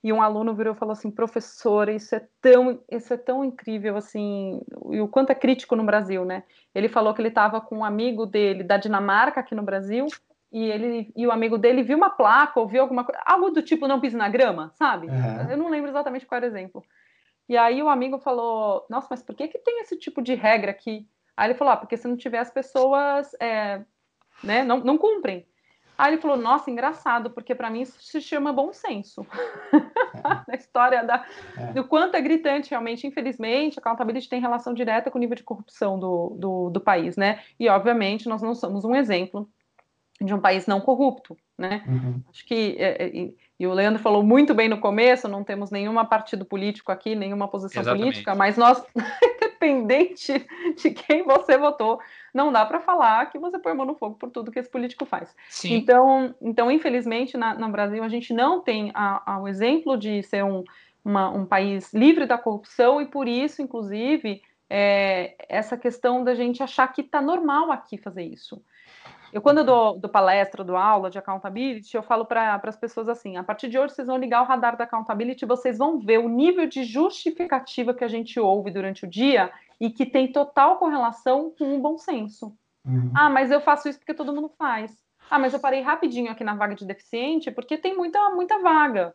e 0.04 0.12
um 0.12 0.22
aluno 0.22 0.54
virou 0.54 0.74
e 0.74 0.78
falou 0.78 0.92
assim, 0.92 1.10
professora, 1.10 1.94
isso 1.94 2.14
é 2.16 2.28
tão, 2.42 2.82
isso 2.92 3.14
é 3.14 3.18
tão 3.18 3.46
incrível, 3.46 3.96
assim, 3.96 4.62
e 4.92 5.00
o 5.00 5.08
quanto 5.08 5.30
é 5.30 5.36
crítico 5.36 5.76
no 5.76 5.86
Brasil, 5.86 6.26
né? 6.26 6.44
Ele 6.76 6.90
falou 6.90 7.14
que 7.14 7.22
ele 7.22 7.30
estava 7.30 7.62
com 7.62 7.78
um 7.78 7.86
amigo 7.86 8.26
dele 8.26 8.62
da 8.62 8.76
Dinamarca 8.76 9.40
aqui 9.40 9.56
no 9.56 9.64
Brasil, 9.64 10.06
e 10.58 10.72
ele 10.72 11.14
e 11.16 11.28
o 11.28 11.32
amigo 11.32 11.56
dele 11.56 11.84
viu 11.84 11.96
uma 11.96 12.10
placa, 12.10 12.60
ou 12.60 12.68
viu 12.68 12.82
alguma 12.82 13.04
coisa, 13.04 13.22
algo 13.24 13.52
do 13.52 13.62
tipo 13.62 13.88
não 13.88 14.02
pise 14.02 14.18
na 14.18 14.28
grama, 14.28 14.72
sabe? 14.74 15.06
Uhum. 15.06 15.52
Eu 15.52 15.58
não 15.58 15.70
lembro 15.70 15.92
exatamente 15.92 16.26
qual 16.26 16.38
era 16.38 16.48
o 16.48 16.50
exemplo. 16.50 16.84
E 17.48 17.56
aí 17.56 17.82
o 17.84 17.88
amigo 17.88 18.18
falou, 18.18 18.84
nossa, 18.90 19.08
mas 19.12 19.22
por 19.22 19.36
que 19.36 19.48
que 19.48 19.60
tem 19.60 19.82
esse 19.82 19.96
tipo 19.96 20.20
de 20.20 20.34
regra 20.34 20.72
aqui? 20.72 21.08
Aí 21.36 21.48
ele 21.48 21.58
falou, 21.58 21.74
ah, 21.74 21.78
porque 21.78 21.96
se 21.96 22.08
não 22.08 22.18
tiver 22.18 22.40
as 22.40 22.50
pessoas, 22.50 23.32
é, 23.40 23.84
né, 24.44 24.64
não, 24.64 24.80
não 24.80 24.98
cumprem. 24.98 25.46
Aí 25.96 26.14
ele 26.14 26.22
falou, 26.22 26.38
nossa, 26.38 26.72
engraçado, 26.72 27.30
porque 27.30 27.54
para 27.54 27.70
mim 27.70 27.82
isso 27.82 28.02
se 28.02 28.20
chama 28.20 28.52
bom 28.52 28.74
senso. 28.74 29.26
É. 29.72 30.52
a 30.52 30.56
história 30.56 31.04
da, 31.04 31.24
é. 31.56 31.74
do 31.74 31.84
quanto 31.88 32.16
é 32.16 32.22
gritante, 32.22 32.72
realmente, 32.72 33.06
infelizmente, 33.06 33.78
a 33.78 33.80
accountability 33.80 34.28
tem 34.28 34.42
relação 34.42 34.74
direta 34.74 35.12
com 35.12 35.20
o 35.20 35.22
nível 35.22 35.36
de 35.36 35.44
corrupção 35.44 36.00
do, 36.00 36.36
do, 36.40 36.70
do 36.72 36.82
país, 36.82 37.16
né? 37.16 37.44
E, 37.60 37.70
obviamente, 37.70 38.28
nós 38.28 38.42
não 38.42 38.56
somos 38.56 38.84
um 38.84 38.96
exemplo 38.96 39.48
de 40.20 40.34
um 40.34 40.40
país 40.40 40.66
não 40.66 40.82
corrupto, 40.82 41.38
né? 41.58 41.84
Uhum. 41.88 42.22
Acho 42.30 42.46
que 42.46 42.76
é, 42.80 43.04
é, 43.04 43.08
e, 43.10 43.36
e, 43.60 43.68
o 43.68 43.74
Leandro 43.74 44.02
falou 44.02 44.24
muito 44.24 44.54
bem 44.54 44.68
no 44.68 44.80
começo, 44.80 45.28
não 45.28 45.44
temos 45.44 45.70
nenhuma 45.70 46.06
partido 46.06 46.44
político 46.44 46.92
aqui, 46.92 47.16
nenhuma 47.16 47.48
posição 47.48 47.82
Exatamente. 47.82 48.06
política, 48.06 48.36
mas 48.36 48.58
nós, 48.58 48.84
independente 49.58 50.46
de 50.76 50.92
quem 50.92 51.24
você 51.24 51.58
votou, 51.58 52.00
não 52.34 52.52
dá 52.52 52.66
para 52.66 52.80
falar 52.80 53.28
que 53.28 53.38
você 53.38 53.60
põe 53.60 53.74
a 53.74 53.76
mão 53.76 53.86
no 53.86 53.96
fogo 53.96 54.16
por 54.16 54.32
tudo 54.32 54.52
que 54.52 54.60
esse 54.60 54.70
político 54.70 55.06
faz. 55.06 55.36
Sim. 55.50 55.76
Então, 55.76 56.34
então, 56.42 56.72
infelizmente, 56.72 57.38
na, 57.38 57.54
no 57.54 57.70
Brasil, 57.70 58.04
a 58.04 58.10
gente 58.10 58.34
não 58.34 58.62
tem 58.62 58.92
a, 58.94 59.34
a, 59.34 59.40
o 59.40 59.48
exemplo 59.48 59.98
de 59.98 60.24
ser 60.24 60.44
um, 60.44 60.64
uma, 61.06 61.30
um 61.30 61.46
país 61.46 61.94
livre 61.94 62.26
da 62.26 62.38
corrupção 62.38 63.00
e, 63.02 63.06
por 63.06 63.28
isso, 63.28 63.62
inclusive, 63.62 64.42
é, 64.70 65.36
essa 65.48 65.78
questão 65.78 66.24
da 66.24 66.36
gente 66.36 66.62
achar 66.62 66.88
que 66.92 67.02
está 67.02 67.22
normal 67.22 67.72
aqui 67.72 67.98
fazer 67.98 68.24
isso. 68.24 68.62
Eu, 69.32 69.42
quando 69.42 69.60
eu 69.60 69.64
dou, 69.64 70.00
dou 70.00 70.10
palestra, 70.10 70.64
dou 70.64 70.76
aula 70.76 71.10
de 71.10 71.18
accountability, 71.18 71.96
eu 71.96 72.04
falo 72.04 72.26
para 72.26 72.60
as 72.64 72.78
pessoas 72.78 73.10
assim: 73.10 73.38
a 73.38 73.44
partir 73.44 73.70
de 73.70 73.78
hoje 73.78 73.94
vocês 73.94 74.08
vão 74.08 74.18
ligar 74.18 74.42
o 74.42 74.46
radar 74.46 74.78
da 74.78 74.86
accountability, 74.86 75.46
vocês 75.46 75.78
vão 75.78 76.00
ver 76.00 76.20
o 76.20 76.30
nível 76.30 76.68
de 76.68 76.84
justificativa 76.84 77.94
que 77.94 78.04
a 78.04 78.08
gente 78.08 78.40
ouve 78.40 78.72
durante 78.72 79.06
o 79.06 79.10
dia 79.10 79.52
e 79.80 79.90
que 79.90 80.06
tem 80.06 80.32
total 80.32 80.78
correlação 80.78 81.54
com 81.58 81.76
o 81.76 81.80
bom 81.80 81.98
senso. 81.98 82.56
Uhum. 82.86 83.12
Ah, 83.16 83.30
mas 83.30 83.52
eu 83.52 83.60
faço 83.60 83.90
isso 83.90 84.00
porque 84.00 84.14
todo 84.14 84.34
mundo 84.34 84.50
faz. 84.58 84.96
Ah, 85.30 85.38
mas 85.38 85.54
eu 85.54 85.60
parei 85.60 85.82
rapidinho 85.82 86.32
aqui 86.32 86.44
na 86.44 86.56
vaga 86.56 86.74
de 86.74 86.86
deficiente 86.86 87.52
porque 87.52 87.78
tem 87.78 87.96
muita, 87.96 88.30
muita 88.30 88.60
vaga. 88.60 89.14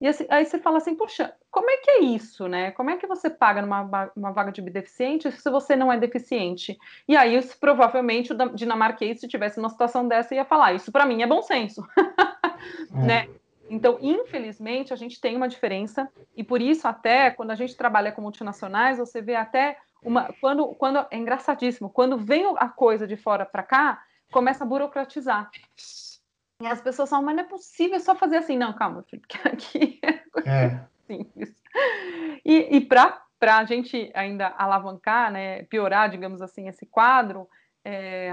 E 0.00 0.08
assim, 0.08 0.26
aí 0.30 0.46
você 0.46 0.58
fala 0.58 0.78
assim, 0.78 0.94
puxa, 0.94 1.34
como 1.50 1.68
é 1.68 1.76
que 1.76 1.90
é 1.90 2.00
isso, 2.00 2.48
né? 2.48 2.70
Como 2.70 2.88
é 2.88 2.96
que 2.96 3.06
você 3.06 3.28
paga 3.28 3.60
numa 3.60 4.10
uma 4.16 4.32
vaga 4.32 4.50
de 4.50 4.62
deficiente 4.62 5.30
se 5.30 5.50
você 5.50 5.76
não 5.76 5.92
é 5.92 5.98
deficiente? 5.98 6.78
E 7.06 7.16
aí, 7.16 7.36
isso, 7.36 7.58
provavelmente, 7.60 8.32
o 8.32 8.54
dinamarquês, 8.54 9.20
se 9.20 9.28
tivesse 9.28 9.58
uma 9.58 9.68
situação 9.68 10.08
dessa, 10.08 10.34
ia 10.34 10.44
falar, 10.44 10.72
isso 10.72 10.90
para 10.90 11.04
mim 11.04 11.22
é 11.22 11.26
bom 11.26 11.42
senso, 11.42 11.86
é. 12.94 13.06
né? 13.06 13.28
Então, 13.68 13.98
infelizmente, 14.00 14.92
a 14.92 14.96
gente 14.96 15.20
tem 15.20 15.36
uma 15.36 15.48
diferença, 15.48 16.08
e 16.34 16.42
por 16.42 16.60
isso, 16.62 16.88
até 16.88 17.30
quando 17.30 17.50
a 17.52 17.54
gente 17.54 17.76
trabalha 17.76 18.10
com 18.10 18.22
multinacionais, 18.22 18.98
você 18.98 19.20
vê 19.20 19.36
até 19.36 19.76
uma. 20.02 20.32
Quando, 20.40 20.66
quando 20.74 21.06
é 21.10 21.16
engraçadíssimo, 21.16 21.90
quando 21.90 22.16
vem 22.16 22.52
a 22.56 22.68
coisa 22.68 23.06
de 23.06 23.16
fora 23.16 23.44
para 23.44 23.62
cá, 23.62 24.02
começa 24.32 24.64
a 24.64 24.66
burocratizar. 24.66 25.50
E 26.60 26.66
as 26.66 26.80
pessoas 26.80 27.08
falam, 27.08 27.24
mas 27.24 27.36
não 27.36 27.42
é 27.42 27.46
possível 27.46 27.98
só 27.98 28.14
fazer 28.14 28.36
assim. 28.36 28.58
Não, 28.58 28.72
calma, 28.72 29.02
filho, 29.04 29.22
porque 29.22 29.38
aqui 29.48 30.00
é 30.44 30.78
simples. 31.06 31.54
E, 32.44 32.76
e 32.76 32.80
para 32.80 33.22
a 33.40 33.64
gente 33.64 34.10
ainda 34.14 34.54
alavancar, 34.58 35.32
né, 35.32 35.62
piorar, 35.64 36.10
digamos 36.10 36.42
assim, 36.42 36.68
esse 36.68 36.84
quadro, 36.84 37.48
é, 37.84 38.30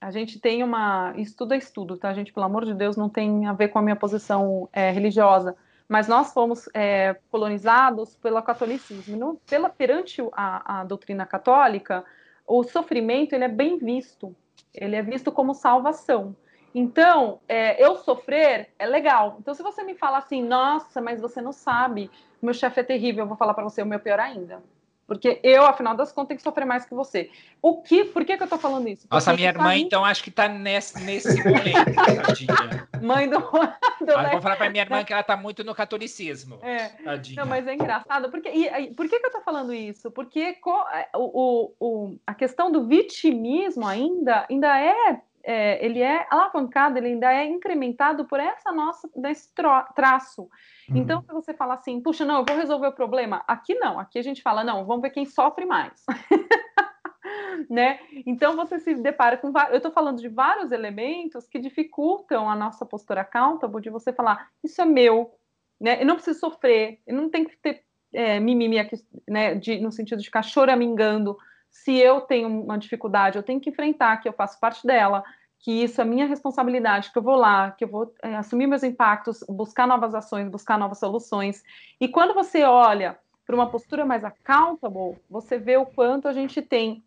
a 0.00 0.10
gente 0.10 0.38
tem 0.38 0.62
uma. 0.62 1.12
Estudo 1.16 1.54
é 1.54 1.56
estudo, 1.56 1.96
tá, 1.96 2.12
gente? 2.14 2.32
Pelo 2.32 2.46
amor 2.46 2.64
de 2.64 2.74
Deus, 2.74 2.96
não 2.96 3.08
tem 3.08 3.46
a 3.46 3.52
ver 3.52 3.68
com 3.68 3.78
a 3.78 3.82
minha 3.82 3.96
posição 3.96 4.68
é, 4.72 4.90
religiosa. 4.90 5.56
Mas 5.88 6.08
nós 6.08 6.32
fomos 6.32 6.68
é, 6.72 7.16
colonizados 7.30 8.16
pelo 8.16 8.40
catolicismo. 8.42 9.16
No, 9.16 9.36
pela, 9.48 9.68
perante 9.68 10.22
a, 10.32 10.80
a 10.80 10.84
doutrina 10.84 11.26
católica, 11.26 12.04
o 12.46 12.62
sofrimento 12.62 13.34
ele 13.34 13.44
é 13.44 13.48
bem 13.48 13.78
visto. 13.78 14.34
Ele 14.72 14.96
é 14.96 15.02
visto 15.02 15.32
como 15.32 15.54
salvação. 15.54 16.36
Então, 16.74 17.40
é, 17.48 17.82
eu 17.82 17.96
sofrer 17.96 18.70
é 18.78 18.86
legal. 18.86 19.36
Então, 19.38 19.54
se 19.54 19.62
você 19.62 19.84
me 19.84 19.94
fala 19.94 20.18
assim, 20.18 20.42
nossa, 20.42 21.00
mas 21.00 21.20
você 21.20 21.40
não 21.40 21.52
sabe, 21.52 22.10
meu 22.42 22.52
chefe 22.52 22.80
é 22.80 22.82
terrível, 22.82 23.24
eu 23.24 23.28
vou 23.28 23.36
falar 23.36 23.54
para 23.54 23.62
você 23.62 23.80
o 23.80 23.86
meu 23.86 24.00
pior 24.00 24.18
ainda. 24.18 24.60
Porque 25.06 25.38
eu, 25.42 25.66
afinal 25.66 25.94
das 25.94 26.10
contas, 26.12 26.28
tenho 26.28 26.38
que 26.38 26.42
sofrer 26.42 26.64
mais 26.64 26.86
que 26.86 26.94
você. 26.94 27.30
O 27.60 27.82
que? 27.82 28.04
Por 28.06 28.24
que, 28.24 28.38
que 28.38 28.42
eu 28.42 28.48
tô 28.48 28.56
falando 28.56 28.88
isso? 28.88 29.02
Porque 29.02 29.14
Nossa, 29.14 29.34
minha 29.34 29.48
irmã, 29.48 29.74
mim... 29.74 29.82
então, 29.82 30.02
acho 30.02 30.24
que 30.24 30.30
tá 30.30 30.48
nesse, 30.48 30.98
nesse 31.04 31.44
momento, 31.44 31.94
tadinha. 31.94 32.88
Mãe 33.02 33.28
do. 33.28 33.38
do 33.38 34.16
ah, 34.16 34.30
vou 34.32 34.40
falar 34.40 34.56
pra 34.56 34.70
minha 34.70 34.82
irmã 34.82 35.04
que 35.04 35.12
ela 35.12 35.22
tá 35.22 35.36
muito 35.36 35.62
no 35.62 35.74
catolicismo. 35.74 36.58
É. 36.62 36.88
Tadinha. 36.88 37.42
Não, 37.42 37.48
mas 37.48 37.66
é 37.66 37.74
engraçado. 37.74 38.30
Porque, 38.30 38.48
e, 38.48 38.94
por 38.94 39.06
que, 39.06 39.20
que 39.20 39.26
eu 39.26 39.32
tô 39.32 39.42
falando 39.42 39.74
isso? 39.74 40.10
Porque 40.10 40.54
co, 40.54 40.86
é, 40.90 41.06
o, 41.14 41.74
o, 41.78 42.16
a 42.26 42.32
questão 42.32 42.72
do 42.72 42.86
vitimismo 42.86 43.86
ainda, 43.86 44.46
ainda 44.48 44.80
é 44.80 45.20
é, 45.44 45.84
ele 45.84 46.00
é 46.00 46.26
alavancado, 46.30 46.98
ele 46.98 47.08
ainda 47.08 47.32
é 47.32 47.44
incrementado 47.44 48.24
por 48.24 48.40
essa 48.40 48.72
nossa 48.72 49.08
desse 49.14 49.52
traço. 49.94 50.48
Uhum. 50.88 50.96
Então, 50.96 51.22
se 51.22 51.32
você 51.32 51.52
fala 51.52 51.74
assim, 51.74 52.00
puxa, 52.00 52.24
não, 52.24 52.38
eu 52.38 52.44
vou 52.48 52.56
resolver 52.56 52.88
o 52.88 52.92
problema, 52.92 53.44
aqui 53.46 53.74
não, 53.74 53.98
aqui 53.98 54.18
a 54.18 54.22
gente 54.22 54.42
fala, 54.42 54.64
não, 54.64 54.86
vamos 54.86 55.02
ver 55.02 55.10
quem 55.10 55.26
sofre 55.26 55.66
mais. 55.66 56.04
né? 57.70 58.00
Então 58.26 58.56
você 58.56 58.78
se 58.78 58.94
depara 58.94 59.36
com 59.36 59.52
eu 59.70 59.76
estou 59.76 59.92
falando 59.92 60.20
de 60.20 60.28
vários 60.28 60.72
elementos 60.72 61.46
que 61.46 61.58
dificultam 61.58 62.48
a 62.48 62.56
nossa 62.56 62.84
postura 62.84 63.22
accountable 63.22 63.82
de 63.82 63.90
você 63.90 64.12
falar, 64.12 64.48
isso 64.62 64.80
é 64.80 64.84
meu, 64.84 65.32
né? 65.80 66.00
Eu 66.00 66.06
não 66.06 66.16
preciso 66.16 66.40
sofrer, 66.40 67.00
eu 67.06 67.14
não 67.14 67.28
tenho 67.28 67.48
que 67.48 67.56
ter 67.58 67.82
é, 68.12 68.38
mimimi 68.40 68.78
aqui, 68.78 68.96
né? 69.28 69.54
De, 69.54 69.78
no 69.80 69.92
sentido 69.92 70.18
de 70.18 70.26
ficar 70.26 70.42
choramingando 70.42 71.36
se 71.74 71.98
eu 71.98 72.20
tenho 72.20 72.48
uma 72.62 72.78
dificuldade, 72.78 73.36
eu 73.36 73.42
tenho 73.42 73.60
que 73.60 73.68
enfrentar, 73.68 74.18
que 74.18 74.28
eu 74.28 74.32
faço 74.32 74.60
parte 74.60 74.86
dela, 74.86 75.24
que 75.58 75.82
isso 75.82 76.00
é 76.00 76.04
minha 76.04 76.24
responsabilidade, 76.24 77.10
que 77.10 77.18
eu 77.18 77.22
vou 77.22 77.34
lá, 77.34 77.72
que 77.72 77.82
eu 77.82 77.88
vou 77.88 78.14
é, 78.22 78.36
assumir 78.36 78.68
meus 78.68 78.84
impactos, 78.84 79.44
buscar 79.48 79.84
novas 79.84 80.14
ações, 80.14 80.48
buscar 80.48 80.78
novas 80.78 81.00
soluções. 81.00 81.64
E 82.00 82.06
quando 82.06 82.32
você 82.32 82.62
olha 82.62 83.18
para 83.44 83.56
uma 83.56 83.68
postura 83.68 84.04
mais 84.04 84.24
accountable, 84.24 85.18
você 85.28 85.58
vê 85.58 85.76
o 85.76 85.84
quanto 85.84 86.28
a 86.28 86.32
gente 86.32 86.62
tem 86.62 87.04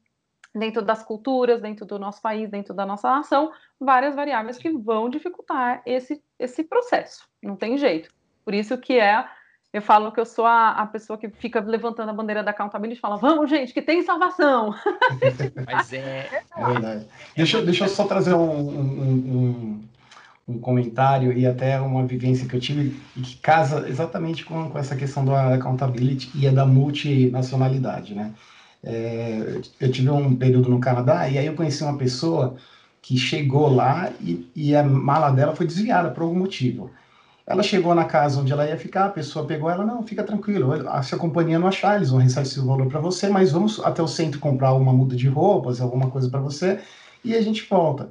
dentro 0.54 0.82
das 0.82 1.02
culturas, 1.02 1.62
dentro 1.62 1.86
do 1.86 1.98
nosso 1.98 2.22
país, 2.22 2.50
dentro 2.50 2.74
da 2.74 2.86
nossa 2.86 3.10
nação, 3.10 3.54
várias 3.80 4.16
variáveis 4.16 4.58
que 4.58 4.70
vão 4.70 5.10
dificultar 5.10 5.82
esse, 5.86 6.22
esse 6.38 6.62
processo. 6.62 7.26
Não 7.42 7.56
tem 7.56 7.78
jeito. 7.78 8.10
Por 8.44 8.54
isso 8.54 8.78
que 8.78 9.00
é 9.00 9.26
eu 9.78 9.82
falo 9.82 10.12
que 10.12 10.20
eu 10.20 10.26
sou 10.26 10.46
a, 10.46 10.72
a 10.72 10.86
pessoa 10.86 11.18
que 11.18 11.30
fica 11.30 11.60
levantando 11.60 12.10
a 12.10 12.14
bandeira 12.14 12.44
da 12.44 12.52
accountability 12.52 12.98
e 12.98 13.02
fala, 13.02 13.18
vamos, 13.18 13.50
gente, 13.50 13.74
que 13.74 13.82
tem 13.82 14.04
salvação. 14.04 14.74
Mas 15.66 15.94
é... 15.94 16.42
é 16.58 16.66
verdade. 16.66 17.06
Deixa, 17.36 17.62
deixa 17.62 17.86
eu 17.86 17.90
só 17.90 18.06
trazer 18.06 18.34
um, 18.34 18.40
um, 18.40 19.82
um, 20.48 20.54
um, 20.56 20.60
comentário 20.60 21.32
e 21.32 21.46
até 21.46 21.80
uma 21.80 22.06
vivência 22.06 22.48
que 22.48 22.56
eu 22.56 22.60
tive 22.60 23.00
e 23.16 23.22
que 23.22 23.38
casa 23.38 23.88
exatamente 23.88 24.44
com, 24.44 24.70
com 24.70 24.80
essa 24.80 24.96
questão 24.96 25.24
da 25.24 25.56
accountability 25.56 26.32
e 26.34 26.48
é 26.48 26.52
da 26.52 26.66
multinacionalidade, 26.66 28.16
né? 28.16 28.34
É, 28.84 29.60
eu 29.80 29.92
tive 29.92 30.10
um 30.10 30.36
período 30.36 30.70
no 30.70 30.80
Canadá 30.80 31.28
e 31.30 31.38
aí 31.38 31.46
eu 31.46 31.56
conheci 31.56 31.84
uma 31.84 31.98
pessoa 31.98 32.56
que 33.02 33.18
chegou 33.18 33.74
lá 33.74 34.12
e, 34.22 34.50
e 34.56 34.76
a 34.76 34.84
mala 34.84 35.32
dela 35.32 35.56
foi 35.56 35.66
desviada 35.66 36.10
por 36.12 36.24
algum 36.24 36.38
motivo. 36.38 36.92
Ela 37.48 37.64
chegou 37.64 37.96
na 37.96 38.04
casa 38.04 38.42
onde 38.42 38.52
ela 38.52 38.68
ia 38.68 38.78
ficar, 38.78 39.06
a 39.06 39.10
pessoa 39.10 39.46
pegou 39.46 39.70
ela, 39.70 39.86
não, 39.86 40.04
fica 40.04 40.22
tranquilo, 40.22 40.74
se 41.02 41.16
a 41.16 41.18
companhia 41.18 41.58
não 41.58 41.70
achar, 41.70 41.96
eles 41.96 42.10
vão 42.10 42.20
ressarcir 42.20 42.62
o 42.62 42.68
valor 42.68 42.88
para 42.88 43.00
você, 43.00 43.30
mas 43.30 43.54
vamos 43.54 43.80
até 43.80 44.04
o 44.04 44.08
centro 44.08 44.38
comprar 44.38 44.74
uma 44.74 44.92
muda 44.92 45.16
de 45.16 45.30
roupas, 45.30 45.80
alguma 45.80 46.10
coisa 46.10 46.30
para 46.30 46.42
você, 46.42 46.82
e 47.24 47.34
a 47.34 47.42
gente 47.42 47.66
volta. 47.70 48.10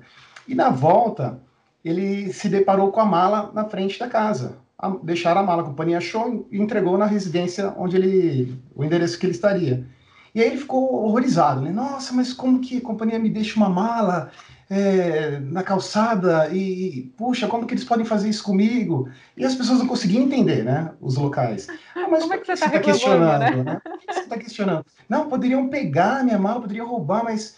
E 0.49 0.55
na 0.55 0.71
volta, 0.71 1.39
ele 1.85 2.33
se 2.33 2.49
deparou 2.49 2.91
com 2.91 3.01
a 3.01 3.05
mala 3.05 3.51
na 3.53 3.67
frente 3.67 3.99
da 3.99 4.09
casa. 4.09 4.57
A, 4.79 4.89
deixaram 5.03 5.43
a 5.43 5.45
mala, 5.45 5.63
a 5.63 5.67
companhia 5.67 5.99
achou 5.99 6.49
e 6.51 6.59
entregou 6.59 6.97
na 6.97 7.07
residência 7.07 7.75
onde 7.77 7.97
ele, 7.97 8.59
o 8.75 8.83
endereço 8.85 9.19
que 9.19 9.27
ele 9.27 9.35
estaria. 9.35 9.87
E 10.35 10.41
aí 10.41 10.49
ele 10.49 10.59
ficou 10.59 11.05
horrorizado, 11.05 11.61
né? 11.61 11.71
Nossa, 11.71 12.15
mas 12.15 12.33
como 12.33 12.61
que 12.61 12.79
a 12.79 12.83
companhia 12.83 13.19
me 13.19 13.31
deixa 13.31 13.57
uma 13.57 13.69
mala? 13.69 14.31
É, 14.69 15.39
na 15.39 15.63
calçada 15.63 16.49
e, 16.53 17.13
puxa, 17.17 17.47
como 17.47 17.67
que 17.67 17.75
eles 17.75 17.85
podem 17.85 18.05
fazer 18.05 18.29
isso 18.29 18.43
comigo? 18.43 19.09
E 19.37 19.45
as 19.45 19.55
pessoas 19.55 19.79
não 19.79 19.87
conseguiam 19.87 20.25
entender, 20.25 20.65
né? 20.65 20.93
Os 21.01 21.17
locais. 21.17 21.69
Ah, 21.95 22.09
mas 22.11 22.23
como 22.23 22.35
é 22.35 22.39
que 22.39 22.47
você 22.47 22.53
está 22.53 22.71
tá 22.71 22.81
questionando? 22.81 23.41
Né? 23.41 23.63
né? 23.63 23.81
Você 24.11 24.21
está 24.21 24.39
questionando. 24.39 24.85
Não, 25.09 25.29
poderiam 25.29 25.69
pegar 25.69 26.25
minha 26.25 26.39
mala, 26.39 26.61
poderiam 26.61 26.89
roubar, 26.89 27.23
mas, 27.23 27.57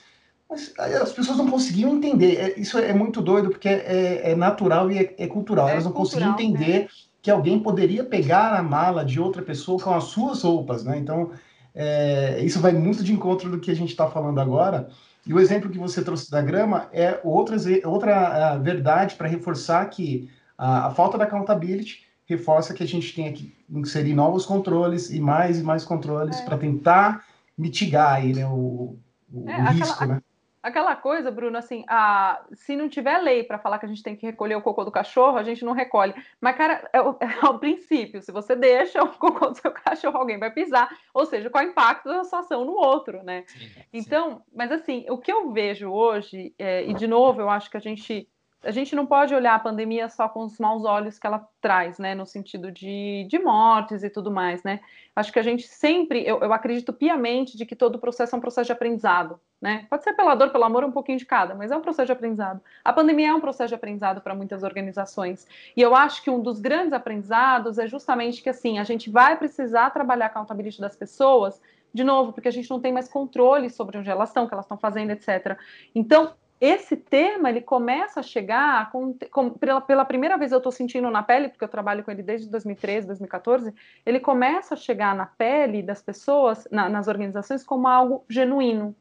mas 0.50 0.72
as 0.78 1.12
pessoas 1.12 1.38
não 1.38 1.50
conseguiam 1.50 1.96
entender. 1.96 2.36
É, 2.36 2.60
isso 2.60 2.78
é 2.78 2.92
muito 2.92 3.22
doido, 3.22 3.50
porque 3.50 3.68
é, 3.68 4.32
é 4.32 4.36
natural 4.36 4.90
e 4.90 4.98
é, 4.98 5.14
é 5.18 5.26
cultural. 5.26 5.68
É 5.68 5.72
Elas 5.72 5.84
não 5.84 5.92
cultural, 5.92 6.34
conseguiam 6.34 6.52
entender. 6.52 6.80
Né? 6.80 6.88
que 7.20 7.30
alguém 7.30 7.58
poderia 7.58 8.04
pegar 8.04 8.56
a 8.56 8.62
mala 8.62 9.04
de 9.04 9.20
outra 9.20 9.42
pessoa 9.42 9.78
com 9.78 9.92
as 9.92 10.04
suas 10.04 10.42
roupas, 10.42 10.84
né? 10.84 10.96
Então, 10.96 11.32
é, 11.74 12.40
isso 12.42 12.60
vai 12.60 12.72
muito 12.72 13.02
de 13.02 13.12
encontro 13.12 13.50
do 13.50 13.58
que 13.58 13.70
a 13.70 13.76
gente 13.76 13.90
está 13.90 14.08
falando 14.08 14.40
agora. 14.40 14.88
E 15.26 15.34
o 15.34 15.40
exemplo 15.40 15.70
que 15.70 15.78
você 15.78 16.02
trouxe 16.02 16.30
da 16.30 16.40
grama 16.40 16.88
é 16.92 17.20
outra, 17.22 17.56
outra 17.84 18.56
verdade 18.58 19.14
para 19.14 19.28
reforçar 19.28 19.84
que 19.86 20.30
a, 20.56 20.86
a, 20.86 20.90
falta 20.90 21.18
da 21.18 21.24
accountability 21.24 22.06
reforça 22.26 22.74
que 22.74 22.82
a 22.82 22.86
gente 22.86 23.14
tem 23.14 23.32
que 23.32 23.54
inserir 23.70 24.14
novos 24.14 24.46
controles 24.46 25.10
e 25.10 25.20
mais 25.20 25.58
e 25.58 25.62
mais 25.62 25.84
controles 25.84 26.38
é. 26.38 26.44
para 26.44 26.58
tentar 26.58 27.24
mitigar 27.56 28.14
aí, 28.14 28.32
né, 28.34 28.46
o, 28.46 28.96
o, 29.32 29.48
é, 29.48 29.60
o 29.60 29.64
risco, 29.72 29.94
aquela, 29.94 30.14
né? 30.14 30.22
Aquela 30.62 30.96
coisa, 30.96 31.30
Bruno, 31.30 31.56
assim, 31.56 31.84
a, 31.88 32.44
se 32.52 32.76
não 32.76 32.88
tiver 32.88 33.18
lei 33.18 33.44
para 33.44 33.58
falar 33.58 33.78
que 33.78 33.86
a 33.86 33.88
gente 33.88 34.02
tem 34.02 34.16
que 34.16 34.26
recolher 34.26 34.56
o 34.56 34.62
cocô 34.62 34.84
do 34.84 34.90
cachorro, 34.90 35.38
a 35.38 35.42
gente 35.42 35.64
não 35.64 35.72
recolhe. 35.72 36.14
Mas, 36.40 36.56
cara, 36.56 36.88
é 36.92 37.00
o, 37.00 37.16
é 37.20 37.46
o, 37.46 37.58
princípio. 37.58 38.20
Se 38.22 38.32
você 38.32 38.56
deixa 38.56 39.02
o 39.02 39.08
cocô 39.16 39.48
do 39.48 39.56
seu 39.56 39.70
cachorro, 39.72 40.18
alguém 40.18 40.38
vai 40.38 40.50
pisar. 40.50 40.88
Ou 41.14 41.24
seja, 41.26 41.48
qual 41.50 41.62
é 41.62 41.66
o 41.66 41.70
impacto 41.70 42.08
da 42.08 42.24
sua 42.24 42.40
ação 42.40 42.64
no 42.64 42.72
outro, 42.72 43.22
né? 43.22 43.44
Sim, 43.46 43.70
então, 43.92 44.36
sim. 44.36 44.42
mas 44.54 44.72
assim, 44.72 45.06
o 45.08 45.18
que 45.18 45.32
eu 45.32 45.52
vejo 45.52 45.90
hoje, 45.90 46.54
é, 46.58 46.84
e 46.84 46.94
de 46.94 47.06
novo, 47.06 47.40
eu 47.40 47.48
acho 47.48 47.70
que 47.70 47.76
a 47.76 47.80
gente 47.80 48.28
a 48.62 48.70
gente 48.72 48.94
não 48.96 49.06
pode 49.06 49.34
olhar 49.34 49.54
a 49.54 49.58
pandemia 49.58 50.08
só 50.08 50.28
com 50.28 50.40
os 50.40 50.58
maus 50.58 50.84
olhos 50.84 51.18
que 51.18 51.26
ela 51.26 51.48
traz, 51.60 51.98
né, 51.98 52.14
no 52.14 52.26
sentido 52.26 52.72
de, 52.72 53.24
de 53.28 53.38
mortes 53.38 54.02
e 54.02 54.10
tudo 54.10 54.30
mais, 54.30 54.62
né? 54.64 54.80
Acho 55.14 55.32
que 55.32 55.38
a 55.38 55.42
gente 55.42 55.66
sempre, 55.68 56.26
eu, 56.26 56.40
eu 56.40 56.52
acredito 56.52 56.92
piamente 56.92 57.56
de 57.56 57.64
que 57.64 57.76
todo 57.76 57.98
processo 57.98 58.34
é 58.34 58.38
um 58.38 58.40
processo 58.40 58.66
de 58.66 58.72
aprendizado, 58.72 59.40
né? 59.60 59.86
Pode 59.88 60.02
ser 60.02 60.12
pela 60.14 60.34
dor, 60.34 60.50
pelo 60.50 60.64
amor, 60.64 60.82
um 60.82 60.90
pouquinho 60.90 61.18
de 61.18 61.24
cada, 61.24 61.54
mas 61.54 61.70
é 61.70 61.76
um 61.76 61.80
processo 61.80 62.06
de 62.06 62.12
aprendizado. 62.12 62.60
A 62.84 62.92
pandemia 62.92 63.28
é 63.28 63.34
um 63.34 63.40
processo 63.40 63.68
de 63.68 63.74
aprendizado 63.76 64.20
para 64.20 64.34
muitas 64.34 64.64
organizações. 64.64 65.46
E 65.76 65.80
eu 65.80 65.94
acho 65.94 66.22
que 66.22 66.30
um 66.30 66.40
dos 66.40 66.60
grandes 66.60 66.92
aprendizados 66.92 67.78
é 67.78 67.86
justamente 67.86 68.42
que, 68.42 68.48
assim, 68.48 68.78
a 68.78 68.84
gente 68.84 69.08
vai 69.08 69.36
precisar 69.36 69.90
trabalhar 69.90 70.26
a 70.26 70.28
accountability 70.28 70.80
das 70.80 70.96
pessoas, 70.96 71.60
de 71.94 72.02
novo, 72.02 72.32
porque 72.32 72.48
a 72.48 72.52
gente 72.52 72.68
não 72.68 72.80
tem 72.80 72.92
mais 72.92 73.08
controle 73.08 73.70
sobre 73.70 73.98
onde 73.98 74.10
elas 74.10 74.30
estão, 74.30 74.44
o 74.44 74.48
que 74.48 74.54
elas 74.54 74.64
estão 74.64 74.78
fazendo, 74.78 75.10
etc. 75.10 75.56
Então, 75.94 76.34
esse 76.60 76.96
tema 76.96 77.48
ele 77.48 77.60
começa 77.60 78.18
a 78.18 78.22
chegar 78.22 78.90
com, 78.90 79.16
com, 79.30 79.50
pela, 79.50 79.80
pela, 79.80 80.04
primeira 80.04 80.36
vez 80.36 80.50
eu 80.50 80.58
estou 80.58 80.72
sentindo 80.72 81.08
na 81.08 81.22
pele 81.22 81.48
porque 81.48 81.62
eu 81.62 81.68
trabalho 81.68 82.02
com 82.02 82.10
ele 82.10 82.22
desde 82.22 82.48
2013 82.48 83.06
2014 83.06 83.72
ele 84.04 84.18
começa 84.18 84.74
a 84.74 84.76
chegar 84.76 85.14
na 85.14 85.26
pele 85.26 85.82
das 85.82 86.02
pessoas 86.02 86.66
na, 86.70 86.88
nas 86.88 87.06
organizações 87.06 87.62
como 87.62 87.86
algo 87.86 88.24
genuíno. 88.28 88.94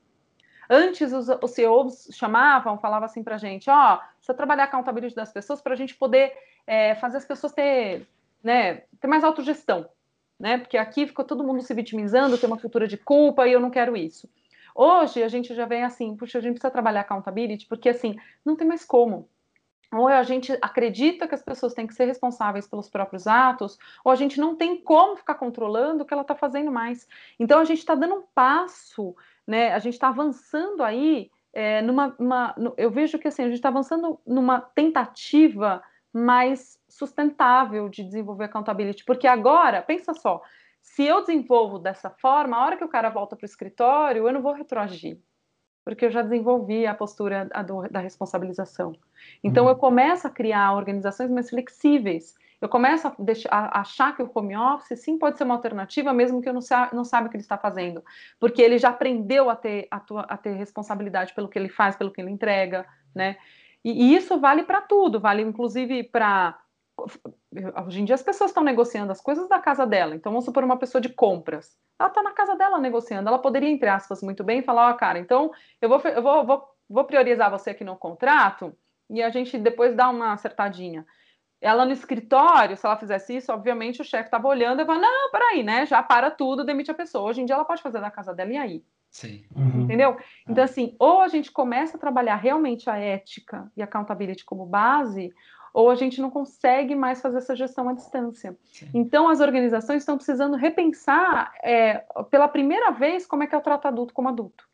Antes 0.70 1.14
os, 1.14 1.30
os 1.30 1.52
CEOs 1.52 2.10
chamavam 2.14 2.78
falavam 2.78 3.06
assim 3.06 3.24
para 3.24 3.38
gente 3.38 3.70
ó 3.70 3.96
oh, 3.96 3.98
precisa 4.18 4.36
trabalhar 4.36 4.64
a 4.64 4.68
accountability 4.68 5.16
das 5.16 5.32
pessoas 5.32 5.60
para 5.60 5.74
a 5.74 5.78
gente 5.78 5.96
poder 5.96 6.34
é, 6.68 6.94
fazer 6.96 7.18
as 7.18 7.26
pessoas 7.26 7.54
ter 7.54 8.08
né 8.44 8.84
ter 9.00 9.08
mais 9.08 9.24
autogestão 9.24 9.90
né 10.40 10.60
porque 10.60 10.78
aqui 10.78 11.08
ficou 11.08 11.26
todo 11.26 11.44
mundo 11.44 11.64
se 11.64 11.74
vitimizando 11.74 12.38
tem 12.38 12.48
uma 12.48 12.60
cultura 12.60 12.88
de 12.88 12.98
culpa 12.98 13.48
e 13.48 13.54
eu 13.54 13.60
não 13.60 13.72
quero 13.72 13.98
isso 13.98 14.30
Hoje 14.80 15.24
a 15.24 15.28
gente 15.28 15.56
já 15.56 15.66
vem 15.66 15.84
assim, 15.84 16.16
puxa, 16.16 16.38
a 16.38 16.42
gente 16.42 16.54
precisa 16.54 16.70
trabalhar 16.70 17.02
accountability, 17.02 17.66
porque 17.66 17.90
assim, 17.90 18.16
não 18.46 18.56
tem 18.56 18.68
mais 18.68 18.86
como. 18.86 19.28
Ou 19.92 20.08
a 20.08 20.22
gente 20.22 20.56
acredita 20.62 21.28
que 21.28 21.34
as 21.34 21.42
pessoas 21.42 21.74
têm 21.74 21.88
que 21.88 21.96
ser 21.96 22.06
responsáveis 22.06 22.68
pelos 22.68 22.88
próprios 22.88 23.26
atos, 23.26 23.80
ou 24.06 24.12
a 24.12 24.16
gente 24.16 24.40
não 24.40 24.56
tem 24.56 24.80
como 24.80 25.16
ficar 25.16 25.34
controlando 25.34 26.04
o 26.04 26.06
que 26.06 26.14
ela 26.14 26.22
está 26.22 26.36
fazendo 26.36 26.72
mais. 26.72 27.08
Então 27.40 27.60
a 27.60 27.66
gente 27.66 27.80
está 27.80 27.96
dando 27.96 28.14
um 28.14 28.24
passo, 28.36 29.16
né? 29.48 29.74
A 29.74 29.80
gente 29.80 29.94
está 29.94 30.10
avançando 30.10 30.84
aí 30.84 31.32
é, 31.52 31.82
numa. 31.82 32.16
Uma, 32.20 32.56
eu 32.78 32.92
vejo 32.92 33.18
que 33.18 33.28
assim, 33.28 33.42
a 33.42 33.48
gente 33.48 33.56
está 33.56 33.70
avançando 33.70 34.20
numa 34.28 34.62
tentativa 34.62 35.82
mais 36.14 36.80
sustentável 36.88 37.90
de 37.90 38.04
desenvolver 38.04 38.44
accountability, 38.46 39.04
porque 39.06 39.26
agora, 39.26 39.82
pensa 39.82 40.14
só, 40.14 40.44
se 40.82 41.04
eu 41.04 41.22
desenvolvo 41.22 41.78
dessa 41.78 42.10
forma, 42.10 42.58
a 42.58 42.66
hora 42.66 42.78
que 42.78 42.84
o 42.84 42.90
cara 42.90 43.10
volta 43.10 43.36
para 43.36 43.46
o 43.46 43.50
escritório, 43.50 44.28
eu 44.28 44.34
não 44.34 44.42
vou 44.42 44.54
retroagir, 44.54 45.20
porque 45.86 46.06
eu 46.06 46.12
já 46.12 46.22
desenvolvi 46.22 46.88
a 46.88 46.96
postura 46.96 47.50
da 47.92 48.00
responsabilização. 48.00 48.94
Então, 49.44 49.66
uhum. 49.66 49.70
eu 49.70 49.76
começo 49.76 50.26
a 50.26 50.30
criar 50.30 50.74
organizações 50.74 51.30
mais 51.30 51.50
flexíveis. 51.50 52.36
Eu 52.60 52.68
começo 52.68 53.08
a, 53.08 53.16
deixar, 53.20 53.50
a, 53.52 53.82
achar 53.82 54.16
que 54.16 54.24
o 54.24 54.32
home 54.34 54.58
office 54.58 55.00
sim 55.00 55.20
pode 55.20 55.38
ser 55.38 55.44
uma 55.44 55.54
alternativa, 55.54 56.12
mesmo 56.12 56.42
que 56.42 56.50
eu 56.50 56.54
não, 56.54 56.62
sa 56.62 56.90
não 56.92 57.04
saiba 57.04 57.28
o 57.28 57.30
que 57.30 57.38
ele 57.38 57.44
está 57.44 57.58
fazendo, 57.58 58.04
porque 58.40 58.62
ele 58.62 58.80
já 58.80 58.90
aprendeu 58.90 59.50
a 59.50 59.56
ter, 59.56 59.88
a, 59.92 60.00
tua, 60.00 60.22
a 60.22 60.36
ter 60.36 60.54
responsabilidade 60.54 61.34
pelo 61.36 61.48
que 61.48 61.60
ele 61.60 61.70
faz, 61.70 61.96
pelo 61.96 62.12
que 62.12 62.20
ele 62.20 62.32
entrega, 62.32 62.88
né? 63.14 63.38
E, 63.86 63.92
e 63.92 64.16
isso 64.16 64.40
vale 64.40 64.64
para 64.64 64.82
tudo, 64.82 65.20
vale 65.20 65.44
inclusive 65.44 66.04
para 66.04 66.60
Hoje 67.86 68.02
em 68.02 68.06
dia 68.06 68.16
as 68.16 68.24
pessoas 68.24 68.50
estão 68.50 68.64
negociando 68.64 69.12
as 69.12 69.22
coisas 69.22 69.48
da 69.48 69.60
casa 69.60 69.86
dela. 69.86 70.16
Então 70.16 70.32
vamos 70.32 70.46
supor 70.46 70.64
uma 70.64 70.78
pessoa 70.78 71.02
de 71.02 71.10
compras. 71.10 71.78
Ela 72.00 72.10
está 72.10 72.24
na 72.24 72.32
casa 72.32 72.56
dela 72.56 72.80
negociando. 72.80 73.28
Ela 73.28 73.40
poderia, 73.40 73.70
entre 73.70 73.90
aspas, 73.90 74.22
muito 74.22 74.44
bem, 74.44 74.62
falar, 74.62 74.90
ó, 74.90 74.92
oh, 74.92 74.98
cara, 74.98 75.20
então 75.20 75.52
eu 75.82 75.90
vou, 75.90 76.00
eu 76.00 76.22
vou, 76.22 76.46
vou, 76.46 76.76
vou 76.90 77.04
priorizar 77.06 77.52
você 77.52 77.72
aqui 77.72 77.84
no 77.84 77.96
contrato 77.96 78.76
e 79.10 79.22
a 79.22 79.30
gente 79.30 79.58
depois 79.58 79.96
dá 79.96 80.10
uma 80.10 80.34
acertadinha. 80.34 81.06
Ela 81.60 81.86
no 81.86 81.92
escritório, 81.92 82.78
se 82.78 82.86
ela 82.86 82.98
fizesse 82.98 83.36
isso, 83.36 83.52
obviamente 83.52 84.02
o 84.02 84.06
chefe 84.06 84.26
estava 84.26 84.48
olhando 84.48 84.82
e 84.82 84.86
vai, 84.86 85.00
não, 85.00 85.32
peraí, 85.32 85.64
né? 85.64 85.86
Já 85.86 86.04
para 86.04 86.30
tudo, 86.30 86.64
demite 86.64 86.92
a 86.92 86.96
pessoa. 86.96 87.30
Hoje 87.30 87.42
em 87.42 87.46
dia 87.46 87.56
ela 87.56 87.66
pode 87.66 87.82
fazer 87.82 88.00
da 88.00 88.12
casa 88.12 88.34
dela 88.34 88.52
e 88.52 88.58
aí. 88.58 88.84
Sim. 89.10 89.44
Uhum. 89.56 89.84
Entendeu? 89.84 90.18
Então, 90.48 90.64
assim, 90.64 90.96
ou 91.00 91.22
a 91.22 91.28
gente 91.28 91.52
começa 91.52 91.98
a 91.98 92.00
trabalhar 92.00 92.36
realmente 92.36 92.90
a 92.90 92.98
ética 92.98 93.72
e 93.76 93.82
a 93.82 93.86
accountability 93.86 94.46
como 94.46 94.66
base, 94.66 95.34
ou 95.78 95.92
a 95.92 95.96
gente 95.96 96.20
não 96.20 96.32
consegue 96.32 96.96
mais 96.96 97.22
fazer 97.22 97.38
essa 97.38 97.56
gestão 97.56 97.88
à 97.88 97.94
distância. 97.94 98.58
Sim. 98.64 98.90
Então, 98.96 99.30
as 99.30 99.40
organizações 99.40 100.02
estão 100.02 100.18
precisando 100.18 100.58
repensar, 100.58 101.54
é, 101.62 102.04
pela 102.32 102.48
primeira 102.48 102.90
vez, 102.90 103.28
como 103.28 103.44
é 103.44 103.48
que 103.48 103.54
é 103.54 103.58
o 103.60 103.62
trato 103.62 103.88
adulto 103.88 104.12
como 104.12 104.28
adulto. 104.28 104.68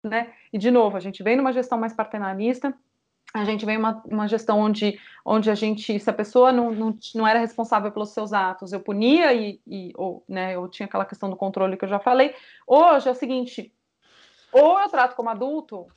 Né? 0.00 0.32
E, 0.52 0.58
de 0.58 0.70
novo, 0.70 0.96
a 0.96 1.00
gente 1.00 1.24
vem 1.24 1.36
numa 1.36 1.52
gestão 1.52 1.76
mais 1.76 1.92
paternalista, 1.92 2.72
a 3.34 3.44
gente 3.44 3.66
vem 3.66 3.76
uma, 3.76 4.00
uma 4.06 4.28
gestão 4.28 4.60
onde, 4.60 4.96
onde 5.24 5.50
a 5.50 5.56
gente, 5.56 5.98
se 5.98 6.08
a 6.08 6.12
pessoa 6.12 6.52
não, 6.52 6.70
não, 6.70 6.96
não 7.16 7.26
era 7.26 7.40
responsável 7.40 7.90
pelos 7.90 8.10
seus 8.10 8.32
atos, 8.32 8.72
eu 8.72 8.78
punia 8.78 9.34
e, 9.34 9.60
e 9.66 9.92
ou, 9.96 10.22
né, 10.28 10.54
eu 10.54 10.68
tinha 10.68 10.86
aquela 10.86 11.04
questão 11.04 11.28
do 11.28 11.34
controle 11.34 11.76
que 11.76 11.84
eu 11.84 11.88
já 11.88 11.98
falei. 11.98 12.32
Hoje 12.64 13.08
é 13.08 13.10
o 13.10 13.16
seguinte, 13.16 13.74
ou 14.52 14.78
eu 14.78 14.88
trato 14.88 15.16
como 15.16 15.30
adulto, 15.30 15.88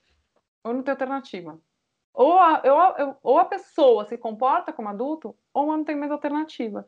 ou 0.63 0.73
não 0.73 0.81
tem 0.81 0.93
alternativa. 0.93 1.59
Ou 2.17 2.39
a, 2.39 3.15
ou 3.21 3.37
a 3.37 3.45
pessoa 3.45 4.03
se 4.05 4.17
comporta 4.17 4.73
como 4.73 4.89
adulto, 4.89 5.35
ou 5.53 5.67
não 5.67 5.83
tem 5.83 5.95
mais 5.95 6.11
alternativa. 6.11 6.83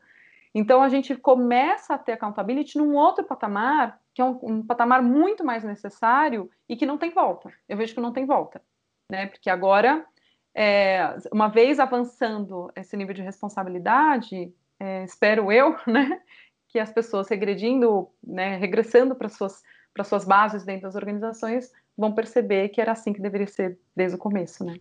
Então 0.52 0.82
a 0.82 0.88
gente 0.88 1.14
começa 1.14 1.94
a 1.94 1.98
ter 1.98 2.12
accountability 2.12 2.76
num 2.76 2.96
outro 2.96 3.24
patamar, 3.24 4.00
que 4.12 4.20
é 4.20 4.24
um, 4.24 4.40
um, 4.42 4.66
patamar 4.66 5.00
muito 5.00 5.44
mais 5.44 5.62
necessário 5.62 6.50
e 6.68 6.76
que 6.76 6.84
não 6.84 6.98
tem 6.98 7.10
volta. 7.10 7.48
Eu 7.68 7.76
vejo 7.76 7.94
que 7.94 8.00
não 8.00 8.12
tem 8.12 8.26
volta, 8.26 8.60
né? 9.08 9.28
Porque 9.28 9.48
agora, 9.48 10.04
é, 10.52 11.16
uma 11.32 11.46
vez 11.46 11.78
avançando 11.78 12.72
esse 12.74 12.96
nível 12.96 13.14
de 13.14 13.22
responsabilidade, 13.22 14.52
é, 14.80 15.04
espero 15.04 15.52
eu, 15.52 15.76
né, 15.86 16.20
que 16.68 16.80
as 16.80 16.92
pessoas 16.92 17.28
regredindo, 17.28 18.10
né, 18.20 18.56
regressando 18.56 19.14
para 19.14 19.28
suas 19.28 19.62
para 19.92 20.04
suas 20.04 20.24
bases 20.24 20.64
dentro 20.64 20.82
das 20.82 20.94
organizações, 20.94 21.72
vão 22.00 22.12
perceber 22.12 22.70
que 22.70 22.80
era 22.80 22.92
assim 22.92 23.12
que 23.12 23.20
deveria 23.20 23.46
ser 23.46 23.78
desde 23.94 24.16
o 24.16 24.18
começo, 24.18 24.64
né? 24.64 24.76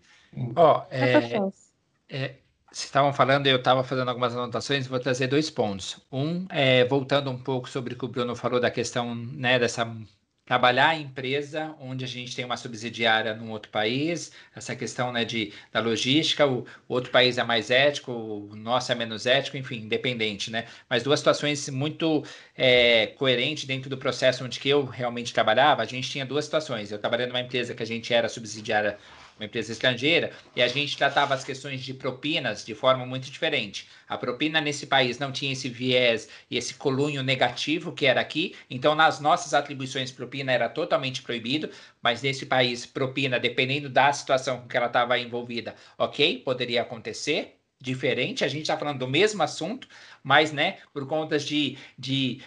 Ó, 0.56 0.80
oh, 0.80 0.88
é, 0.90 1.36
é, 2.08 2.36
vocês 2.72 2.86
estavam 2.86 3.12
falando, 3.12 3.48
eu 3.48 3.58
estava 3.58 3.84
fazendo 3.84 4.08
algumas 4.08 4.34
anotações, 4.34 4.88
vou 4.88 5.00
trazer 5.00 5.28
dois 5.28 5.50
pontos. 5.50 6.00
Um, 6.12 6.46
é, 6.50 6.86
voltando 6.86 7.30
um 7.30 7.38
pouco 7.38 7.70
sobre 7.70 7.94
o 7.94 7.98
que 7.98 8.06
o 8.06 8.08
Bruno 8.08 8.36
falou 8.36 8.60
da 8.60 8.72
questão 8.72 9.14
né, 9.14 9.60
dessa 9.60 9.86
trabalhar 10.50 10.90
a 10.90 10.96
empresa 10.96 11.76
onde 11.80 12.04
a 12.04 12.08
gente 12.08 12.36
tem 12.36 12.44
uma 12.44 12.58
subsidiária 12.58 13.36
num 13.36 13.52
outro 13.52 13.70
país, 13.70 14.32
essa 14.56 14.76
questão 14.76 15.12
né, 15.12 15.24
de, 15.24 15.54
da 15.72 15.80
logística, 15.80 16.48
o, 16.48 16.66
o 16.88 16.94
outro 16.96 17.12
país 17.12 17.38
é 17.38 17.44
mais 17.44 17.70
ético, 17.70 18.12
o 18.12 18.56
nosso 18.56 18.92
é 18.92 18.96
menos 18.96 19.28
ético, 19.28 19.58
enfim, 19.58 19.82
independente, 19.82 20.50
né? 20.50 20.66
Mas 20.90 21.04
duas 21.04 21.20
situações 21.20 21.70
muito 21.70 22.26
é, 22.58 23.14
coerentes 23.16 23.66
dentro 23.66 23.92
do 23.92 23.98
processo 23.98 24.44
onde 24.44 24.60
que 24.60 24.68
eu 24.68 24.86
realmente 24.86 25.32
trabalhava, 25.36 25.84
a 25.84 25.86
gente 25.86 26.10
tinha 26.10 26.26
duas 26.26 26.46
situações. 26.46 26.92
Eu 26.92 26.98
trabalhei 26.98 27.28
numa 27.28 27.42
empresa 27.42 27.76
que 27.76 27.84
a 27.84 27.86
gente 27.86 28.12
era 28.12 28.28
subsidiária 28.28 28.98
uma 29.40 29.46
empresa 29.46 29.72
estrangeira, 29.72 30.32
e 30.56 30.62
a 30.62 30.68
gente 30.68 30.98
tratava 30.98 31.34
as 31.34 31.44
questões 31.44 31.82
de 31.82 31.94
propinas 31.94 32.66
de 32.66 32.76
forma 32.76 33.06
muito 33.06 33.32
diferente. 33.32 33.88
A 34.08 34.18
propina 34.18 34.60
nesse 34.60 34.86
país 34.86 35.18
não 35.18 35.32
tinha 35.32 35.54
esse 35.54 35.70
viés 35.70 36.28
e 36.52 36.58
esse 36.58 36.74
colunho 36.74 37.24
negativo 37.24 37.94
que 37.94 38.06
era 38.06 38.20
aqui, 38.20 38.56
então 38.70 38.94
nas 38.94 39.20
nossas 39.20 39.54
atribuições 39.54 40.12
propina 40.12 40.52
era 40.52 40.68
totalmente 40.68 41.22
proibido, 41.22 41.70
mas 42.02 42.22
nesse 42.22 42.46
país 42.46 42.86
propina, 42.86 43.40
dependendo 43.40 43.90
da 43.90 44.12
situação 44.12 44.62
com 44.62 44.68
que 44.68 44.76
ela 44.76 44.88
estava 44.88 45.18
envolvida, 45.18 45.76
ok, 45.98 46.40
poderia 46.40 46.82
acontecer, 46.82 47.56
diferente, 47.82 48.44
a 48.44 48.48
gente 48.48 48.64
está 48.64 48.78
falando 48.78 49.00
do 49.00 49.08
mesmo 49.08 49.42
assunto, 49.42 49.88
mas, 50.22 50.52
né, 50.52 50.80
por 50.94 51.08
conta 51.08 51.40
de, 51.40 51.78
de 51.98 52.42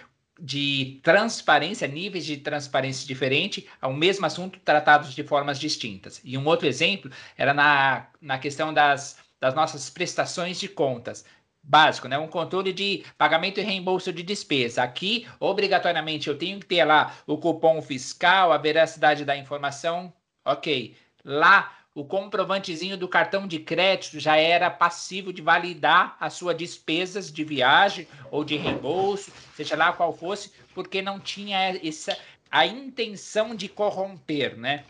de 0.44 1.00
transparência, 1.04 1.86
níveis 1.86 2.24
de 2.26 2.36
transparência 2.38 3.06
diferentes, 3.06 3.64
ao 3.80 3.92
mesmo 3.92 4.26
assunto 4.26 4.58
tratados 4.64 5.14
de 5.14 5.22
formas 5.22 5.58
distintas. 5.58 6.20
E 6.24 6.36
um 6.36 6.44
outro 6.46 6.66
exemplo 6.66 7.10
era 7.36 7.54
na, 7.54 8.08
na 8.20 8.38
questão 8.38 8.74
das, 8.74 9.18
das 9.40 9.54
nossas 9.54 9.88
prestações 9.88 10.58
de 10.58 10.68
contas. 10.68 11.24
básico, 11.62 12.08
né? 12.08 12.18
Um 12.18 12.26
controle 12.28 12.72
de 12.72 13.04
pagamento 13.16 13.60
e 13.60 13.62
reembolso 13.62 14.12
de 14.12 14.22
despesa. 14.22 14.82
Aqui, 14.82 15.26
obrigatoriamente, 15.38 16.28
eu 16.28 16.36
tenho 16.36 16.58
que 16.60 16.66
ter 16.66 16.84
lá 16.84 17.16
o 17.26 17.38
cupom 17.38 17.80
fiscal, 17.80 18.52
a 18.52 18.58
veracidade 18.58 19.24
da 19.24 19.36
informação. 19.36 20.12
Ok. 20.44 20.96
Lá, 21.24 21.72
o 21.94 22.04
comprovantezinho 22.04 22.96
do 22.96 23.06
cartão 23.06 23.46
de 23.46 23.58
crédito 23.58 24.18
já 24.18 24.36
era 24.36 24.70
passivo 24.70 25.32
de 25.32 25.42
validar 25.42 26.16
as 26.18 26.32
suas 26.34 26.56
despesas 26.56 27.30
de 27.30 27.44
viagem 27.44 28.08
ou 28.30 28.44
de 28.44 28.56
reembolso, 28.56 29.30
seja 29.54 29.76
lá 29.76 29.92
qual 29.92 30.16
fosse, 30.16 30.52
porque 30.74 31.02
não 31.02 31.20
tinha 31.20 31.58
essa 31.82 32.16
a 32.50 32.66
intenção 32.66 33.54
de 33.54 33.66
corromper, 33.66 34.58
né? 34.58 34.84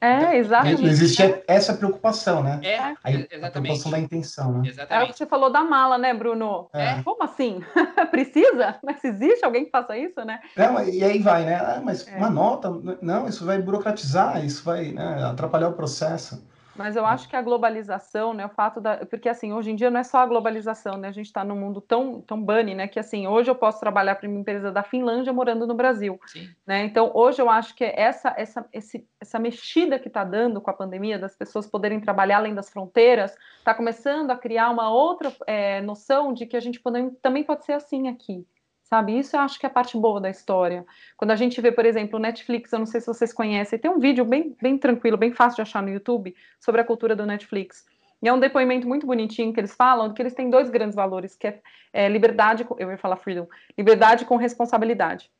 É, 0.00 0.16
então, 0.16 0.32
exatamente. 0.32 0.82
Não 0.82 0.88
existe 0.88 1.42
essa 1.46 1.74
preocupação, 1.74 2.42
né? 2.42 2.58
É, 2.62 2.78
a, 2.78 2.90
exatamente. 3.10 3.44
A 3.44 3.50
preocupação 3.50 3.90
da 3.90 3.98
intenção, 3.98 4.52
né? 4.52 4.68
Exatamente. 4.68 5.02
É 5.02 5.04
o 5.04 5.12
que 5.12 5.18
você 5.18 5.26
falou 5.26 5.50
da 5.50 5.62
mala, 5.62 5.98
né, 5.98 6.14
Bruno? 6.14 6.70
É. 6.72 7.02
Como 7.02 7.22
assim? 7.22 7.62
Precisa? 8.10 8.78
Mas 8.82 9.04
existe 9.04 9.44
alguém 9.44 9.66
que 9.66 9.70
faça 9.70 9.96
isso, 9.98 10.24
né? 10.24 10.40
Não, 10.56 10.82
e 10.88 11.04
aí 11.04 11.18
vai, 11.18 11.44
né? 11.44 11.56
Ah, 11.56 11.82
mas 11.84 12.08
é. 12.08 12.16
uma 12.16 12.30
nota, 12.30 12.70
não, 13.02 13.28
isso 13.28 13.44
vai 13.44 13.60
burocratizar, 13.60 14.42
isso 14.44 14.64
vai 14.64 14.92
né, 14.92 15.24
atrapalhar 15.24 15.68
o 15.68 15.74
processo. 15.74 16.42
Mas 16.76 16.96
eu 16.96 17.04
acho 17.04 17.28
que 17.28 17.36
a 17.36 17.42
globalização, 17.42 18.32
né, 18.32 18.46
o 18.46 18.48
fato 18.48 18.80
da, 18.80 19.04
porque 19.06 19.28
assim, 19.28 19.52
hoje 19.52 19.70
em 19.70 19.76
dia 19.76 19.90
não 19.90 20.00
é 20.00 20.04
só 20.04 20.18
a 20.18 20.26
globalização, 20.26 20.96
né, 20.96 21.08
a 21.08 21.12
gente 21.12 21.26
está 21.26 21.44
num 21.44 21.56
mundo 21.56 21.80
tão, 21.80 22.20
tão 22.20 22.40
bunny, 22.42 22.74
né, 22.74 22.86
que 22.86 22.98
assim, 22.98 23.26
hoje 23.26 23.50
eu 23.50 23.54
posso 23.54 23.80
trabalhar 23.80 24.14
para 24.14 24.28
uma 24.28 24.38
empresa 24.38 24.70
da 24.70 24.82
Finlândia 24.82 25.32
morando 25.32 25.66
no 25.66 25.74
Brasil, 25.74 26.20
Sim. 26.26 26.48
né, 26.66 26.84
então 26.84 27.10
hoje 27.14 27.42
eu 27.42 27.50
acho 27.50 27.74
que 27.74 27.84
essa, 27.84 28.32
essa, 28.36 28.66
esse, 28.72 29.06
essa 29.20 29.38
mexida 29.38 29.98
que 29.98 30.08
está 30.08 30.24
dando 30.24 30.60
com 30.60 30.70
a 30.70 30.74
pandemia, 30.74 31.18
das 31.18 31.36
pessoas 31.36 31.66
poderem 31.66 32.00
trabalhar 32.00 32.38
além 32.38 32.54
das 32.54 32.70
fronteiras, 32.70 33.36
está 33.58 33.74
começando 33.74 34.30
a 34.30 34.36
criar 34.36 34.70
uma 34.70 34.90
outra 34.90 35.32
é, 35.46 35.80
noção 35.80 36.32
de 36.32 36.46
que 36.46 36.56
a 36.56 36.60
gente 36.60 36.80
pode, 36.80 37.10
também 37.22 37.42
pode 37.42 37.64
ser 37.64 37.72
assim 37.72 38.08
aqui, 38.08 38.46
sabe? 38.90 39.16
Isso 39.16 39.36
eu 39.36 39.40
acho 39.40 39.58
que 39.58 39.64
é 39.64 39.68
a 39.68 39.72
parte 39.72 39.96
boa 39.96 40.20
da 40.20 40.28
história. 40.28 40.84
Quando 41.16 41.30
a 41.30 41.36
gente 41.36 41.60
vê, 41.60 41.70
por 41.70 41.86
exemplo, 41.86 42.18
o 42.18 42.22
Netflix, 42.22 42.72
eu 42.72 42.80
não 42.80 42.86
sei 42.86 43.00
se 43.00 43.06
vocês 43.06 43.32
conhecem, 43.32 43.78
tem 43.78 43.88
um 43.88 44.00
vídeo 44.00 44.24
bem, 44.24 44.56
bem 44.60 44.76
tranquilo, 44.76 45.16
bem 45.16 45.32
fácil 45.32 45.56
de 45.56 45.62
achar 45.62 45.80
no 45.80 45.88
YouTube, 45.88 46.34
sobre 46.58 46.80
a 46.80 46.84
cultura 46.84 47.14
do 47.14 47.24
Netflix. 47.24 47.86
E 48.20 48.28
é 48.28 48.32
um 48.32 48.40
depoimento 48.40 48.88
muito 48.88 49.06
bonitinho 49.06 49.52
que 49.52 49.60
eles 49.60 49.74
falam 49.74 50.12
que 50.12 50.20
eles 50.20 50.34
têm 50.34 50.50
dois 50.50 50.68
grandes 50.68 50.96
valores, 50.96 51.36
que 51.36 51.46
é, 51.46 51.60
é 51.92 52.08
liberdade, 52.08 52.66
eu 52.78 52.90
ia 52.90 52.98
falar 52.98 53.16
freedom, 53.16 53.46
liberdade 53.78 54.24
com 54.24 54.36
responsabilidade. 54.36 55.30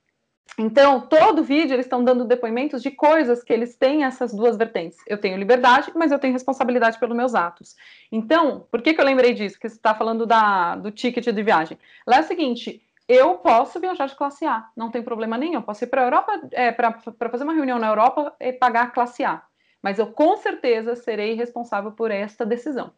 Então, 0.57 1.01
todo 1.01 1.42
vídeo 1.42 1.74
eles 1.74 1.86
estão 1.86 2.05
dando 2.05 2.24
depoimentos 2.24 2.82
de 2.82 2.90
coisas 2.90 3.42
que 3.42 3.53
eles 3.53 3.76
têm 3.76 4.05
essas 4.05 4.32
duas 4.32 4.57
vertentes. 4.57 4.98
Eu 5.07 5.18
tenho 5.18 5.36
liberdade, 5.36 5.90
mas 5.94 6.12
eu 6.12 6.18
tenho 6.18 6.32
responsabilidade 6.32 6.98
pelos 6.98 7.16
meus 7.16 7.34
atos. 7.34 7.74
Então, 8.11 8.66
por 8.70 8.80
que, 8.82 8.94
que 8.94 9.01
eu 9.01 9.05
lembrei 9.05 9.32
disso? 9.32 9.59
Que 9.59 9.68
você 9.68 9.76
está 9.76 9.94
falando 9.94 10.26
da, 10.26 10.76
do 10.76 10.90
ticket 10.90 11.24
de 11.24 11.42
viagem. 11.42 11.78
Lá 12.07 12.18
é 12.18 12.20
o 12.20 12.24
seguinte: 12.24 12.82
eu 13.11 13.39
posso 13.39 13.81
viajar 13.81 14.07
de 14.07 14.15
classe 14.15 14.47
A, 14.47 14.69
não 14.77 14.91
tem 14.91 15.03
problema 15.03 15.37
nenhum. 15.37 15.55
Eu 15.55 15.63
posso 15.63 15.83
ir 15.83 15.89
para 15.89 16.03
a 16.03 16.05
Europa, 16.05 16.41
é, 16.53 16.71
para 16.71 17.29
fazer 17.29 17.43
uma 17.43 17.53
reunião 17.53 17.79
na 17.79 17.89
Europa 17.89 18.35
e 18.39 18.53
pagar 18.53 18.85
a 18.85 18.91
classe 18.91 19.25
A. 19.25 19.43
Mas 19.83 19.99
eu 19.99 20.07
com 20.07 20.37
certeza 20.37 20.95
serei 20.95 21.35
responsável 21.35 21.91
por 21.91 22.11
esta 22.11 22.47
decisão. 22.47 22.93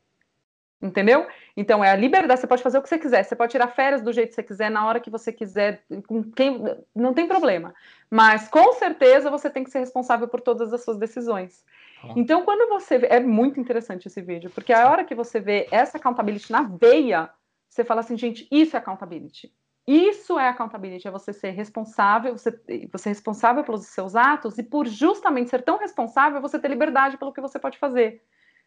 Entendeu? 0.83 1.27
Então 1.57 1.83
é 1.83 1.91
a 1.91 1.97
liberdade, 1.97 2.41
você 2.41 2.47
pode 2.47 2.63
fazer 2.63 2.77
o 2.77 2.83
que 2.83 2.89
você 2.89 2.99
quiser, 2.99 3.23
você 3.23 3.37
pode 3.37 3.53
tirar 3.53 3.69
férias 3.69 4.03
do 4.03 4.13
jeito 4.13 4.31
que 4.31 4.35
você 4.35 4.43
quiser, 4.43 4.69
na 4.69 4.85
hora 4.85 4.99
que 4.99 5.09
você 5.09 5.33
quiser, 5.33 5.85
com 6.09 6.25
quem, 6.25 6.61
não 6.95 7.15
tem 7.15 7.27
problema. 7.29 7.73
Mas 8.11 8.49
com 8.49 8.73
certeza 8.73 9.31
você 9.31 9.49
tem 9.49 9.63
que 9.63 9.71
ser 9.71 9.79
responsável 9.79 10.27
por 10.27 10.41
todas 10.41 10.73
as 10.73 10.83
suas 10.83 10.99
decisões. 10.99 11.65
Então, 12.17 12.45
quando 12.45 12.69
você 12.69 12.99
vê, 12.99 13.07
é 13.07 13.21
muito 13.21 13.61
interessante 13.61 14.09
esse 14.09 14.21
vídeo, 14.21 14.51
porque 14.51 14.73
a 14.73 14.91
hora 14.91 15.05
que 15.05 15.15
você 15.15 15.39
vê 15.39 15.69
essa 15.71 15.99
accountability 15.99 16.51
na 16.51 16.63
veia, 16.63 17.31
você 17.69 17.85
fala 17.85 18.01
assim, 18.01 18.19
gente, 18.19 18.49
isso 18.51 18.75
é 18.75 18.81
accountability. 18.81 19.53
Isso 19.87 20.39
é 20.39 20.49
accountability, 20.49 21.09
é 21.09 21.11
você 21.11 21.33
ser 21.33 21.51
responsável, 21.51 22.37
você, 22.37 22.53
você 22.93 23.09
é 23.09 23.13
responsável 23.13 23.65
pelos 23.65 23.87
seus 23.87 24.15
atos 24.15 24.57
e 24.57 24.63
por 24.63 24.87
justamente 24.87 25.51
ser 25.51 25.63
tão 25.63 25.77
responsável, 25.77 26.41
você 26.41 26.59
ter 26.59 26.69
liberdade 26.69 27.17
pelo 27.17 27.33
que 27.33 27.41
você 27.41 27.59
pode 27.59 27.79
fazer, 27.79 28.23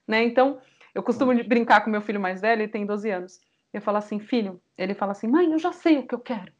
né? 0.05 0.23
Então, 0.23 0.59
eu 0.93 1.01
costumo 1.01 1.33
brincar 1.43 1.81
com 1.81 1.89
meu 1.89 2.01
filho 2.01 2.19
mais 2.19 2.41
velho, 2.41 2.63
ele 2.63 2.71
tem 2.71 2.85
12 2.85 3.09
anos. 3.09 3.39
Eu 3.73 3.81
falo 3.81 3.97
assim, 3.97 4.19
filho, 4.19 4.61
ele 4.77 4.93
fala 4.93 5.11
assim, 5.11 5.27
mãe, 5.27 5.51
eu 5.51 5.59
já 5.59 5.71
sei 5.71 5.99
o 5.99 6.07
que 6.07 6.15
eu 6.15 6.19
quero. 6.19 6.51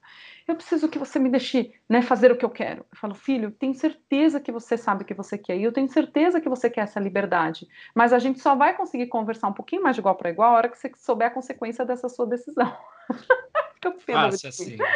Eu 0.48 0.56
preciso 0.56 0.88
que 0.88 1.00
você 1.00 1.18
me 1.18 1.30
deixe 1.30 1.74
né, 1.90 2.04
fazer 2.04 2.32
o 2.32 2.38
que 2.38 2.46
eu 2.46 2.50
quero. 2.50 2.86
Eu 2.92 2.98
falo, 2.98 3.16
filho, 3.16 3.50
tenho 3.52 3.74
certeza 3.74 4.40
que 4.40 4.52
você 4.52 4.78
sabe 4.78 5.02
o 5.02 5.06
que 5.06 5.14
você 5.14 5.38
quer. 5.38 5.58
E 5.58 5.64
eu 5.64 5.72
tenho 5.72 5.88
certeza 5.88 6.40
que 6.40 6.48
você 6.48 6.70
quer 6.70 6.82
essa 6.82 7.00
liberdade. 7.00 7.68
Mas 7.96 8.14
a 8.14 8.20
gente 8.20 8.40
só 8.40 8.56
vai 8.56 8.76
conseguir 8.76 9.08
conversar 9.08 9.48
um 9.48 9.54
pouquinho 9.54 9.82
mais 9.82 9.96
de 9.96 10.02
igual 10.02 10.16
para 10.16 10.30
igual 10.30 10.52
a 10.52 10.58
hora 10.58 10.70
que 10.70 10.78
você 10.78 10.92
souber 10.96 11.28
a 11.28 11.32
consequência 11.32 11.84
dessa 11.84 12.08
sua 12.10 12.28
decisão. 12.28 12.72
Fácil 14.06 14.50
assim. 14.50 14.78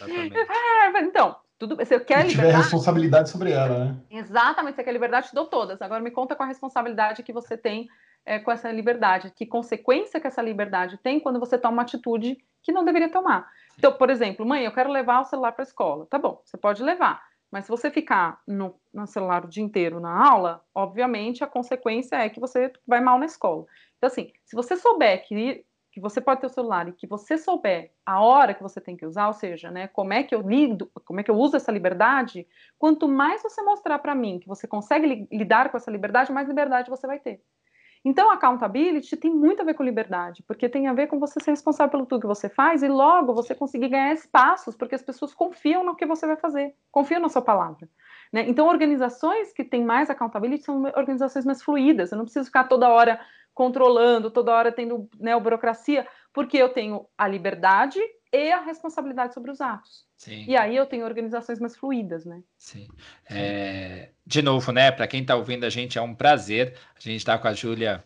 É, 0.00 1.00
então, 1.00 1.36
tudo, 1.58 1.76
você 1.76 1.98
quer 1.98 2.24
liberdade? 2.24 2.30
tiver 2.30 2.56
responsabilidade 2.56 3.30
sobre 3.30 3.50
ela, 3.50 3.86
né? 3.86 3.96
Exatamente, 4.10 4.76
você 4.76 4.84
quer 4.84 4.92
liberdade, 4.92 5.28
te 5.28 5.34
dou 5.34 5.46
todas. 5.46 5.82
Agora 5.82 6.00
me 6.00 6.10
conta 6.10 6.36
com 6.36 6.44
a 6.44 6.46
responsabilidade 6.46 7.22
que 7.22 7.32
você 7.32 7.56
tem 7.56 7.88
é, 8.24 8.38
com 8.38 8.52
essa 8.52 8.70
liberdade, 8.70 9.32
que 9.34 9.44
consequência 9.44 10.20
que 10.20 10.26
essa 10.26 10.40
liberdade 10.40 10.98
tem 10.98 11.18
quando 11.18 11.40
você 11.40 11.58
toma 11.58 11.74
uma 11.74 11.82
atitude 11.82 12.38
que 12.62 12.70
não 12.70 12.84
deveria 12.84 13.10
tomar. 13.10 13.48
Então, 13.78 13.92
por 13.92 14.10
exemplo, 14.10 14.44
mãe, 14.44 14.64
eu 14.64 14.72
quero 14.72 14.90
levar 14.90 15.20
o 15.20 15.24
celular 15.24 15.52
para 15.52 15.62
a 15.62 15.68
escola. 15.68 16.06
Tá 16.06 16.18
bom, 16.18 16.42
você 16.44 16.56
pode 16.56 16.82
levar. 16.82 17.22
Mas 17.50 17.64
se 17.64 17.70
você 17.70 17.90
ficar 17.90 18.40
no, 18.46 18.74
no, 18.92 19.06
celular 19.06 19.44
o 19.44 19.48
dia 19.48 19.62
inteiro 19.62 20.00
na 20.00 20.28
aula, 20.28 20.62
obviamente 20.74 21.42
a 21.42 21.46
consequência 21.46 22.16
é 22.16 22.28
que 22.28 22.40
você 22.40 22.72
vai 22.86 23.00
mal 23.00 23.18
na 23.18 23.24
escola. 23.24 23.64
Então, 23.96 24.08
assim, 24.08 24.32
se 24.44 24.54
você 24.54 24.76
souber 24.76 25.24
que 25.26 25.64
que 25.90 26.00
você 26.00 26.20
pode 26.20 26.40
ter 26.40 26.46
o 26.46 26.50
celular 26.50 26.86
e 26.86 26.92
que 26.92 27.06
você 27.06 27.38
souber 27.38 27.92
a 28.04 28.20
hora 28.20 28.52
que 28.52 28.62
você 28.62 28.80
tem 28.80 28.96
que 28.96 29.06
usar, 29.06 29.26
ou 29.26 29.32
seja, 29.32 29.70
né, 29.70 29.88
como 29.88 30.12
é 30.12 30.22
que 30.22 30.34
eu 30.34 30.42
lido, 30.42 30.90
como 31.04 31.18
é 31.18 31.24
que 31.24 31.30
eu 31.30 31.34
uso 31.34 31.56
essa 31.56 31.72
liberdade, 31.72 32.46
quanto 32.78 33.08
mais 33.08 33.42
você 33.42 33.62
mostrar 33.62 33.98
para 33.98 34.14
mim 34.14 34.38
que 34.38 34.46
você 34.46 34.68
consegue 34.68 35.06
li 35.06 35.28
lidar 35.32 35.70
com 35.70 35.76
essa 35.76 35.90
liberdade, 35.90 36.30
mais 36.30 36.46
liberdade 36.46 36.90
você 36.90 37.06
vai 37.06 37.18
ter. 37.18 37.42
Então, 38.04 38.30
accountability 38.30 39.16
tem 39.16 39.30
muito 39.30 39.60
a 39.60 39.64
ver 39.64 39.74
com 39.74 39.82
liberdade, 39.82 40.42
porque 40.46 40.68
tem 40.68 40.86
a 40.86 40.92
ver 40.92 41.08
com 41.08 41.18
você 41.18 41.40
ser 41.40 41.50
responsável 41.50 41.90
pelo 41.90 42.06
tudo 42.06 42.20
que 42.20 42.26
você 42.26 42.48
faz 42.48 42.82
e 42.82 42.88
logo 42.88 43.34
você 43.34 43.54
conseguir 43.54 43.88
ganhar 43.88 44.12
espaços, 44.12 44.76
porque 44.76 44.94
as 44.94 45.02
pessoas 45.02 45.34
confiam 45.34 45.84
no 45.84 45.96
que 45.96 46.06
você 46.06 46.26
vai 46.26 46.36
fazer, 46.36 46.74
confiam 46.90 47.20
na 47.20 47.28
sua 47.28 47.42
palavra. 47.42 47.88
Né? 48.32 48.44
Então, 48.48 48.68
organizações 48.68 49.52
que 49.52 49.64
têm 49.64 49.84
mais 49.84 50.10
accountability 50.10 50.64
são 50.64 50.82
organizações 50.96 51.44
mais 51.44 51.62
fluídas. 51.62 52.12
Eu 52.12 52.18
não 52.18 52.24
preciso 52.24 52.46
ficar 52.46 52.64
toda 52.64 52.88
hora 52.88 53.20
controlando, 53.54 54.30
toda 54.30 54.52
hora 54.52 54.70
tendo 54.70 55.08
né, 55.18 55.38
burocracia, 55.38 56.06
porque 56.32 56.56
eu 56.56 56.68
tenho 56.68 57.06
a 57.16 57.26
liberdade 57.26 58.00
e 58.32 58.52
a 58.52 58.60
responsabilidade 58.60 59.34
sobre 59.34 59.50
os 59.50 59.60
atos. 59.60 60.06
Sim. 60.16 60.44
E 60.46 60.56
aí 60.56 60.76
eu 60.76 60.86
tenho 60.86 61.04
organizações 61.04 61.58
mais 61.58 61.76
fluídas, 61.76 62.24
né? 62.24 62.42
Sim. 62.56 62.88
É, 63.30 64.10
de 64.26 64.42
novo, 64.42 64.72
né? 64.72 64.90
Para 64.90 65.06
quem 65.06 65.22
está 65.22 65.36
ouvindo 65.36 65.64
a 65.64 65.70
gente, 65.70 65.98
é 65.98 66.02
um 66.02 66.14
prazer. 66.14 66.76
A 66.96 67.00
gente 67.00 67.16
está 67.16 67.38
com 67.38 67.48
a 67.48 67.54
Júlia 67.54 68.04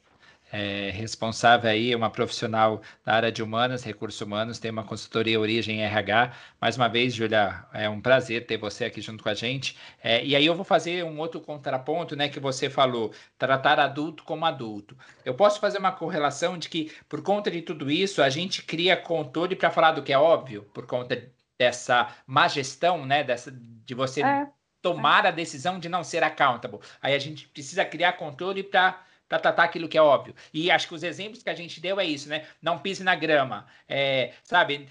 é, 0.53 0.91
responsável 0.91 1.71
aí, 1.71 1.95
uma 1.97 2.11
profissional 2.11 2.83
da 3.03 3.15
área 3.15 3.33
de 3.33 3.43
humanas, 3.43 3.83
recursos 3.83 4.21
humanos, 4.21 4.59
tem 4.59 4.71
uma 4.71 4.85
consultoria 4.85 5.41
Origem 5.41 5.83
RH. 5.83 6.35
Mais 6.61 6.77
uma 6.77 6.89
vez, 6.89 7.15
Julia, 7.15 7.65
é 7.73 7.89
um 7.89 8.03
prazer 8.03 8.47
ter 8.47 8.59
você 8.59 8.85
aqui 8.85 9.01
junto 9.01 9.23
com 9.23 9.31
a 9.31 9.35
gente. 9.35 9.79
É, 10.05 10.23
e 10.23 10.37
aí 10.37 10.45
eu 10.45 10.55
vou 10.55 10.65
fazer 10.65 11.05
um 11.05 11.19
outro 11.19 11.41
contraponto, 11.41 12.15
né, 12.15 12.29
que 12.29 12.39
você 12.39 12.69
falou, 12.69 13.13
tratar 13.39 13.81
adulto 13.81 14.23
como 14.25 14.45
adulto. 14.45 14.95
Eu 15.25 15.35
posso 15.35 15.59
fazer 15.59 15.79
uma 15.79 15.93
correlação 15.93 16.59
de 16.59 16.69
que, 16.69 16.93
por 17.09 17.23
conta 17.23 17.51
de 17.51 17.63
tudo 17.63 17.91
isso, 17.91 18.23
a 18.23 18.29
gente 18.29 18.63
cria 18.63 18.95
controle 18.95 19.57
para 19.57 19.71
falar 19.71 19.93
do 19.93 20.03
que 20.03 20.13
é 20.13 20.19
óbvio, 20.19 20.65
por 20.75 20.87
conta 20.87 21.33
dessa 21.59 22.15
má 22.27 22.47
gestão, 22.47 23.07
né, 23.07 23.25
dessa, 23.25 23.51
de 23.51 23.95
você 23.95 24.23
é, 24.23 24.49
tomar 24.83 25.25
é. 25.25 25.29
a 25.29 25.31
decisão 25.31 25.79
de 25.79 25.89
não 25.89 26.05
ser 26.05 26.23
accountable. 26.23 26.81
Aí 27.01 27.15
a 27.15 27.19
gente 27.19 27.49
precisa 27.49 27.85
criar 27.87 28.15
controle 28.15 28.63
para 28.63 29.01
para 29.33 29.39
tratar 29.39 29.65
aquilo 29.65 29.89
que 29.89 29.97
é 29.97 30.03
óbvio. 30.03 30.35
E 30.53 30.71
acho 30.71 30.87
que 30.87 30.95
os 30.95 31.03
exemplos 31.03 31.43
que 31.43 31.49
a 31.49 31.55
gente 31.55 31.81
deu 31.81 31.99
é 31.99 32.05
isso, 32.05 32.29
né? 32.29 32.45
Não 32.61 32.79
pise 32.79 33.03
na 33.03 33.15
grama, 33.15 33.67
é, 33.89 34.33
sabe? 34.45 34.87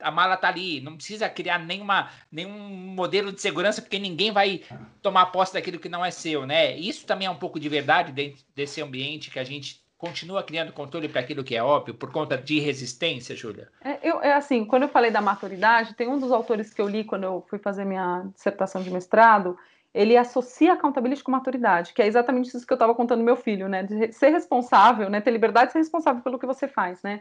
A 0.00 0.10
mala 0.10 0.38
tá 0.38 0.48
ali, 0.48 0.80
não 0.80 0.96
precisa 0.96 1.28
criar 1.28 1.58
nenhuma, 1.58 2.10
nenhum 2.32 2.50
modelo 2.50 3.30
de 3.30 3.42
segurança, 3.42 3.82
porque 3.82 3.98
ninguém 3.98 4.32
vai 4.32 4.62
tomar 5.02 5.26
posse 5.26 5.52
daquilo 5.52 5.78
que 5.78 5.88
não 5.88 6.02
é 6.02 6.10
seu, 6.10 6.46
né? 6.46 6.74
Isso 6.78 7.04
também 7.04 7.26
é 7.26 7.30
um 7.30 7.36
pouco 7.36 7.60
de 7.60 7.68
verdade 7.68 8.10
dentro 8.10 8.42
desse 8.54 8.80
ambiente 8.80 9.30
que 9.30 9.38
a 9.38 9.44
gente 9.44 9.84
continua 9.98 10.42
criando 10.42 10.72
controle 10.72 11.08
para 11.08 11.20
aquilo 11.20 11.44
que 11.44 11.54
é 11.54 11.62
óbvio 11.62 11.92
por 11.92 12.10
conta 12.10 12.38
de 12.38 12.60
resistência, 12.60 13.36
Júlia? 13.36 13.68
É, 13.82 13.98
eu, 14.02 14.22
é 14.22 14.32
assim, 14.32 14.64
quando 14.64 14.84
eu 14.84 14.88
falei 14.88 15.10
da 15.10 15.20
maturidade, 15.20 15.92
tem 15.92 16.08
um 16.08 16.18
dos 16.18 16.32
autores 16.32 16.72
que 16.72 16.80
eu 16.80 16.88
li 16.88 17.04
quando 17.04 17.24
eu 17.24 17.44
fui 17.50 17.58
fazer 17.58 17.84
minha 17.84 18.24
dissertação 18.34 18.82
de 18.82 18.90
mestrado, 18.90 19.58
ele 19.94 20.16
associa 20.16 20.72
accountability 20.72 21.22
com 21.22 21.30
maturidade, 21.30 21.92
que 21.94 22.02
é 22.02 22.06
exatamente 22.06 22.48
isso 22.48 22.66
que 22.66 22.72
eu 22.72 22.76
estava 22.76 22.94
contando 22.94 23.22
meu 23.22 23.36
filho, 23.36 23.68
né? 23.68 23.84
De 23.84 24.12
ser 24.12 24.30
responsável, 24.30 25.08
né? 25.08 25.20
Ter 25.20 25.30
liberdade 25.30 25.66
de 25.66 25.72
ser 25.72 25.78
responsável 25.78 26.22
pelo 26.22 26.38
que 26.38 26.46
você 26.46 26.66
faz, 26.66 27.02
né? 27.02 27.20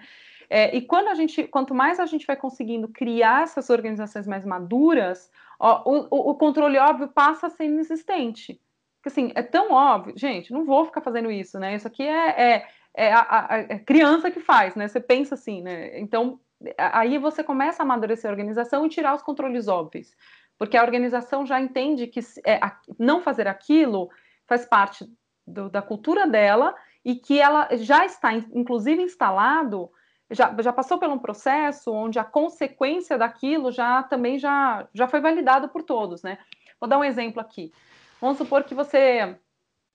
É, 0.50 0.76
e 0.76 0.82
quando 0.82 1.08
a 1.08 1.16
gente, 1.16 1.44
quanto 1.44 1.74
mais 1.74 2.00
a 2.00 2.06
gente 2.06 2.26
vai 2.26 2.36
conseguindo 2.36 2.88
criar 2.88 3.44
essas 3.44 3.70
organizações 3.70 4.28
mais 4.28 4.44
maduras, 4.44 5.32
ó, 5.60 5.84
o, 5.86 6.32
o, 6.32 6.36
controle 6.36 6.78
óbvio 6.78 7.08
passa 7.08 7.48
a 7.48 7.50
ser 7.50 7.66
inexistente. 7.66 8.60
Porque 8.98 9.10
assim, 9.10 9.32
é 9.36 9.44
tão 9.44 9.72
óbvio, 9.72 10.14
gente, 10.18 10.52
não 10.52 10.66
vou 10.66 10.86
ficar 10.86 11.02
fazendo 11.02 11.32
isso, 11.32 11.60
né? 11.60 11.76
Isso 11.76 11.88
aqui 11.88 12.04
é, 12.04 12.42
é 12.42 12.68
é 12.96 13.12
a, 13.12 13.20
a, 13.20 13.56
a, 13.56 13.80
criança 13.80 14.30
que 14.30 14.40
faz, 14.40 14.76
né? 14.76 14.88
Você 14.88 15.00
pensa 15.00 15.34
assim, 15.36 15.62
né? 15.62 16.00
Então, 16.00 16.40
aí 16.78 17.18
você 17.18 17.44
começa 17.44 17.82
a 17.82 17.86
amadurecer 17.86 18.30
a 18.30 18.32
organização 18.32 18.86
e 18.86 18.90
tirar 18.90 19.16
os 19.16 19.24
controles 19.24 19.68
óbvios, 19.68 20.16
porque 20.64 20.78
a 20.78 20.82
organização 20.82 21.46
já 21.46 21.60
entende 21.60 22.08
que 22.08 22.22
é, 22.46 22.58
não 22.98 23.20
fazer 23.20 23.50
aquilo 23.50 24.10
faz 24.48 24.66
parte 24.66 25.06
do, 25.46 25.70
da 25.70 25.82
cultura 25.82 26.26
dela 26.26 26.74
e 27.04 27.16
que 27.16 27.38
ela 27.38 27.68
já 27.76 28.06
está, 28.06 28.34
inclusive, 28.34 29.02
instalado, 29.02 29.92
já, 30.32 30.56
já 30.62 30.72
passou 30.72 30.98
por 30.98 31.10
um 31.10 31.20
processo 31.20 31.92
onde 31.92 32.18
a 32.18 32.24
consequência 32.24 33.18
daquilo 33.18 33.74
já 33.74 34.04
também 34.04 34.40
já, 34.40 34.88
já 34.94 35.06
foi 35.06 35.20
validado 35.20 35.68
por 35.68 35.84
todos, 35.84 36.24
né? 36.24 36.38
Vou 36.80 36.88
dar 36.88 36.98
um 36.98 37.04
exemplo 37.04 37.42
aqui. 37.42 37.74
Vamos 38.22 38.38
supor 38.38 38.64
que 38.64 38.74
você 38.74 39.38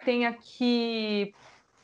tenha 0.04 0.34
que. 0.34 1.34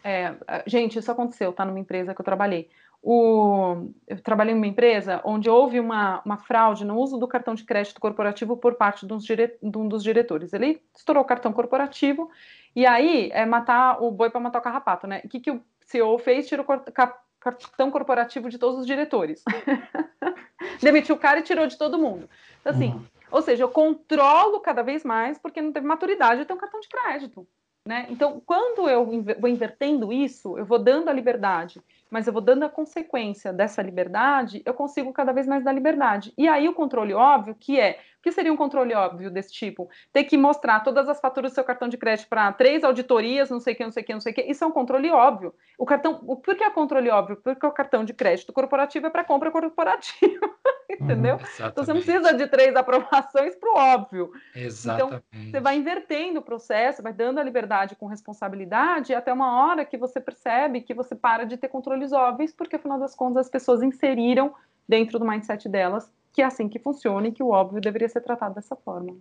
É, 0.04 0.34
gente, 0.66 0.98
isso 0.98 1.10
aconteceu, 1.10 1.54
tá? 1.54 1.64
Numa 1.64 1.80
empresa 1.80 2.14
que 2.14 2.20
eu 2.20 2.24
trabalhei. 2.24 2.68
O, 3.06 3.90
eu 4.08 4.18
trabalhei 4.22 4.54
numa 4.54 4.66
empresa 4.66 5.20
onde 5.26 5.50
houve 5.50 5.78
uma, 5.78 6.22
uma 6.24 6.38
fraude 6.38 6.86
no 6.86 6.96
uso 6.96 7.18
do 7.18 7.28
cartão 7.28 7.54
de 7.54 7.62
crédito 7.62 8.00
corporativo 8.00 8.56
por 8.56 8.76
parte 8.76 9.06
de 9.06 9.12
um, 9.12 9.18
dire, 9.18 9.58
de 9.62 9.76
um 9.76 9.86
dos 9.86 10.02
diretores. 10.02 10.54
Ele 10.54 10.80
estourou 10.96 11.22
o 11.22 11.26
cartão 11.26 11.52
corporativo 11.52 12.30
e 12.74 12.86
aí 12.86 13.28
é 13.34 13.44
matar 13.44 14.02
o 14.02 14.10
boi 14.10 14.30
para 14.30 14.40
matar 14.40 14.60
o 14.60 14.62
carrapato, 14.62 15.06
né? 15.06 15.20
O 15.22 15.28
que, 15.28 15.38
que 15.38 15.50
o 15.50 15.62
CEO 15.82 16.18
fez? 16.18 16.48
Tirou 16.48 16.64
o 16.64 16.92
cartão 17.38 17.90
corporativo 17.90 18.48
de 18.48 18.56
todos 18.56 18.80
os 18.80 18.86
diretores. 18.86 19.44
Demitiu 20.80 21.16
o 21.16 21.18
cara 21.18 21.40
e 21.40 21.42
tirou 21.42 21.66
de 21.66 21.76
todo 21.76 21.98
mundo. 21.98 22.26
Então, 22.62 22.72
assim, 22.72 22.88
uhum. 22.88 23.04
ou 23.30 23.42
seja, 23.42 23.64
eu 23.64 23.68
controlo 23.68 24.60
cada 24.60 24.82
vez 24.82 25.04
mais 25.04 25.36
porque 25.36 25.60
não 25.60 25.72
teve 25.72 25.86
maturidade 25.86 26.40
de 26.40 26.46
ter 26.46 26.54
um 26.54 26.58
cartão 26.58 26.80
de 26.80 26.88
crédito. 26.88 27.46
Né? 27.86 28.06
Então, 28.08 28.40
quando 28.46 28.88
eu 28.88 29.04
vou 29.38 29.48
invertendo 29.48 30.10
isso, 30.12 30.56
eu 30.56 30.64
vou 30.64 30.78
dando 30.78 31.10
a 31.10 31.12
liberdade 31.12 31.82
mas 32.14 32.28
eu 32.28 32.32
vou 32.32 32.40
dando 32.40 32.62
a 32.62 32.68
consequência 32.68 33.52
dessa 33.52 33.82
liberdade, 33.82 34.62
eu 34.64 34.72
consigo 34.72 35.12
cada 35.12 35.32
vez 35.32 35.48
mais 35.48 35.64
dar 35.64 35.72
liberdade. 35.72 36.32
E 36.38 36.46
aí 36.46 36.68
o 36.68 36.72
controle 36.72 37.12
óbvio, 37.12 37.56
que 37.58 37.80
é, 37.80 37.98
que 38.24 38.32
seria 38.32 38.50
um 38.50 38.56
controle 38.56 38.94
óbvio 38.94 39.30
desse 39.30 39.52
tipo? 39.52 39.86
Ter 40.10 40.24
que 40.24 40.38
mostrar 40.38 40.80
todas 40.80 41.10
as 41.10 41.20
faturas 41.20 41.52
do 41.52 41.54
seu 41.54 41.62
cartão 41.62 41.88
de 41.88 41.98
crédito 41.98 42.26
para 42.26 42.50
três 42.54 42.82
auditorias, 42.82 43.50
não 43.50 43.60
sei 43.60 43.74
o 43.74 43.76
que, 43.76 43.84
não 43.84 43.90
sei 43.90 44.02
o 44.02 44.06
que, 44.06 44.12
não 44.14 44.20
sei 44.22 44.32
o 44.32 44.34
que, 44.34 44.40
isso 44.40 44.64
é 44.64 44.66
um 44.66 44.70
controle 44.70 45.10
óbvio. 45.10 45.54
O 45.76 45.84
cartão, 45.84 46.14
por 46.14 46.56
que 46.56 46.64
é 46.64 46.70
controle 46.70 47.10
óbvio? 47.10 47.36
Porque 47.36 47.66
o 47.66 47.70
cartão 47.70 48.02
de 48.02 48.14
crédito 48.14 48.50
corporativo 48.50 49.06
é 49.06 49.10
para 49.10 49.24
compra 49.24 49.50
corporativa, 49.50 50.40
entendeu? 50.88 51.36
Hum, 51.36 51.66
então 51.66 51.84
você 51.84 51.92
não 51.92 52.00
precisa 52.00 52.32
de 52.32 52.46
três 52.46 52.74
aprovações 52.74 53.54
para 53.56 53.70
o 53.70 53.76
óbvio. 53.76 54.32
Exatamente. 54.56 55.22
Então 55.36 55.50
você 55.50 55.60
vai 55.60 55.76
invertendo 55.76 56.40
o 56.40 56.42
processo, 56.42 57.02
vai 57.02 57.12
dando 57.12 57.40
a 57.40 57.42
liberdade 57.42 57.94
com 57.94 58.06
responsabilidade 58.06 59.14
até 59.14 59.34
uma 59.34 59.66
hora 59.66 59.84
que 59.84 59.98
você 59.98 60.18
percebe 60.18 60.80
que 60.80 60.94
você 60.94 61.14
para 61.14 61.44
de 61.44 61.58
ter 61.58 61.68
controle 61.68 62.06
óbvios, 62.14 62.54
porque 62.54 62.76
afinal 62.76 62.98
das 62.98 63.14
contas 63.14 63.44
as 63.44 63.50
pessoas 63.50 63.82
inseriram 63.82 64.54
dentro 64.88 65.18
do 65.18 65.26
mindset 65.26 65.68
delas 65.68 66.10
que 66.34 66.42
é 66.42 66.44
assim 66.44 66.68
que 66.68 66.80
funciona 66.80 67.28
e 67.28 67.32
que 67.32 67.42
o 67.42 67.50
óbvio 67.50 67.80
deveria 67.80 68.08
ser 68.08 68.20
tratado 68.20 68.56
dessa 68.56 68.74
forma. 68.74 69.16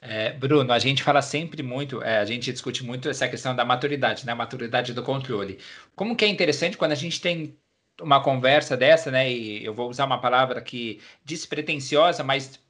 É, 0.00 0.32
Bruno, 0.32 0.72
a 0.72 0.78
gente 0.78 1.02
fala 1.02 1.20
sempre 1.20 1.62
muito, 1.62 2.02
é, 2.02 2.18
a 2.18 2.24
gente 2.24 2.52
discute 2.52 2.84
muito 2.84 3.08
essa 3.08 3.28
questão 3.28 3.56
da 3.56 3.64
maturidade, 3.64 4.24
né? 4.24 4.34
Maturidade 4.34 4.92
do 4.92 5.02
controle. 5.02 5.58
Como 5.96 6.14
que 6.14 6.24
é 6.24 6.28
interessante 6.28 6.76
quando 6.76 6.92
a 6.92 6.96
gente 6.96 7.20
tem 7.20 7.56
uma 8.00 8.22
conversa 8.22 8.76
dessa, 8.76 9.10
né? 9.10 9.30
E 9.30 9.64
eu 9.64 9.74
vou 9.74 9.88
usar 9.88 10.04
uma 10.04 10.20
palavra 10.20 10.60
que 10.60 11.00
despretensiosa, 11.24 12.22
mas 12.22 12.60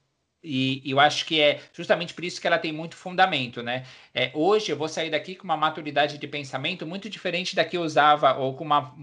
e, 0.45 0.82
eu 0.85 1.01
acho 1.01 1.24
que 1.26 1.41
é 1.41 1.61
justamente 1.72 2.14
por 2.14 2.22
isso 2.24 2.41
que 2.41 2.47
ela 2.47 2.59
tem 2.59 2.72
muito 2.72 2.97
fundamento, 2.97 3.62
né? 3.62 3.85
É, 4.15 4.31
hoje 4.33 4.71
eu 4.71 4.77
vou 4.77 4.89
sair 4.89 5.11
daqui 5.11 5.35
com 5.35 5.43
uma 5.43 5.57
maturidade 5.57 6.19
de 6.19 6.29
pensamento 6.29 6.87
muito 6.87 7.11
diferente 7.11 7.57
da 7.57 7.65
que 7.65 7.77
eu 7.77 7.83
usava, 7.83 8.37
ou 8.37 8.55
com 8.55 8.62
uma, 8.62 8.95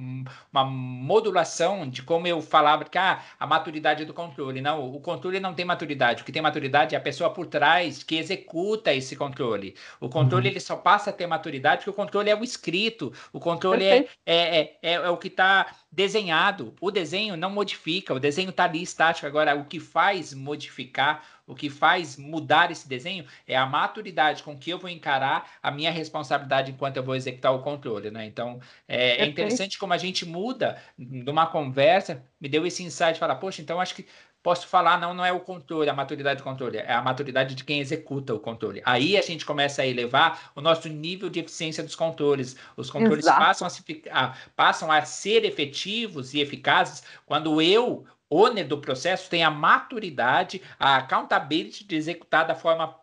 uma 0.52 0.64
modulação 0.64 1.90
de 1.90 2.02
como 2.02 2.26
eu 2.28 2.42
falava 2.42 2.86
que 2.86 2.98
ah, 2.98 3.22
a 3.38 3.46
maturidade 3.46 4.06
do 4.06 4.14
controle. 4.14 4.62
Não, 4.62 4.96
o 4.96 5.02
controle 5.02 5.42
não 5.42 5.54
tem 5.54 5.66
maturidade. 5.66 6.22
O 6.22 6.26
que 6.26 6.32
tem 6.32 6.42
maturidade 6.42 6.96
é 6.96 6.98
a 6.98 7.02
pessoa 7.02 7.30
por 7.30 7.46
trás 7.46 8.04
que 8.04 8.16
executa 8.16 8.94
esse 8.94 9.18
controle. 9.18 9.76
O 10.00 10.08
controle 10.08 10.48
uhum. 10.48 10.54
ele 10.54 10.60
só 10.62 10.78
passa 10.78 11.10
a 11.10 11.14
ter 11.14 11.28
maturidade 11.28 11.80
porque 11.80 11.90
o 11.90 11.94
controle 11.94 12.30
é 12.30 12.36
o 12.36 12.44
escrito, 12.44 13.12
o 13.34 13.40
controle 13.40 13.84
é, 13.84 14.08
é, 14.26 14.60
é, 14.60 14.78
é, 14.82 14.94
é 14.94 15.10
o 15.10 15.18
que 15.18 15.28
está 15.28 15.76
desenhado. 15.92 16.74
O 16.80 16.90
desenho 16.90 17.36
não 17.36 17.50
modifica, 17.50 18.14
o 18.14 18.20
desenho 18.20 18.52
está 18.52 18.64
ali 18.64 18.82
estático. 18.82 19.28
Agora, 19.28 19.56
o 19.56 19.66
que 19.66 19.80
faz 19.80 20.34
modificar, 20.34 21.22
o 21.52 21.56
que 21.56 21.70
faz 21.70 22.16
mudar 22.16 22.72
esse 22.72 22.88
desenho 22.88 23.26
é 23.46 23.58
a 23.58 23.66
maturidade 23.66 24.42
com 24.42 24.58
que 24.58 24.70
eu 24.70 24.80
vou 24.80 24.90
encarar 24.90 25.52
a 25.62 25.70
minha 25.70 25.92
responsabilidade 25.92 26.72
enquanto 26.72 26.96
eu 26.96 27.04
vou 27.04 27.14
executar 27.14 27.54
o 27.54 27.60
controle, 27.60 28.10
né? 28.10 28.26
Então, 28.26 28.62
é, 28.88 29.22
é 29.22 29.26
interessante 29.26 29.78
como 29.78 29.92
a 29.92 29.98
gente 29.98 30.26
muda 30.26 30.82
numa 30.98 31.46
conversa, 31.46 32.24
me 32.40 32.48
deu 32.48 32.66
esse 32.66 32.84
insight 32.84 33.14
de 33.14 33.20
falar, 33.20 33.36
poxa, 33.36 33.62
então 33.62 33.82
acho 33.82 33.96
que 33.96 34.08
posso 34.42 34.68
falar, 34.68 35.00
não, 35.00 35.14
não 35.14 35.26
é 35.26 35.32
o 35.32 35.40
controle, 35.42 35.90
a 35.90 35.94
maturidade 35.94 36.40
do 36.40 36.44
controle, 36.44 36.78
é 36.78 36.94
a 36.94 37.02
maturidade 37.02 37.54
de 37.54 37.64
quem 37.64 37.80
executa 37.80 38.34
o 38.34 38.40
controle. 38.40 38.82
Aí 38.86 39.18
a 39.18 39.22
gente 39.22 39.46
começa 39.46 39.82
a 39.82 39.86
elevar 39.86 40.52
o 40.56 40.62
nosso 40.62 40.88
nível 40.90 41.30
de 41.30 41.42
eficiência 41.42 41.84
dos 41.84 41.96
controles. 41.96 42.56
Os 42.76 42.90
controles 42.90 43.26
passam 43.26 43.68
a, 43.68 43.70
se, 43.70 44.04
a, 44.10 44.34
passam 44.56 44.92
a 44.92 45.04
ser 45.04 45.46
efetivos 45.46 46.34
e 46.34 46.40
eficazes 46.40 47.04
quando 47.26 47.62
eu, 47.62 48.06
owner 48.32 48.66
do 48.66 48.78
processo, 48.78 49.30
tenho 49.30 49.46
a 49.46 49.52
maturidade, 49.52 50.62
a 50.80 50.96
accountability 50.96 51.84
de 51.84 51.96
executar 51.96 52.48
da 52.48 52.56
forma 52.56 52.96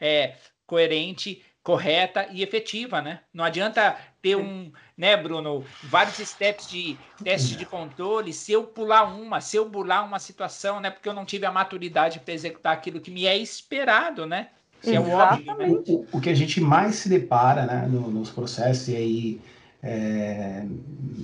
é, 0.00 0.36
coerente 0.66 1.42
correta 1.62 2.28
e 2.30 2.42
efetiva, 2.42 3.00
né? 3.00 3.20
Não 3.32 3.42
adianta 3.42 3.96
ter 4.20 4.36
um, 4.36 4.70
né, 4.96 5.16
Bruno, 5.16 5.64
vários 5.84 6.16
steps 6.16 6.68
de 6.68 6.96
teste 7.22 7.56
de 7.56 7.64
controle, 7.64 8.34
se 8.34 8.52
eu 8.52 8.64
pular 8.64 9.04
uma, 9.04 9.40
se 9.40 9.56
eu 9.56 9.68
burlar 9.68 10.06
uma 10.06 10.18
situação, 10.18 10.78
né, 10.78 10.90
porque 10.90 11.08
eu 11.08 11.14
não 11.14 11.24
tive 11.24 11.46
a 11.46 11.52
maturidade 11.52 12.20
para 12.20 12.34
executar 12.34 12.74
aquilo 12.74 13.00
que 13.00 13.10
me 13.10 13.26
é 13.26 13.36
esperado, 13.36 14.26
né? 14.26 14.48
Que 14.82 14.94
é 14.94 15.00
o 15.00 15.10
óbvio, 15.10 15.54
né? 15.56 15.68
o, 15.88 16.06
o, 16.12 16.20
que 16.20 16.28
a 16.28 16.34
gente 16.34 16.60
mais 16.60 16.96
se 16.96 17.08
depara, 17.08 17.64
né, 17.64 17.86
no, 17.88 18.10
nos 18.10 18.28
processos 18.28 18.88
e 18.88 18.96
aí 18.96 19.40
é, 19.82 20.64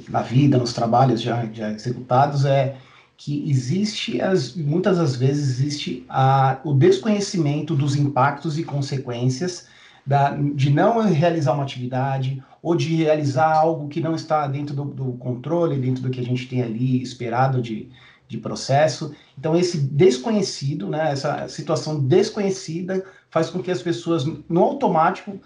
na 0.09 0.23
vida, 0.23 0.57
nos 0.57 0.73
trabalhos 0.73 1.21
já, 1.21 1.45
já 1.53 1.71
executados 1.71 2.47
é 2.47 2.77
que 3.23 3.51
existe, 3.51 4.19
as, 4.19 4.57
muitas 4.57 4.97
das 4.97 5.15
vezes 5.15 5.61
existe 5.61 6.07
a, 6.09 6.59
o 6.65 6.73
desconhecimento 6.73 7.75
dos 7.75 7.95
impactos 7.95 8.59
e 8.59 8.65
consequências 8.65 9.67
da, 10.07 10.31
de 10.31 10.71
não 10.71 10.99
realizar 11.03 11.53
uma 11.53 11.63
atividade 11.63 12.43
ou 12.63 12.75
de 12.75 12.95
realizar 12.95 13.53
algo 13.53 13.89
que 13.89 14.01
não 14.01 14.15
está 14.15 14.47
dentro 14.47 14.75
do, 14.75 14.85
do 14.87 15.13
controle, 15.19 15.79
dentro 15.79 16.03
do 16.03 16.09
que 16.09 16.19
a 16.19 16.25
gente 16.25 16.49
tem 16.49 16.63
ali 16.63 17.03
esperado 17.03 17.61
de, 17.61 17.91
de 18.27 18.39
processo. 18.39 19.15
Então, 19.39 19.55
esse 19.55 19.77
desconhecido, 19.77 20.89
né, 20.89 21.13
essa 21.13 21.47
situação 21.47 22.01
desconhecida, 22.01 23.05
faz 23.29 23.51
com 23.51 23.63
que 23.63 23.71
as 23.71 23.83
pessoas, 23.83 24.25
no 24.25 24.63
automático, 24.63 25.39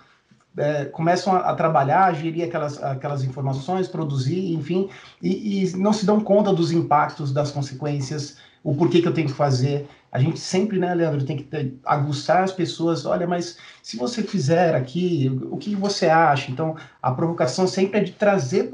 é, 0.56 0.84
começam 0.86 1.34
a, 1.34 1.50
a, 1.50 1.54
trabalhar, 1.54 2.04
a 2.04 2.12
gerir 2.12 2.44
aquelas, 2.44 2.82
aquelas 2.82 3.24
informações, 3.24 3.88
produzir, 3.88 4.54
enfim, 4.54 4.88
e, 5.20 5.64
e, 5.64 5.76
não 5.76 5.92
se 5.92 6.06
dão 6.06 6.20
conta 6.20 6.52
dos 6.52 6.72
impactos, 6.72 7.32
das 7.32 7.50
consequências, 7.50 8.36
o 8.62 8.74
porquê 8.74 9.02
que 9.02 9.08
eu 9.08 9.14
tenho 9.14 9.28
que 9.28 9.34
fazer. 9.34 9.86
A 10.10 10.18
gente 10.18 10.38
sempre, 10.38 10.78
né, 10.78 10.94
Leandro, 10.94 11.24
tem 11.24 11.36
que 11.36 11.42
ter, 11.42 11.74
aguçar 11.84 12.44
as 12.44 12.52
pessoas. 12.52 13.04
Olha, 13.04 13.26
mas 13.26 13.58
se 13.82 13.96
você 13.96 14.22
fizer 14.22 14.74
aqui, 14.74 15.28
o 15.50 15.56
que 15.56 15.74
você 15.74 16.06
acha? 16.06 16.50
Então, 16.50 16.76
a 17.02 17.10
provocação 17.10 17.66
sempre 17.66 17.98
é 17.98 18.04
de 18.04 18.12
trazer 18.12 18.70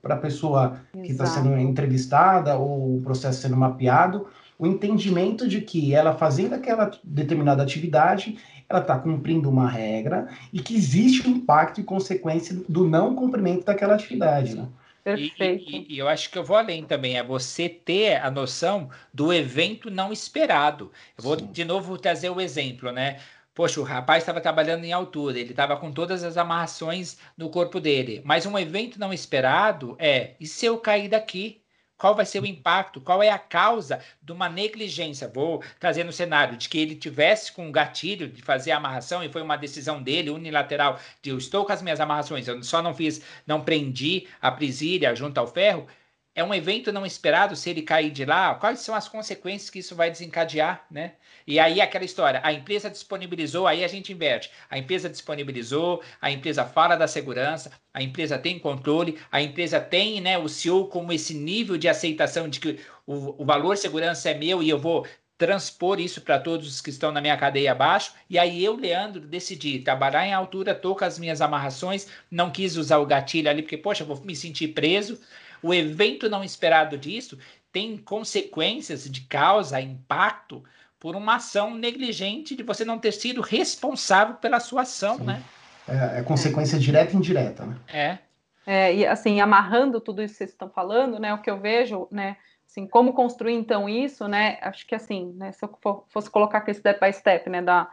para 0.00 0.14
a 0.14 0.18
pessoa 0.18 0.80
que 0.92 1.12
está 1.12 1.26
sendo 1.26 1.56
entrevistada 1.58 2.56
ou 2.56 2.96
o 2.96 3.02
processo 3.02 3.42
sendo 3.42 3.56
mapeado 3.56 4.26
o 4.60 4.66
entendimento 4.66 5.48
de 5.48 5.62
que 5.62 5.94
ela 5.94 6.12
fazendo 6.12 6.52
aquela 6.52 6.90
determinada 7.02 7.62
atividade, 7.62 8.36
ela 8.70 8.80
está 8.80 8.96
cumprindo 8.96 9.50
uma 9.50 9.68
regra 9.68 10.28
e 10.52 10.60
que 10.60 10.76
existe 10.76 11.28
um 11.28 11.32
impacto 11.32 11.80
e 11.80 11.84
consequência 11.84 12.56
do 12.68 12.88
não 12.88 13.16
cumprimento 13.16 13.66
daquela 13.66 13.94
atividade, 13.94 14.54
né? 14.54 14.68
Perfeito. 15.02 15.70
E, 15.70 15.76
e, 15.76 15.94
e, 15.94 15.98
eu 15.98 16.06
acho 16.06 16.30
que 16.30 16.38
eu 16.38 16.44
vou 16.44 16.56
além 16.56 16.84
também, 16.84 17.18
é 17.18 17.22
você 17.22 17.68
ter 17.68 18.16
a 18.22 18.30
noção 18.30 18.88
do 19.12 19.32
evento 19.32 19.90
não 19.90 20.12
esperado. 20.12 20.92
Eu 21.18 21.24
vou 21.24 21.38
Sim. 21.38 21.46
de 21.46 21.64
novo 21.64 21.98
trazer 21.98 22.30
o 22.30 22.40
exemplo, 22.40 22.92
né? 22.92 23.18
Poxa, 23.52 23.80
o 23.80 23.84
rapaz 23.84 24.22
estava 24.22 24.40
trabalhando 24.40 24.84
em 24.84 24.92
altura, 24.92 25.38
ele 25.38 25.50
estava 25.50 25.76
com 25.76 25.90
todas 25.90 26.22
as 26.22 26.36
amarrações 26.36 27.18
no 27.36 27.50
corpo 27.50 27.80
dele. 27.80 28.22
Mas 28.24 28.46
um 28.46 28.56
evento 28.56 29.00
não 29.00 29.12
esperado 29.12 29.96
é: 29.98 30.34
e 30.38 30.46
se 30.46 30.66
eu 30.66 30.78
cair 30.78 31.08
daqui? 31.08 31.60
Qual 32.00 32.14
vai 32.14 32.24
ser 32.24 32.40
o 32.42 32.46
impacto? 32.46 32.98
Qual 32.98 33.22
é 33.22 33.28
a 33.28 33.38
causa 33.38 34.00
de 34.22 34.32
uma 34.32 34.48
negligência? 34.48 35.28
Vou 35.28 35.62
trazer 35.78 36.02
no 36.02 36.14
cenário 36.14 36.56
de 36.56 36.66
que 36.66 36.78
ele 36.78 36.96
tivesse 36.96 37.52
com 37.52 37.66
um 37.66 37.70
gatilho 37.70 38.26
de 38.26 38.40
fazer 38.40 38.70
a 38.70 38.78
amarração 38.78 39.22
e 39.22 39.28
foi 39.28 39.42
uma 39.42 39.56
decisão 39.56 40.02
dele 40.02 40.30
unilateral 40.30 40.98
de 41.20 41.28
eu 41.28 41.36
estou 41.36 41.66
com 41.66 41.72
as 41.72 41.82
minhas 41.82 42.00
amarrações, 42.00 42.48
eu 42.48 42.62
só 42.62 42.80
não 42.80 42.94
fiz, 42.94 43.20
não 43.46 43.60
prendi 43.60 44.26
a 44.40 44.50
presilha 44.50 45.14
junto 45.14 45.36
ao 45.36 45.46
ferro. 45.46 45.86
É 46.34 46.44
um 46.44 46.54
evento 46.54 46.92
não 46.92 47.04
esperado, 47.04 47.56
se 47.56 47.68
ele 47.70 47.82
cair 47.82 48.10
de 48.10 48.24
lá, 48.24 48.54
quais 48.54 48.80
são 48.80 48.94
as 48.94 49.08
consequências 49.08 49.68
que 49.68 49.80
isso 49.80 49.94
vai 49.94 50.10
desencadear, 50.10 50.86
né? 50.90 51.14
E 51.46 51.58
aí 51.58 51.80
aquela 51.80 52.04
história, 52.04 52.40
a 52.44 52.52
empresa 52.52 52.88
disponibilizou, 52.88 53.66
aí 53.66 53.82
a 53.82 53.88
gente 53.88 54.12
inverte. 54.12 54.50
A 54.70 54.78
empresa 54.78 55.08
disponibilizou, 55.08 56.02
a 56.20 56.30
empresa 56.30 56.64
fala 56.64 56.96
da 56.96 57.08
segurança, 57.08 57.72
a 57.92 58.02
empresa 58.02 58.38
tem 58.38 58.58
controle, 58.58 59.18
a 59.32 59.42
empresa 59.42 59.80
tem, 59.80 60.20
né, 60.20 60.38
o 60.38 60.48
CEO 60.48 60.86
como 60.86 61.12
esse 61.12 61.34
nível 61.34 61.76
de 61.76 61.88
aceitação 61.88 62.48
de 62.48 62.60
que 62.60 62.78
o, 63.06 63.42
o 63.42 63.44
valor 63.44 63.76
segurança 63.76 64.30
é 64.30 64.34
meu 64.34 64.62
e 64.62 64.68
eu 64.70 64.78
vou 64.78 65.06
transpor 65.40 65.98
isso 65.98 66.20
para 66.20 66.38
todos 66.38 66.68
os 66.68 66.80
que 66.82 66.90
estão 66.90 67.10
na 67.10 67.20
minha 67.20 67.36
cadeia 67.36 67.72
abaixo. 67.72 68.12
E 68.28 68.38
aí 68.38 68.62
eu, 68.62 68.76
Leandro, 68.76 69.22
decidi 69.22 69.78
trabalhar 69.78 70.26
em 70.26 70.34
altura, 70.34 70.74
tô 70.74 70.94
com 70.94 71.02
as 71.02 71.18
minhas 71.18 71.40
amarrações, 71.40 72.06
não 72.30 72.50
quis 72.50 72.76
usar 72.76 72.98
o 72.98 73.06
gatilho 73.06 73.48
ali, 73.48 73.62
porque, 73.62 73.78
poxa, 73.78 74.04
vou 74.04 74.20
me 74.22 74.36
sentir 74.36 74.68
preso. 74.68 75.18
O 75.62 75.74
evento 75.74 76.28
não 76.28 76.42
esperado 76.42 76.96
disso 76.96 77.38
tem 77.72 77.96
consequências 77.96 79.08
de 79.08 79.22
causa, 79.22 79.80
impacto, 79.80 80.62
por 80.98 81.16
uma 81.16 81.36
ação 81.36 81.74
negligente 81.74 82.54
de 82.54 82.62
você 82.62 82.84
não 82.84 82.98
ter 82.98 83.12
sido 83.12 83.40
responsável 83.40 84.34
pela 84.34 84.60
sua 84.60 84.82
ação, 84.82 85.16
Sim. 85.16 85.24
né? 85.24 85.42
É, 85.88 86.18
é, 86.18 86.22
consequência 86.22 86.78
direta 86.78 87.14
e 87.14 87.16
indireta, 87.16 87.64
né? 87.64 87.76
É. 87.88 88.18
é. 88.66 88.94
E 88.94 89.06
assim, 89.06 89.40
amarrando 89.40 90.00
tudo 90.00 90.22
isso 90.22 90.34
que 90.34 90.38
vocês 90.38 90.50
estão 90.50 90.68
falando, 90.68 91.18
né? 91.18 91.32
O 91.32 91.40
que 91.40 91.50
eu 91.50 91.58
vejo, 91.58 92.06
né? 92.10 92.36
Assim, 92.68 92.86
como 92.86 93.14
construir 93.14 93.54
então 93.54 93.88
isso, 93.88 94.28
né? 94.28 94.58
Acho 94.60 94.86
que 94.86 94.94
assim, 94.94 95.32
né? 95.36 95.52
Se 95.52 95.64
eu 95.64 95.78
fosse 96.08 96.30
colocar 96.30 96.58
aqui 96.58 96.72
step 96.74 97.00
by 97.00 97.12
step, 97.12 97.48
né? 97.48 97.62
Da 97.62 97.90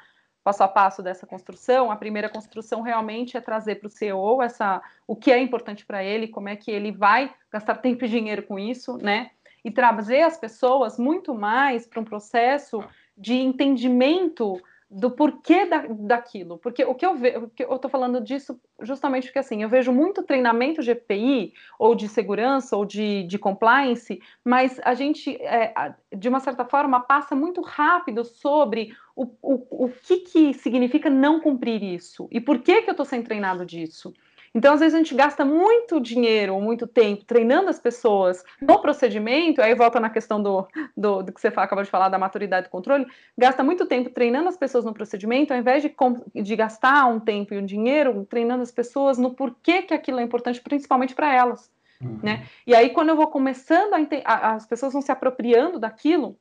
passo 0.48 0.64
a 0.64 0.68
passo 0.70 1.04
dessa 1.04 1.28
construção, 1.28 1.92
a 1.92 1.96
primeira 1.98 2.30
construção 2.30 2.82
realmente 2.82 3.36
é 3.36 3.42
trazer 3.42 3.76
para 3.76 3.88
o 3.88 3.90
CEO 3.90 4.42
essa, 4.42 4.82
o 5.06 5.14
que 5.14 5.30
é 5.30 5.38
importante 5.38 5.86
para 5.86 6.02
ele, 6.02 6.30
como 6.30 6.48
é 6.48 6.56
que 6.56 6.72
ele 6.72 6.90
vai 6.90 7.34
gastar 7.52 7.76
tempo 7.76 8.06
e 8.06 8.08
dinheiro 8.08 8.42
com 8.44 8.58
isso, 8.58 8.96
né? 8.96 9.32
E 9.62 9.70
trazer 9.70 10.22
as 10.22 10.38
pessoas 10.38 10.98
muito 10.98 11.36
mais 11.36 11.86
para 11.86 12.00
um 12.00 12.06
processo 12.06 12.82
de 13.18 13.34
entendimento 13.34 14.58
do 14.90 15.12
porquê 15.12 15.66
da, 15.66 15.86
daquilo. 15.88 16.58
Porque 16.58 16.84
o 16.84 16.96
que 16.96 17.06
eu 17.06 17.16
vejo, 17.16 17.52
eu 17.60 17.76
estou 17.76 17.92
falando 17.92 18.22
disso 18.22 18.60
justamente 18.82 19.26
porque 19.26 19.40
assim, 19.40 19.62
eu 19.62 19.70
vejo 19.70 19.92
muito 19.92 20.24
treinamento 20.24 20.82
de 20.82 20.92
EPI, 20.92 21.54
ou 21.78 21.94
de 21.94 22.08
segurança, 22.08 22.76
ou 22.78 22.86
de, 22.86 23.24
de 23.24 23.38
compliance, 23.38 24.22
mas 24.44 24.80
a 24.84 24.94
gente, 24.94 25.36
é, 25.42 25.74
de 26.16 26.30
uma 26.30 26.40
certa 26.40 26.64
forma, 26.64 27.02
passa 27.02 27.36
muito 27.36 27.62
rápido 27.62 28.24
sobre 28.24 28.96
o, 29.16 29.26
o, 29.42 29.86
o 29.86 29.90
que, 29.90 30.18
que 30.20 30.54
significa 30.54 31.10
não 31.10 31.40
cumprir 31.40 31.84
isso 31.84 32.28
e 32.32 32.40
por 32.40 32.60
que, 32.60 32.82
que 32.82 32.90
eu 32.90 32.94
estou 32.94 33.06
sendo 33.06 33.26
treinado 33.26 33.66
disso. 33.66 34.14
Então, 34.58 34.74
às 34.74 34.80
vezes, 34.80 34.96
a 34.96 34.98
gente 34.98 35.14
gasta 35.14 35.46
muito 35.46 36.00
dinheiro, 36.00 36.60
muito 36.60 36.88
tempo 36.88 37.24
treinando 37.24 37.70
as 37.70 37.80
pessoas 37.80 38.44
no 38.60 38.80
procedimento, 38.80 39.62
aí 39.62 39.76
volta 39.76 40.00
na 40.00 40.10
questão 40.10 40.42
do, 40.42 40.68
do, 40.98 41.22
do 41.22 41.32
que 41.32 41.40
você 41.40 41.50
acabou 41.50 41.84
de 41.84 41.92
falar, 41.92 42.10
da 42.10 42.18
maturidade 42.18 42.66
do 42.66 42.72
controle, 42.72 43.06
gasta 43.38 43.64
muito 43.64 43.86
tempo 43.86 44.10
treinando 44.10 44.50
as 44.50 44.58
pessoas 44.58 44.84
no 44.84 44.96
procedimento, 44.96 45.54
ao 45.54 45.60
invés 45.60 45.84
de, 45.84 45.94
de 46.42 46.56
gastar 46.56 47.06
um 47.06 47.20
tempo 47.20 47.54
e 47.54 47.60
um 47.60 47.66
dinheiro 47.68 48.26
treinando 48.28 48.64
as 48.64 48.72
pessoas 48.72 49.20
no 49.20 49.30
porquê 49.36 49.84
que 49.84 49.94
aquilo 49.94 50.20
é 50.20 50.24
importante, 50.24 50.60
principalmente 50.60 51.14
para 51.14 51.32
elas. 51.32 51.70
Uhum. 52.02 52.20
Né? 52.24 52.48
E 52.66 52.74
aí, 52.74 52.90
quando 52.90 53.10
eu 53.10 53.16
vou 53.16 53.28
começando 53.28 53.94
a, 53.94 54.00
a, 54.26 54.56
as 54.56 54.66
pessoas 54.66 54.92
vão 54.92 55.04
se 55.04 55.12
apropriando 55.12 55.78
daquilo, 55.78 56.36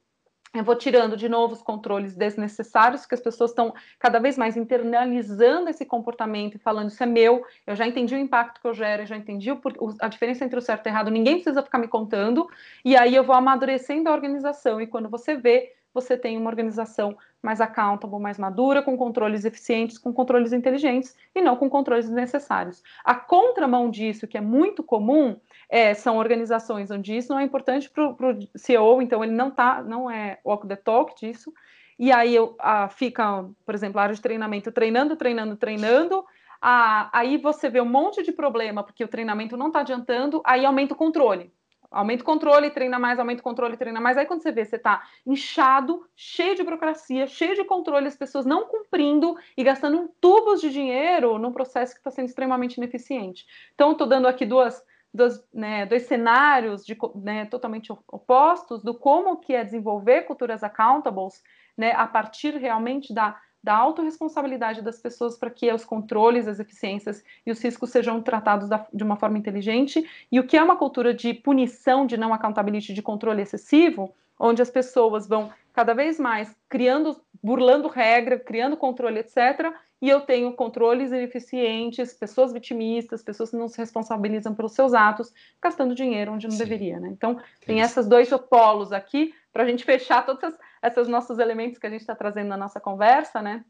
eu 0.58 0.64
vou 0.64 0.76
tirando 0.76 1.16
de 1.16 1.28
novo 1.28 1.54
os 1.54 1.62
controles 1.62 2.14
desnecessários, 2.14 3.06
que 3.06 3.14
as 3.14 3.20
pessoas 3.20 3.50
estão 3.50 3.74
cada 3.98 4.18
vez 4.18 4.36
mais 4.36 4.56
internalizando 4.56 5.68
esse 5.68 5.84
comportamento 5.84 6.56
e 6.56 6.58
falando 6.58 6.90
isso 6.90 7.02
é 7.02 7.06
meu, 7.06 7.44
eu 7.66 7.74
já 7.76 7.86
entendi 7.86 8.14
o 8.14 8.18
impacto 8.18 8.60
que 8.60 8.66
eu 8.66 8.74
gero, 8.74 9.02
eu 9.02 9.06
já 9.06 9.16
entendi 9.16 9.50
o, 9.52 9.60
a 10.00 10.08
diferença 10.08 10.44
entre 10.44 10.58
o 10.58 10.62
certo 10.62 10.86
e 10.86 10.88
o 10.88 10.90
errado, 10.90 11.10
ninguém 11.10 11.34
precisa 11.34 11.62
ficar 11.62 11.78
me 11.78 11.88
contando, 11.88 12.48
e 12.84 12.96
aí 12.96 13.14
eu 13.14 13.24
vou 13.24 13.34
amadurecendo 13.34 14.08
a 14.08 14.12
organização, 14.12 14.80
e 14.80 14.86
quando 14.86 15.08
você 15.08 15.36
vê, 15.36 15.72
você 15.96 16.14
tem 16.14 16.36
uma 16.36 16.50
organização 16.50 17.16
mais 17.42 17.58
accountable, 17.58 18.20
mais 18.20 18.38
madura, 18.38 18.82
com 18.82 18.96
controles 18.98 19.46
eficientes, 19.46 19.96
com 19.96 20.12
controles 20.12 20.52
inteligentes, 20.52 21.16
e 21.34 21.40
não 21.40 21.56
com 21.56 21.70
controles 21.70 22.04
desnecessários. 22.06 22.82
A 23.02 23.14
contramão 23.14 23.88
disso, 23.88 24.26
que 24.26 24.36
é 24.36 24.40
muito 24.40 24.82
comum, 24.82 25.40
é, 25.68 25.94
são 25.94 26.16
organizações 26.16 26.90
onde 26.90 27.16
isso 27.16 27.32
não 27.32 27.40
é 27.40 27.44
importante 27.44 27.90
para 27.90 28.08
o 28.08 28.38
CEO, 28.56 29.02
então 29.02 29.22
ele 29.22 29.32
não 29.32 29.50
tá, 29.50 29.82
não 29.82 30.10
é 30.10 30.38
walk 30.44 30.66
the 30.66 30.76
talk 30.76 31.14
disso. 31.18 31.52
E 31.98 32.12
aí 32.12 32.34
eu, 32.34 32.54
a, 32.58 32.88
fica, 32.88 33.44
por 33.64 33.74
exemplo, 33.74 33.98
a 33.98 34.04
área 34.04 34.14
de 34.14 34.20
treinamento 34.20 34.70
treinando, 34.70 35.16
treinando, 35.16 35.56
treinando. 35.56 36.24
A, 36.60 37.10
aí 37.18 37.36
você 37.38 37.68
vê 37.68 37.80
um 37.80 37.88
monte 37.88 38.22
de 38.22 38.32
problema 38.32 38.82
porque 38.82 39.04
o 39.04 39.08
treinamento 39.08 39.56
não 39.56 39.68
está 39.68 39.80
adiantando, 39.80 40.42
aí 40.44 40.64
aumenta 40.64 40.94
o 40.94 40.96
controle. 40.96 41.52
Aumenta 41.90 42.22
o 42.22 42.26
controle, 42.26 42.70
treina 42.70 42.98
mais, 42.98 43.18
aumenta 43.18 43.40
o 43.40 43.44
controle, 43.44 43.76
treina 43.76 44.00
mais. 44.00 44.18
Aí 44.18 44.26
quando 44.26 44.42
você 44.42 44.52
vê, 44.52 44.64
você 44.64 44.76
está 44.76 45.02
inchado, 45.24 46.04
cheio 46.14 46.54
de 46.54 46.62
burocracia, 46.62 47.26
cheio 47.26 47.54
de 47.54 47.64
controle, 47.64 48.06
as 48.06 48.16
pessoas 48.16 48.44
não 48.44 48.66
cumprindo 48.66 49.36
e 49.56 49.62
gastando 49.62 50.10
tubos 50.20 50.60
de 50.60 50.70
dinheiro 50.70 51.38
num 51.38 51.52
processo 51.52 51.94
que 51.94 52.00
está 52.00 52.10
sendo 52.10 52.26
extremamente 52.26 52.76
ineficiente. 52.76 53.46
Então, 53.74 53.92
estou 53.92 54.06
dando 54.06 54.26
aqui 54.26 54.44
duas 54.44 54.82
dos, 55.16 55.42
né, 55.52 55.86
dois 55.86 56.02
cenários 56.06 56.84
de, 56.84 56.96
né, 57.14 57.46
totalmente 57.46 57.90
opostos 58.06 58.82
do 58.82 58.94
como 58.94 59.38
que 59.38 59.54
é 59.54 59.64
desenvolver 59.64 60.22
culturas 60.22 60.62
accountables, 60.62 61.42
né, 61.76 61.92
a 61.92 62.06
partir 62.06 62.56
realmente 62.56 63.12
da, 63.14 63.40
da 63.62 63.74
autorresponsabilidade 63.74 64.82
das 64.82 65.00
pessoas 65.00 65.36
para 65.36 65.50
que 65.50 65.72
os 65.72 65.84
controles, 65.84 66.46
as 66.46 66.60
eficiências 66.60 67.24
e 67.44 67.50
os 67.50 67.60
riscos 67.62 67.90
sejam 67.90 68.22
tratados 68.22 68.68
da, 68.68 68.86
de 68.92 69.02
uma 69.02 69.16
forma 69.16 69.38
inteligente, 69.38 70.08
e 70.30 70.38
o 70.38 70.46
que 70.46 70.56
é 70.56 70.62
uma 70.62 70.76
cultura 70.76 71.14
de 71.14 71.32
punição, 71.34 72.06
de 72.06 72.16
não 72.16 72.32
accountability, 72.32 72.92
de 72.92 73.02
controle 73.02 73.42
excessivo, 73.42 74.14
onde 74.38 74.60
as 74.60 74.70
pessoas 74.70 75.26
vão 75.26 75.50
cada 75.72 75.94
vez 75.94 76.20
mais 76.20 76.54
criando, 76.68 77.20
burlando 77.42 77.88
regra, 77.88 78.38
criando 78.38 78.76
controle, 78.76 79.20
etc., 79.20 79.72
e 80.00 80.08
eu 80.08 80.20
tenho 80.20 80.52
controles 80.52 81.10
ineficientes, 81.10 82.12
pessoas 82.12 82.52
vitimistas, 82.52 83.22
pessoas 83.22 83.50
que 83.50 83.56
não 83.56 83.68
se 83.68 83.78
responsabilizam 83.78 84.54
pelos 84.54 84.72
seus 84.72 84.92
atos, 84.92 85.32
gastando 85.62 85.94
dinheiro 85.94 86.32
onde 86.32 86.46
não 86.46 86.52
Sim. 86.52 86.58
deveria, 86.58 87.00
né? 87.00 87.08
Então, 87.08 87.40
tem 87.64 87.80
esses 87.80 88.06
dois 88.06 88.28
polos 88.50 88.92
aqui, 88.92 89.34
para 89.52 89.62
a 89.62 89.66
gente 89.66 89.84
fechar 89.86 90.26
todos 90.26 90.42
esses, 90.42 90.60
esses 90.82 91.08
nossos 91.08 91.38
elementos 91.38 91.78
que 91.78 91.86
a 91.86 91.90
gente 91.90 92.02
está 92.02 92.14
trazendo 92.14 92.48
na 92.48 92.56
nossa 92.56 92.78
conversa, 92.78 93.40
né? 93.40 93.64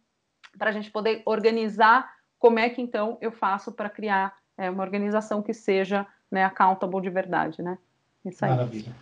Para 0.58 0.70
a 0.70 0.72
gente 0.72 0.90
poder 0.90 1.22
organizar 1.24 2.10
como 2.38 2.58
é 2.58 2.68
que, 2.68 2.82
então, 2.82 3.18
eu 3.20 3.30
faço 3.30 3.72
para 3.72 3.88
criar 3.88 4.36
é, 4.58 4.68
uma 4.68 4.82
organização 4.82 5.42
que 5.42 5.54
seja 5.54 6.06
né, 6.30 6.44
accountable 6.44 7.00
de 7.00 7.10
verdade, 7.10 7.62
né? 7.62 7.78
Isso 8.24 8.44
aí. 8.44 8.50
Maravilha 8.50 8.92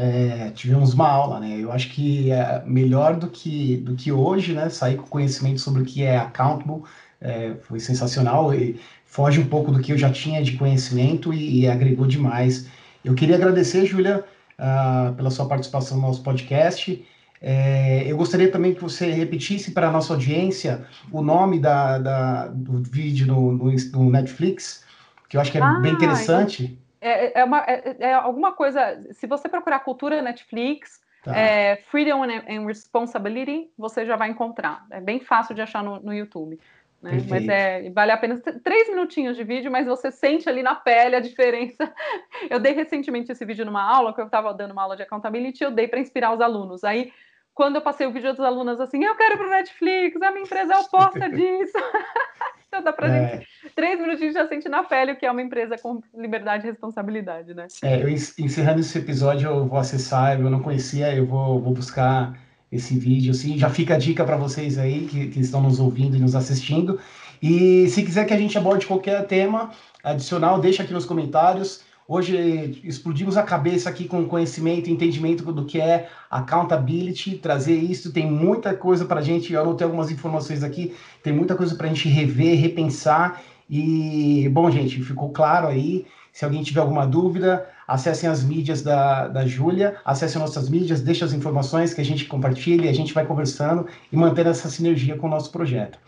é, 0.00 0.52
tivemos 0.54 0.94
uma 0.94 1.08
aula, 1.08 1.40
né? 1.40 1.58
Eu 1.58 1.72
acho 1.72 1.90
que 1.90 2.30
é 2.30 2.62
melhor 2.64 3.16
do 3.16 3.26
que, 3.26 3.78
do 3.78 3.96
que 3.96 4.12
hoje, 4.12 4.52
né? 4.52 4.68
Sair 4.68 4.96
com 4.96 5.02
conhecimento 5.02 5.60
sobre 5.60 5.82
o 5.82 5.84
que 5.84 6.04
é 6.04 6.16
accountable 6.16 6.84
é, 7.20 7.54
foi 7.62 7.80
sensacional 7.80 8.54
e 8.54 8.80
foge 9.04 9.40
um 9.40 9.46
pouco 9.46 9.72
do 9.72 9.80
que 9.80 9.92
eu 9.92 9.98
já 9.98 10.08
tinha 10.08 10.40
de 10.40 10.52
conhecimento 10.52 11.34
e, 11.34 11.62
e 11.62 11.68
agregou 11.68 12.06
demais. 12.06 12.68
Eu 13.04 13.12
queria 13.14 13.34
agradecer, 13.34 13.86
Júlia, 13.86 14.24
uh, 14.56 15.12
pela 15.14 15.32
sua 15.32 15.48
participação 15.48 15.96
no 15.96 16.04
nosso 16.04 16.22
podcast. 16.22 17.04
É, 17.42 18.04
eu 18.06 18.16
gostaria 18.16 18.52
também 18.52 18.74
que 18.74 18.80
você 18.80 19.10
repetisse 19.10 19.72
para 19.72 19.88
a 19.88 19.90
nossa 19.90 20.12
audiência 20.12 20.86
o 21.10 21.22
nome 21.22 21.58
da, 21.58 21.98
da 21.98 22.46
do 22.46 22.84
vídeo 22.84 23.26
no, 23.26 23.52
no, 23.52 23.72
no, 23.72 24.10
Netflix, 24.10 24.84
que 25.28 25.36
eu 25.36 25.40
acho 25.40 25.50
que 25.50 25.58
é 25.58 25.62
ah, 25.62 25.80
bem 25.80 25.92
interessante. 25.92 26.78
É, 26.84 26.87
é, 27.00 27.44
uma, 27.44 27.60
é, 27.60 27.96
é, 28.00 28.12
alguma 28.14 28.52
coisa. 28.52 29.04
Se 29.12 29.26
você 29.26 29.48
procurar 29.48 29.80
cultura 29.80 30.22
Netflix, 30.22 31.00
tá. 31.22 31.36
é, 31.36 31.76
Freedom 31.90 32.22
and 32.22 32.66
Responsibility, 32.66 33.70
você 33.76 34.04
já 34.04 34.16
vai 34.16 34.30
encontrar. 34.30 34.86
É 34.90 35.00
bem 35.00 35.20
fácil 35.20 35.54
de 35.54 35.62
achar 35.62 35.82
no, 35.82 36.00
no 36.00 36.12
YouTube. 36.12 36.58
Né? 37.00 37.12
Mas 37.28 37.48
é, 37.48 37.90
vale 37.90 38.10
a 38.10 38.16
pena 38.16 38.40
três 38.62 38.88
minutinhos 38.88 39.36
de 39.36 39.44
vídeo, 39.44 39.70
mas 39.70 39.86
você 39.86 40.10
sente 40.10 40.48
ali 40.48 40.62
na 40.62 40.74
pele 40.74 41.14
a 41.14 41.20
diferença. 41.20 41.92
Eu 42.50 42.58
dei 42.58 42.72
recentemente 42.72 43.30
esse 43.30 43.44
vídeo 43.44 43.64
numa 43.64 43.82
aula, 43.82 44.12
que 44.12 44.20
eu 44.20 44.26
estava 44.26 44.52
dando 44.52 44.72
uma 44.72 44.82
aula 44.82 44.96
de 44.96 45.02
accountability, 45.02 45.62
eu 45.62 45.70
dei 45.70 45.86
para 45.86 46.00
inspirar 46.00 46.32
os 46.32 46.40
alunos. 46.40 46.82
Aí 46.82 47.12
quando 47.54 47.74
eu 47.74 47.82
passei 47.82 48.06
o 48.06 48.12
vídeo 48.12 48.32
dos 48.32 48.44
alunos 48.44 48.80
assim, 48.80 49.02
eu 49.02 49.16
quero 49.16 49.36
para 49.36 49.48
o 49.48 49.50
Netflix, 49.50 50.22
a 50.22 50.30
minha 50.30 50.44
empresa 50.44 50.74
é 50.74 50.78
oposta 50.78 51.26
disso. 51.28 51.76
então 52.78 52.84
dá 52.84 52.92
para 52.92 53.08
é. 53.08 53.30
gente, 53.30 53.48
três 53.74 54.00
minutinhos 54.00 54.34
já 54.34 54.46
sente 54.46 54.68
na 54.68 54.82
pele 54.82 55.12
o 55.12 55.16
que 55.16 55.26
é 55.26 55.30
uma 55.30 55.42
empresa 55.42 55.76
com 55.76 56.00
liberdade 56.16 56.66
e 56.66 56.70
responsabilidade, 56.70 57.54
né? 57.54 57.66
É, 57.82 58.02
eu 58.02 58.08
encerrando 58.08 58.80
esse 58.80 58.96
episódio, 58.98 59.48
eu 59.48 59.66
vou 59.66 59.78
acessar, 59.78 60.40
eu 60.40 60.50
não 60.50 60.60
conhecia, 60.60 61.14
eu 61.14 61.26
vou, 61.26 61.60
vou 61.60 61.74
buscar 61.74 62.38
esse 62.70 62.98
vídeo, 62.98 63.30
assim, 63.30 63.56
já 63.56 63.70
fica 63.70 63.94
a 63.94 63.98
dica 63.98 64.24
para 64.24 64.36
vocês 64.36 64.78
aí 64.78 65.06
que, 65.06 65.28
que 65.28 65.40
estão 65.40 65.62
nos 65.62 65.80
ouvindo 65.80 66.16
e 66.16 66.20
nos 66.20 66.34
assistindo. 66.34 67.00
E 67.42 67.88
se 67.88 68.02
quiser 68.02 68.26
que 68.26 68.34
a 68.34 68.38
gente 68.38 68.58
aborde 68.58 68.86
qualquer 68.86 69.26
tema 69.26 69.70
adicional, 70.02 70.60
deixa 70.60 70.82
aqui 70.82 70.92
nos 70.92 71.06
comentários. 71.06 71.82
Hoje 72.10 72.80
explodimos 72.84 73.36
a 73.36 73.42
cabeça 73.42 73.90
aqui 73.90 74.08
com 74.08 74.24
conhecimento 74.24 74.88
e 74.88 74.92
entendimento 74.92 75.52
do 75.52 75.66
que 75.66 75.78
é 75.78 76.08
accountability, 76.30 77.36
trazer 77.36 77.76
isso. 77.76 78.10
Tem 78.10 78.26
muita 78.26 78.72
coisa 78.74 79.04
para 79.04 79.20
a 79.20 79.22
gente, 79.22 79.52
eu 79.52 79.60
anotei 79.60 79.84
algumas 79.84 80.10
informações 80.10 80.64
aqui, 80.64 80.96
tem 81.22 81.34
muita 81.34 81.54
coisa 81.54 81.74
para 81.74 81.84
a 81.84 81.90
gente 81.90 82.08
rever, 82.08 82.58
repensar. 82.58 83.42
E, 83.68 84.48
bom, 84.50 84.70
gente, 84.70 85.02
ficou 85.02 85.28
claro 85.28 85.66
aí. 85.66 86.06
Se 86.32 86.46
alguém 86.46 86.62
tiver 86.62 86.80
alguma 86.80 87.06
dúvida, 87.06 87.68
acessem 87.86 88.26
as 88.26 88.42
mídias 88.42 88.80
da, 88.80 89.28
da 89.28 89.46
Júlia, 89.46 89.96
acessem 90.02 90.40
nossas 90.40 90.70
mídias, 90.70 91.02
deixem 91.02 91.26
as 91.26 91.34
informações 91.34 91.92
que 91.92 92.00
a 92.00 92.04
gente 92.04 92.24
compartilha, 92.24 92.88
a 92.88 92.94
gente 92.94 93.12
vai 93.12 93.26
conversando 93.26 93.86
e 94.10 94.16
mantendo 94.16 94.48
essa 94.48 94.70
sinergia 94.70 95.14
com 95.18 95.26
o 95.26 95.30
nosso 95.30 95.52
projeto. 95.52 95.98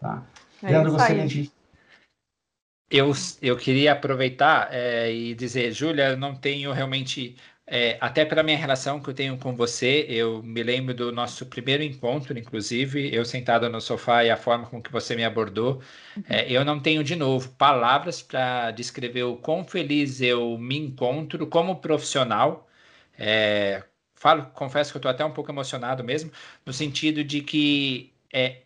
Tá? 0.00 0.22
É 0.62 0.70
Leandro, 0.70 0.92
gostaria 0.92 1.26
de 1.26 1.50
eu, 2.90 3.12
eu 3.42 3.56
queria 3.56 3.92
aproveitar 3.92 4.72
é, 4.72 5.12
e 5.12 5.34
dizer, 5.34 5.72
Júlia, 5.72 6.10
eu 6.10 6.16
não 6.16 6.34
tenho 6.34 6.72
realmente, 6.72 7.36
é, 7.66 7.98
até 8.00 8.24
pela 8.24 8.42
minha 8.42 8.56
relação 8.56 9.00
que 9.00 9.10
eu 9.10 9.14
tenho 9.14 9.36
com 9.38 9.54
você, 9.54 10.06
eu 10.08 10.42
me 10.42 10.62
lembro 10.62 10.94
do 10.94 11.12
nosso 11.12 11.46
primeiro 11.46 11.82
encontro, 11.82 12.38
inclusive, 12.38 13.14
eu 13.14 13.24
sentado 13.24 13.68
no 13.68 13.80
sofá 13.80 14.24
e 14.24 14.30
a 14.30 14.36
forma 14.36 14.66
com 14.66 14.82
que 14.82 14.90
você 14.90 15.14
me 15.14 15.24
abordou. 15.24 15.82
É, 16.28 16.50
eu 16.50 16.64
não 16.64 16.80
tenho, 16.80 17.04
de 17.04 17.14
novo, 17.16 17.50
palavras 17.56 18.22
para 18.22 18.70
descrever 18.70 19.24
o 19.24 19.36
quão 19.36 19.64
feliz 19.64 20.20
eu 20.20 20.56
me 20.58 20.78
encontro 20.78 21.46
como 21.46 21.80
profissional. 21.80 22.68
É, 23.18 23.84
falo, 24.14 24.46
confesso 24.52 24.92
que 24.92 24.96
eu 24.96 25.00
estou 25.00 25.10
até 25.10 25.24
um 25.24 25.32
pouco 25.32 25.50
emocionado 25.50 26.02
mesmo, 26.04 26.30
no 26.64 26.72
sentido 26.72 27.22
de 27.24 27.42
que 27.42 28.12
é, 28.32 28.62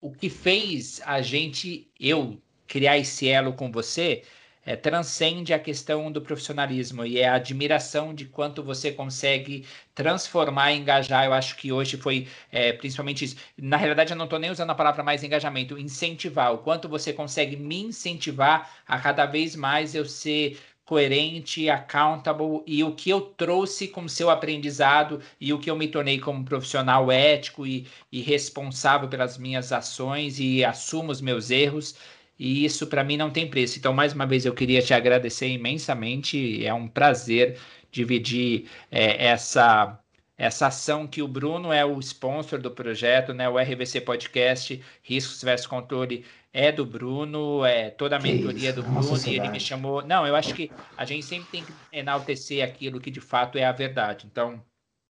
o 0.00 0.12
que 0.12 0.28
fez 0.30 1.00
a 1.04 1.22
gente, 1.22 1.90
eu 1.98 2.40
criar 2.66 2.98
esse 2.98 3.28
elo 3.28 3.52
com 3.52 3.70
você 3.70 4.22
é, 4.66 4.76
transcende 4.76 5.52
a 5.52 5.58
questão 5.58 6.10
do 6.10 6.20
profissionalismo 6.22 7.04
e 7.04 7.18
é 7.18 7.28
a 7.28 7.34
admiração 7.34 8.14
de 8.14 8.24
quanto 8.24 8.62
você 8.62 8.90
consegue 8.92 9.66
transformar 9.94 10.72
e 10.72 10.78
engajar. 10.78 11.24
Eu 11.24 11.32
acho 11.32 11.56
que 11.56 11.70
hoje 11.72 11.96
foi 11.96 12.26
é, 12.50 12.72
principalmente 12.72 13.24
isso. 13.24 13.36
Na 13.58 13.76
realidade, 13.76 14.12
eu 14.12 14.16
não 14.16 14.24
estou 14.24 14.38
nem 14.38 14.50
usando 14.50 14.70
a 14.70 14.74
palavra 14.74 15.02
mais 15.02 15.22
engajamento, 15.22 15.78
incentivar. 15.78 16.52
O 16.52 16.58
quanto 16.58 16.88
você 16.88 17.12
consegue 17.12 17.56
me 17.56 17.82
incentivar 17.82 18.70
a 18.86 18.98
cada 18.98 19.26
vez 19.26 19.54
mais 19.54 19.94
eu 19.94 20.04
ser 20.04 20.58
coerente, 20.86 21.70
accountable 21.70 22.62
e 22.66 22.84
o 22.84 22.94
que 22.94 23.08
eu 23.08 23.20
trouxe 23.20 23.88
como 23.88 24.06
seu 24.06 24.28
aprendizado 24.28 25.20
e 25.40 25.50
o 25.52 25.58
que 25.58 25.70
eu 25.70 25.76
me 25.76 25.88
tornei 25.88 26.20
como 26.20 26.44
profissional 26.44 27.10
ético 27.10 27.66
e, 27.66 27.86
e 28.12 28.20
responsável 28.20 29.08
pelas 29.08 29.38
minhas 29.38 29.72
ações 29.72 30.38
e 30.38 30.62
assumo 30.62 31.10
os 31.10 31.22
meus 31.22 31.50
erros 31.50 31.96
e 32.38 32.64
isso 32.64 32.86
para 32.86 33.04
mim 33.04 33.16
não 33.16 33.30
tem 33.30 33.48
preço. 33.48 33.78
Então, 33.78 33.92
mais 33.92 34.12
uma 34.12 34.26
vez, 34.26 34.44
eu 34.44 34.54
queria 34.54 34.82
te 34.82 34.92
agradecer 34.94 35.48
imensamente. 35.48 36.64
É 36.64 36.74
um 36.74 36.88
prazer 36.88 37.58
dividir 37.90 38.68
é, 38.90 39.26
essa 39.26 40.00
essa 40.36 40.66
ação 40.66 41.06
que 41.06 41.22
o 41.22 41.28
Bruno 41.28 41.72
é 41.72 41.84
o 41.84 41.98
sponsor 42.00 42.60
do 42.60 42.70
projeto, 42.70 43.32
né? 43.32 43.48
O 43.48 43.56
RVC 43.56 44.00
Podcast 44.00 44.82
Riscos 45.02 45.42
versus 45.42 45.66
Controle 45.66 46.24
é 46.52 46.72
do 46.72 46.84
Bruno, 46.84 47.64
é 47.64 47.90
toda 47.90 48.16
a 48.16 48.20
mentoria 48.20 48.72
do 48.72 48.82
Bruno 48.82 49.16
e 49.26 49.36
ele 49.36 49.48
me 49.48 49.60
chamou. 49.60 50.04
Não, 50.04 50.26
eu 50.26 50.34
acho 50.34 50.54
que 50.54 50.70
a 50.96 51.04
gente 51.04 51.24
sempre 51.24 51.48
tem 51.50 51.64
que 51.64 51.72
enaltecer 51.92 52.64
aquilo 52.64 53.00
que 53.00 53.10
de 53.10 53.20
fato 53.20 53.58
é 53.58 53.64
a 53.64 53.72
verdade. 53.72 54.26
Então, 54.30 54.62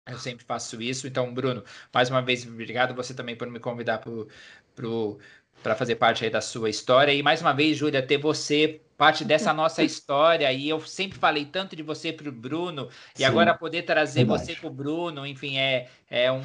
eu 0.06 0.18
sempre 0.18 0.44
faço 0.44 0.80
isso. 0.80 1.06
Então, 1.06 1.32
Bruno, 1.32 1.64
mais 1.92 2.10
uma 2.10 2.22
vez, 2.22 2.46
obrigado 2.46 2.94
você 2.94 3.14
também 3.14 3.36
por 3.36 3.48
me 3.48 3.60
convidar 3.60 3.98
para 3.98 4.10
o 4.88 5.18
para 5.62 5.74
fazer 5.74 5.96
parte 5.96 6.24
aí 6.24 6.30
da 6.30 6.40
sua 6.40 6.70
história. 6.70 7.12
E 7.12 7.22
mais 7.22 7.40
uma 7.40 7.52
vez, 7.52 7.76
Júlia, 7.76 8.02
ter 8.02 8.18
você 8.18 8.80
parte 8.96 9.24
dessa 9.24 9.52
nossa 9.54 9.82
história. 9.82 10.52
E 10.52 10.68
eu 10.68 10.80
sempre 10.80 11.18
falei 11.18 11.44
tanto 11.44 11.76
de 11.76 11.82
você 11.82 12.12
para 12.12 12.28
o 12.28 12.32
Bruno, 12.32 12.88
e 13.14 13.18
Sim, 13.18 13.24
agora 13.24 13.54
poder 13.54 13.82
trazer 13.82 14.24
verdade. 14.24 14.46
você 14.46 14.54
para 14.54 14.68
o 14.68 14.72
Bruno, 14.72 15.26
enfim, 15.26 15.58
é, 15.58 15.88
é 16.10 16.30
um. 16.30 16.42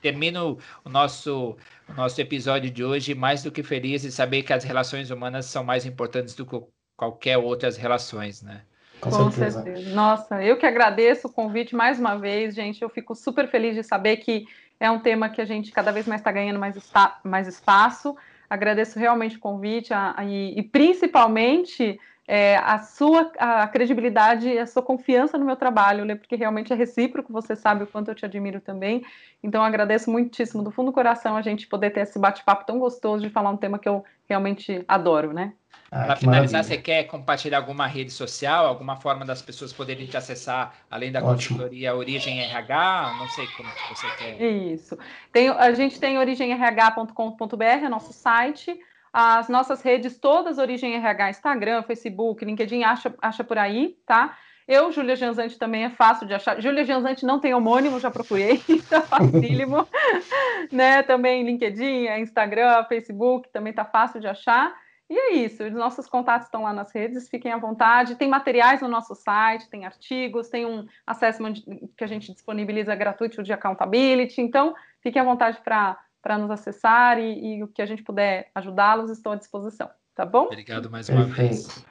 Termino 0.00 0.58
o 0.84 0.90
nosso, 0.90 1.56
o 1.88 1.94
nosso 1.94 2.20
episódio 2.20 2.70
de 2.70 2.84
hoje 2.84 3.14
mais 3.14 3.42
do 3.42 3.50
que 3.50 3.62
feliz 3.62 4.02
de 4.02 4.12
saber 4.12 4.42
que 4.42 4.52
as 4.52 4.62
relações 4.62 5.10
humanas 5.10 5.46
são 5.46 5.64
mais 5.64 5.86
importantes 5.86 6.34
do 6.34 6.44
que 6.44 6.60
qualquer 6.94 7.38
outras 7.38 7.78
relações, 7.78 8.42
né? 8.42 8.64
Com, 9.00 9.08
Com 9.08 9.30
certeza. 9.30 9.62
certeza. 9.62 9.94
Nossa, 9.94 10.44
eu 10.44 10.58
que 10.58 10.66
agradeço 10.66 11.28
o 11.28 11.32
convite 11.32 11.74
mais 11.74 11.98
uma 11.98 12.16
vez, 12.16 12.54
gente. 12.54 12.82
Eu 12.82 12.90
fico 12.90 13.14
super 13.14 13.48
feliz 13.48 13.74
de 13.74 13.82
saber 13.82 14.18
que 14.18 14.46
é 14.78 14.90
um 14.90 14.98
tema 14.98 15.28
que 15.30 15.40
a 15.40 15.44
gente 15.44 15.72
cada 15.72 15.90
vez 15.90 16.06
mais 16.06 16.20
está 16.20 16.30
ganhando 16.30 16.58
mais, 16.58 16.76
mais 17.22 17.48
espaço. 17.48 18.14
Agradeço 18.48 18.98
realmente 18.98 19.36
o 19.36 19.40
convite 19.40 19.92
a, 19.92 20.14
a, 20.16 20.24
e, 20.24 20.58
e, 20.58 20.62
principalmente 20.62 21.98
é, 22.26 22.56
a 22.56 22.78
sua 22.80 23.30
a 23.38 23.68
credibilidade 23.68 24.48
e 24.48 24.58
a 24.58 24.66
sua 24.66 24.82
confiança 24.82 25.36
no 25.38 25.44
meu 25.44 25.56
trabalho, 25.56 26.04
né, 26.04 26.14
porque 26.14 26.36
realmente 26.36 26.72
é 26.72 26.76
recíproco, 26.76 27.32
você 27.32 27.54
sabe 27.56 27.84
o 27.84 27.86
quanto 27.86 28.10
eu 28.10 28.14
te 28.14 28.24
admiro 28.24 28.60
também. 28.60 29.04
Então, 29.42 29.62
agradeço 29.62 30.10
muitíssimo, 30.10 30.62
do 30.62 30.70
fundo 30.70 30.86
do 30.90 30.94
coração, 30.94 31.36
a 31.36 31.42
gente 31.42 31.66
poder 31.66 31.90
ter 31.90 32.00
esse 32.00 32.18
bate-papo 32.18 32.64
tão 32.66 32.78
gostoso 32.78 33.22
de 33.22 33.30
falar 33.30 33.50
um 33.50 33.56
tema 33.56 33.78
que 33.78 33.88
eu 33.88 34.04
realmente 34.28 34.84
adoro, 34.88 35.32
né? 35.32 35.54
Ah, 35.90 36.06
Para 36.06 36.16
finalizar, 36.16 36.58
maravilha. 36.60 36.64
você 36.64 36.82
quer 36.82 37.04
compartilhar 37.04 37.58
alguma 37.58 37.86
rede 37.86 38.10
social, 38.10 38.66
alguma 38.66 38.96
forma 38.96 39.24
das 39.24 39.42
pessoas 39.42 39.72
poderem 39.72 40.06
te 40.06 40.16
acessar, 40.16 40.74
além 40.90 41.12
da 41.12 41.22
Ótimo. 41.22 41.58
consultoria 41.58 41.94
Origem 41.94 42.40
RH? 42.40 43.14
Não 43.18 43.28
sei 43.28 43.46
como 43.48 43.68
você 43.90 44.10
quer. 44.10 44.40
Isso. 44.42 44.98
Tem, 45.32 45.48
a 45.48 45.72
gente 45.72 46.00
tem 46.00 46.18
origemrh.com.br, 46.18 47.62
é 47.62 47.88
nosso 47.88 48.12
site. 48.12 48.78
As 49.16 49.48
nossas 49.48 49.80
redes 49.80 50.18
todas, 50.18 50.58
Origem 50.58 50.96
RH, 50.96 51.30
Instagram, 51.30 51.84
Facebook, 51.84 52.44
LinkedIn, 52.44 52.82
acha, 52.82 53.14
acha 53.22 53.44
por 53.44 53.56
aí, 53.56 53.96
tá? 54.04 54.36
Eu, 54.66 54.90
Júlia 54.90 55.14
Gianzante, 55.14 55.56
também 55.56 55.84
é 55.84 55.90
fácil 55.90 56.26
de 56.26 56.34
achar. 56.34 56.60
Júlia 56.60 56.84
Gianzante 56.84 57.24
não 57.24 57.38
tem 57.38 57.54
homônimo, 57.54 58.00
já 58.00 58.10
procurei, 58.10 58.60
tá 58.90 59.02
facílimo. 59.02 59.86
né? 60.72 61.04
Também 61.04 61.46
LinkedIn, 61.46 62.08
Instagram, 62.22 62.84
Facebook, 62.88 63.48
também 63.50 63.72
tá 63.72 63.84
fácil 63.84 64.20
de 64.20 64.26
achar. 64.26 64.74
E 65.08 65.16
é 65.16 65.32
isso, 65.34 65.62
os 65.62 65.72
nossos 65.72 66.08
contatos 66.08 66.48
estão 66.48 66.64
lá 66.64 66.72
nas 66.72 66.92
redes, 66.92 67.28
fiquem 67.28 67.52
à 67.52 67.56
vontade. 67.56 68.16
Tem 68.16 68.26
materiais 68.26 68.82
no 68.82 68.88
nosso 68.88 69.14
site, 69.14 69.70
tem 69.70 69.86
artigos, 69.86 70.48
tem 70.48 70.66
um 70.66 70.88
assessment 71.06 71.54
que 71.96 72.02
a 72.02 72.08
gente 72.08 72.32
disponibiliza 72.32 72.96
gratuito 72.96 73.44
de 73.44 73.52
accountability. 73.52 74.40
Então, 74.40 74.74
fiquem 75.00 75.22
à 75.22 75.24
vontade 75.24 75.60
para 75.62 75.96
nos 76.38 76.50
acessar 76.50 77.18
e, 77.18 77.58
e, 77.58 77.62
o 77.62 77.68
que 77.68 77.82
a 77.82 77.86
gente 77.86 78.02
puder 78.02 78.48
ajudá-los, 78.54 79.10
estou 79.10 79.32
à 79.32 79.36
disposição. 79.36 79.88
Tá 80.14 80.24
bom? 80.24 80.44
Obrigado 80.44 80.90
mais 80.90 81.08
uma 81.08 81.24
vez. 81.24 81.84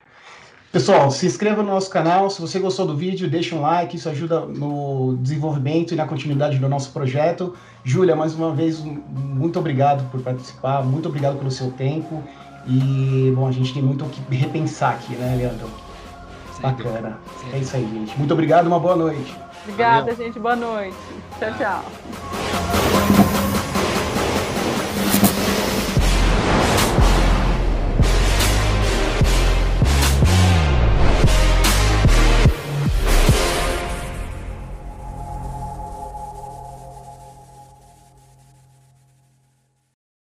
Pessoal, 0.72 1.12
se 1.12 1.28
inscreva 1.28 1.62
no 1.62 1.70
nosso 1.70 1.90
canal. 1.90 2.32
Se 2.32 2.42
você 2.42 2.58
gostou 2.58 2.88
do 2.88 2.98
vídeo, 2.98 3.30
deixe 3.30 3.54
um 3.54 3.62
like. 3.62 3.96
Isso 3.96 4.10
ajuda 4.10 4.40
no 4.40 5.16
desenvolvimento 5.18 5.94
e 5.94 5.96
na 5.96 6.08
continuidade 6.08 6.58
do 6.58 6.68
nosso 6.68 6.92
projeto. 6.92 7.56
Júlia, 7.84 8.16
mais 8.16 8.34
uma 8.34 8.52
vez, 8.56 8.80
muito 8.80 9.60
obrigado 9.60 10.10
por 10.10 10.20
participar. 10.22 10.84
Muito 10.84 11.08
obrigado 11.10 11.38
pelo 11.38 11.52
seu 11.52 11.72
tempo. 11.74 12.24
E, 12.66 13.32
bom, 13.36 13.48
a 13.48 13.52
gente 13.52 13.72
tem 13.72 13.84
muito 13.84 14.04
o 14.04 14.10
que 14.10 14.36
repensar 14.36 14.96
aqui, 14.96 15.14
né, 15.14 15.36
Leandro? 15.36 15.70
Sem 16.54 16.62
Bacana. 16.62 17.20
É 17.52 17.60
isso 17.60 17.76
aí, 17.76 17.84
gente. 17.84 18.18
Muito 18.18 18.34
obrigado, 18.34 18.66
uma 18.66 18.80
boa 18.80 18.96
noite. 18.96 19.38
Obrigada, 19.64 20.12
Valeu. 20.12 20.26
gente. 20.26 20.40
Boa 20.40 20.56
noite. 20.56 20.98
Tchau, 21.40 21.54
tchau. 21.58 23.33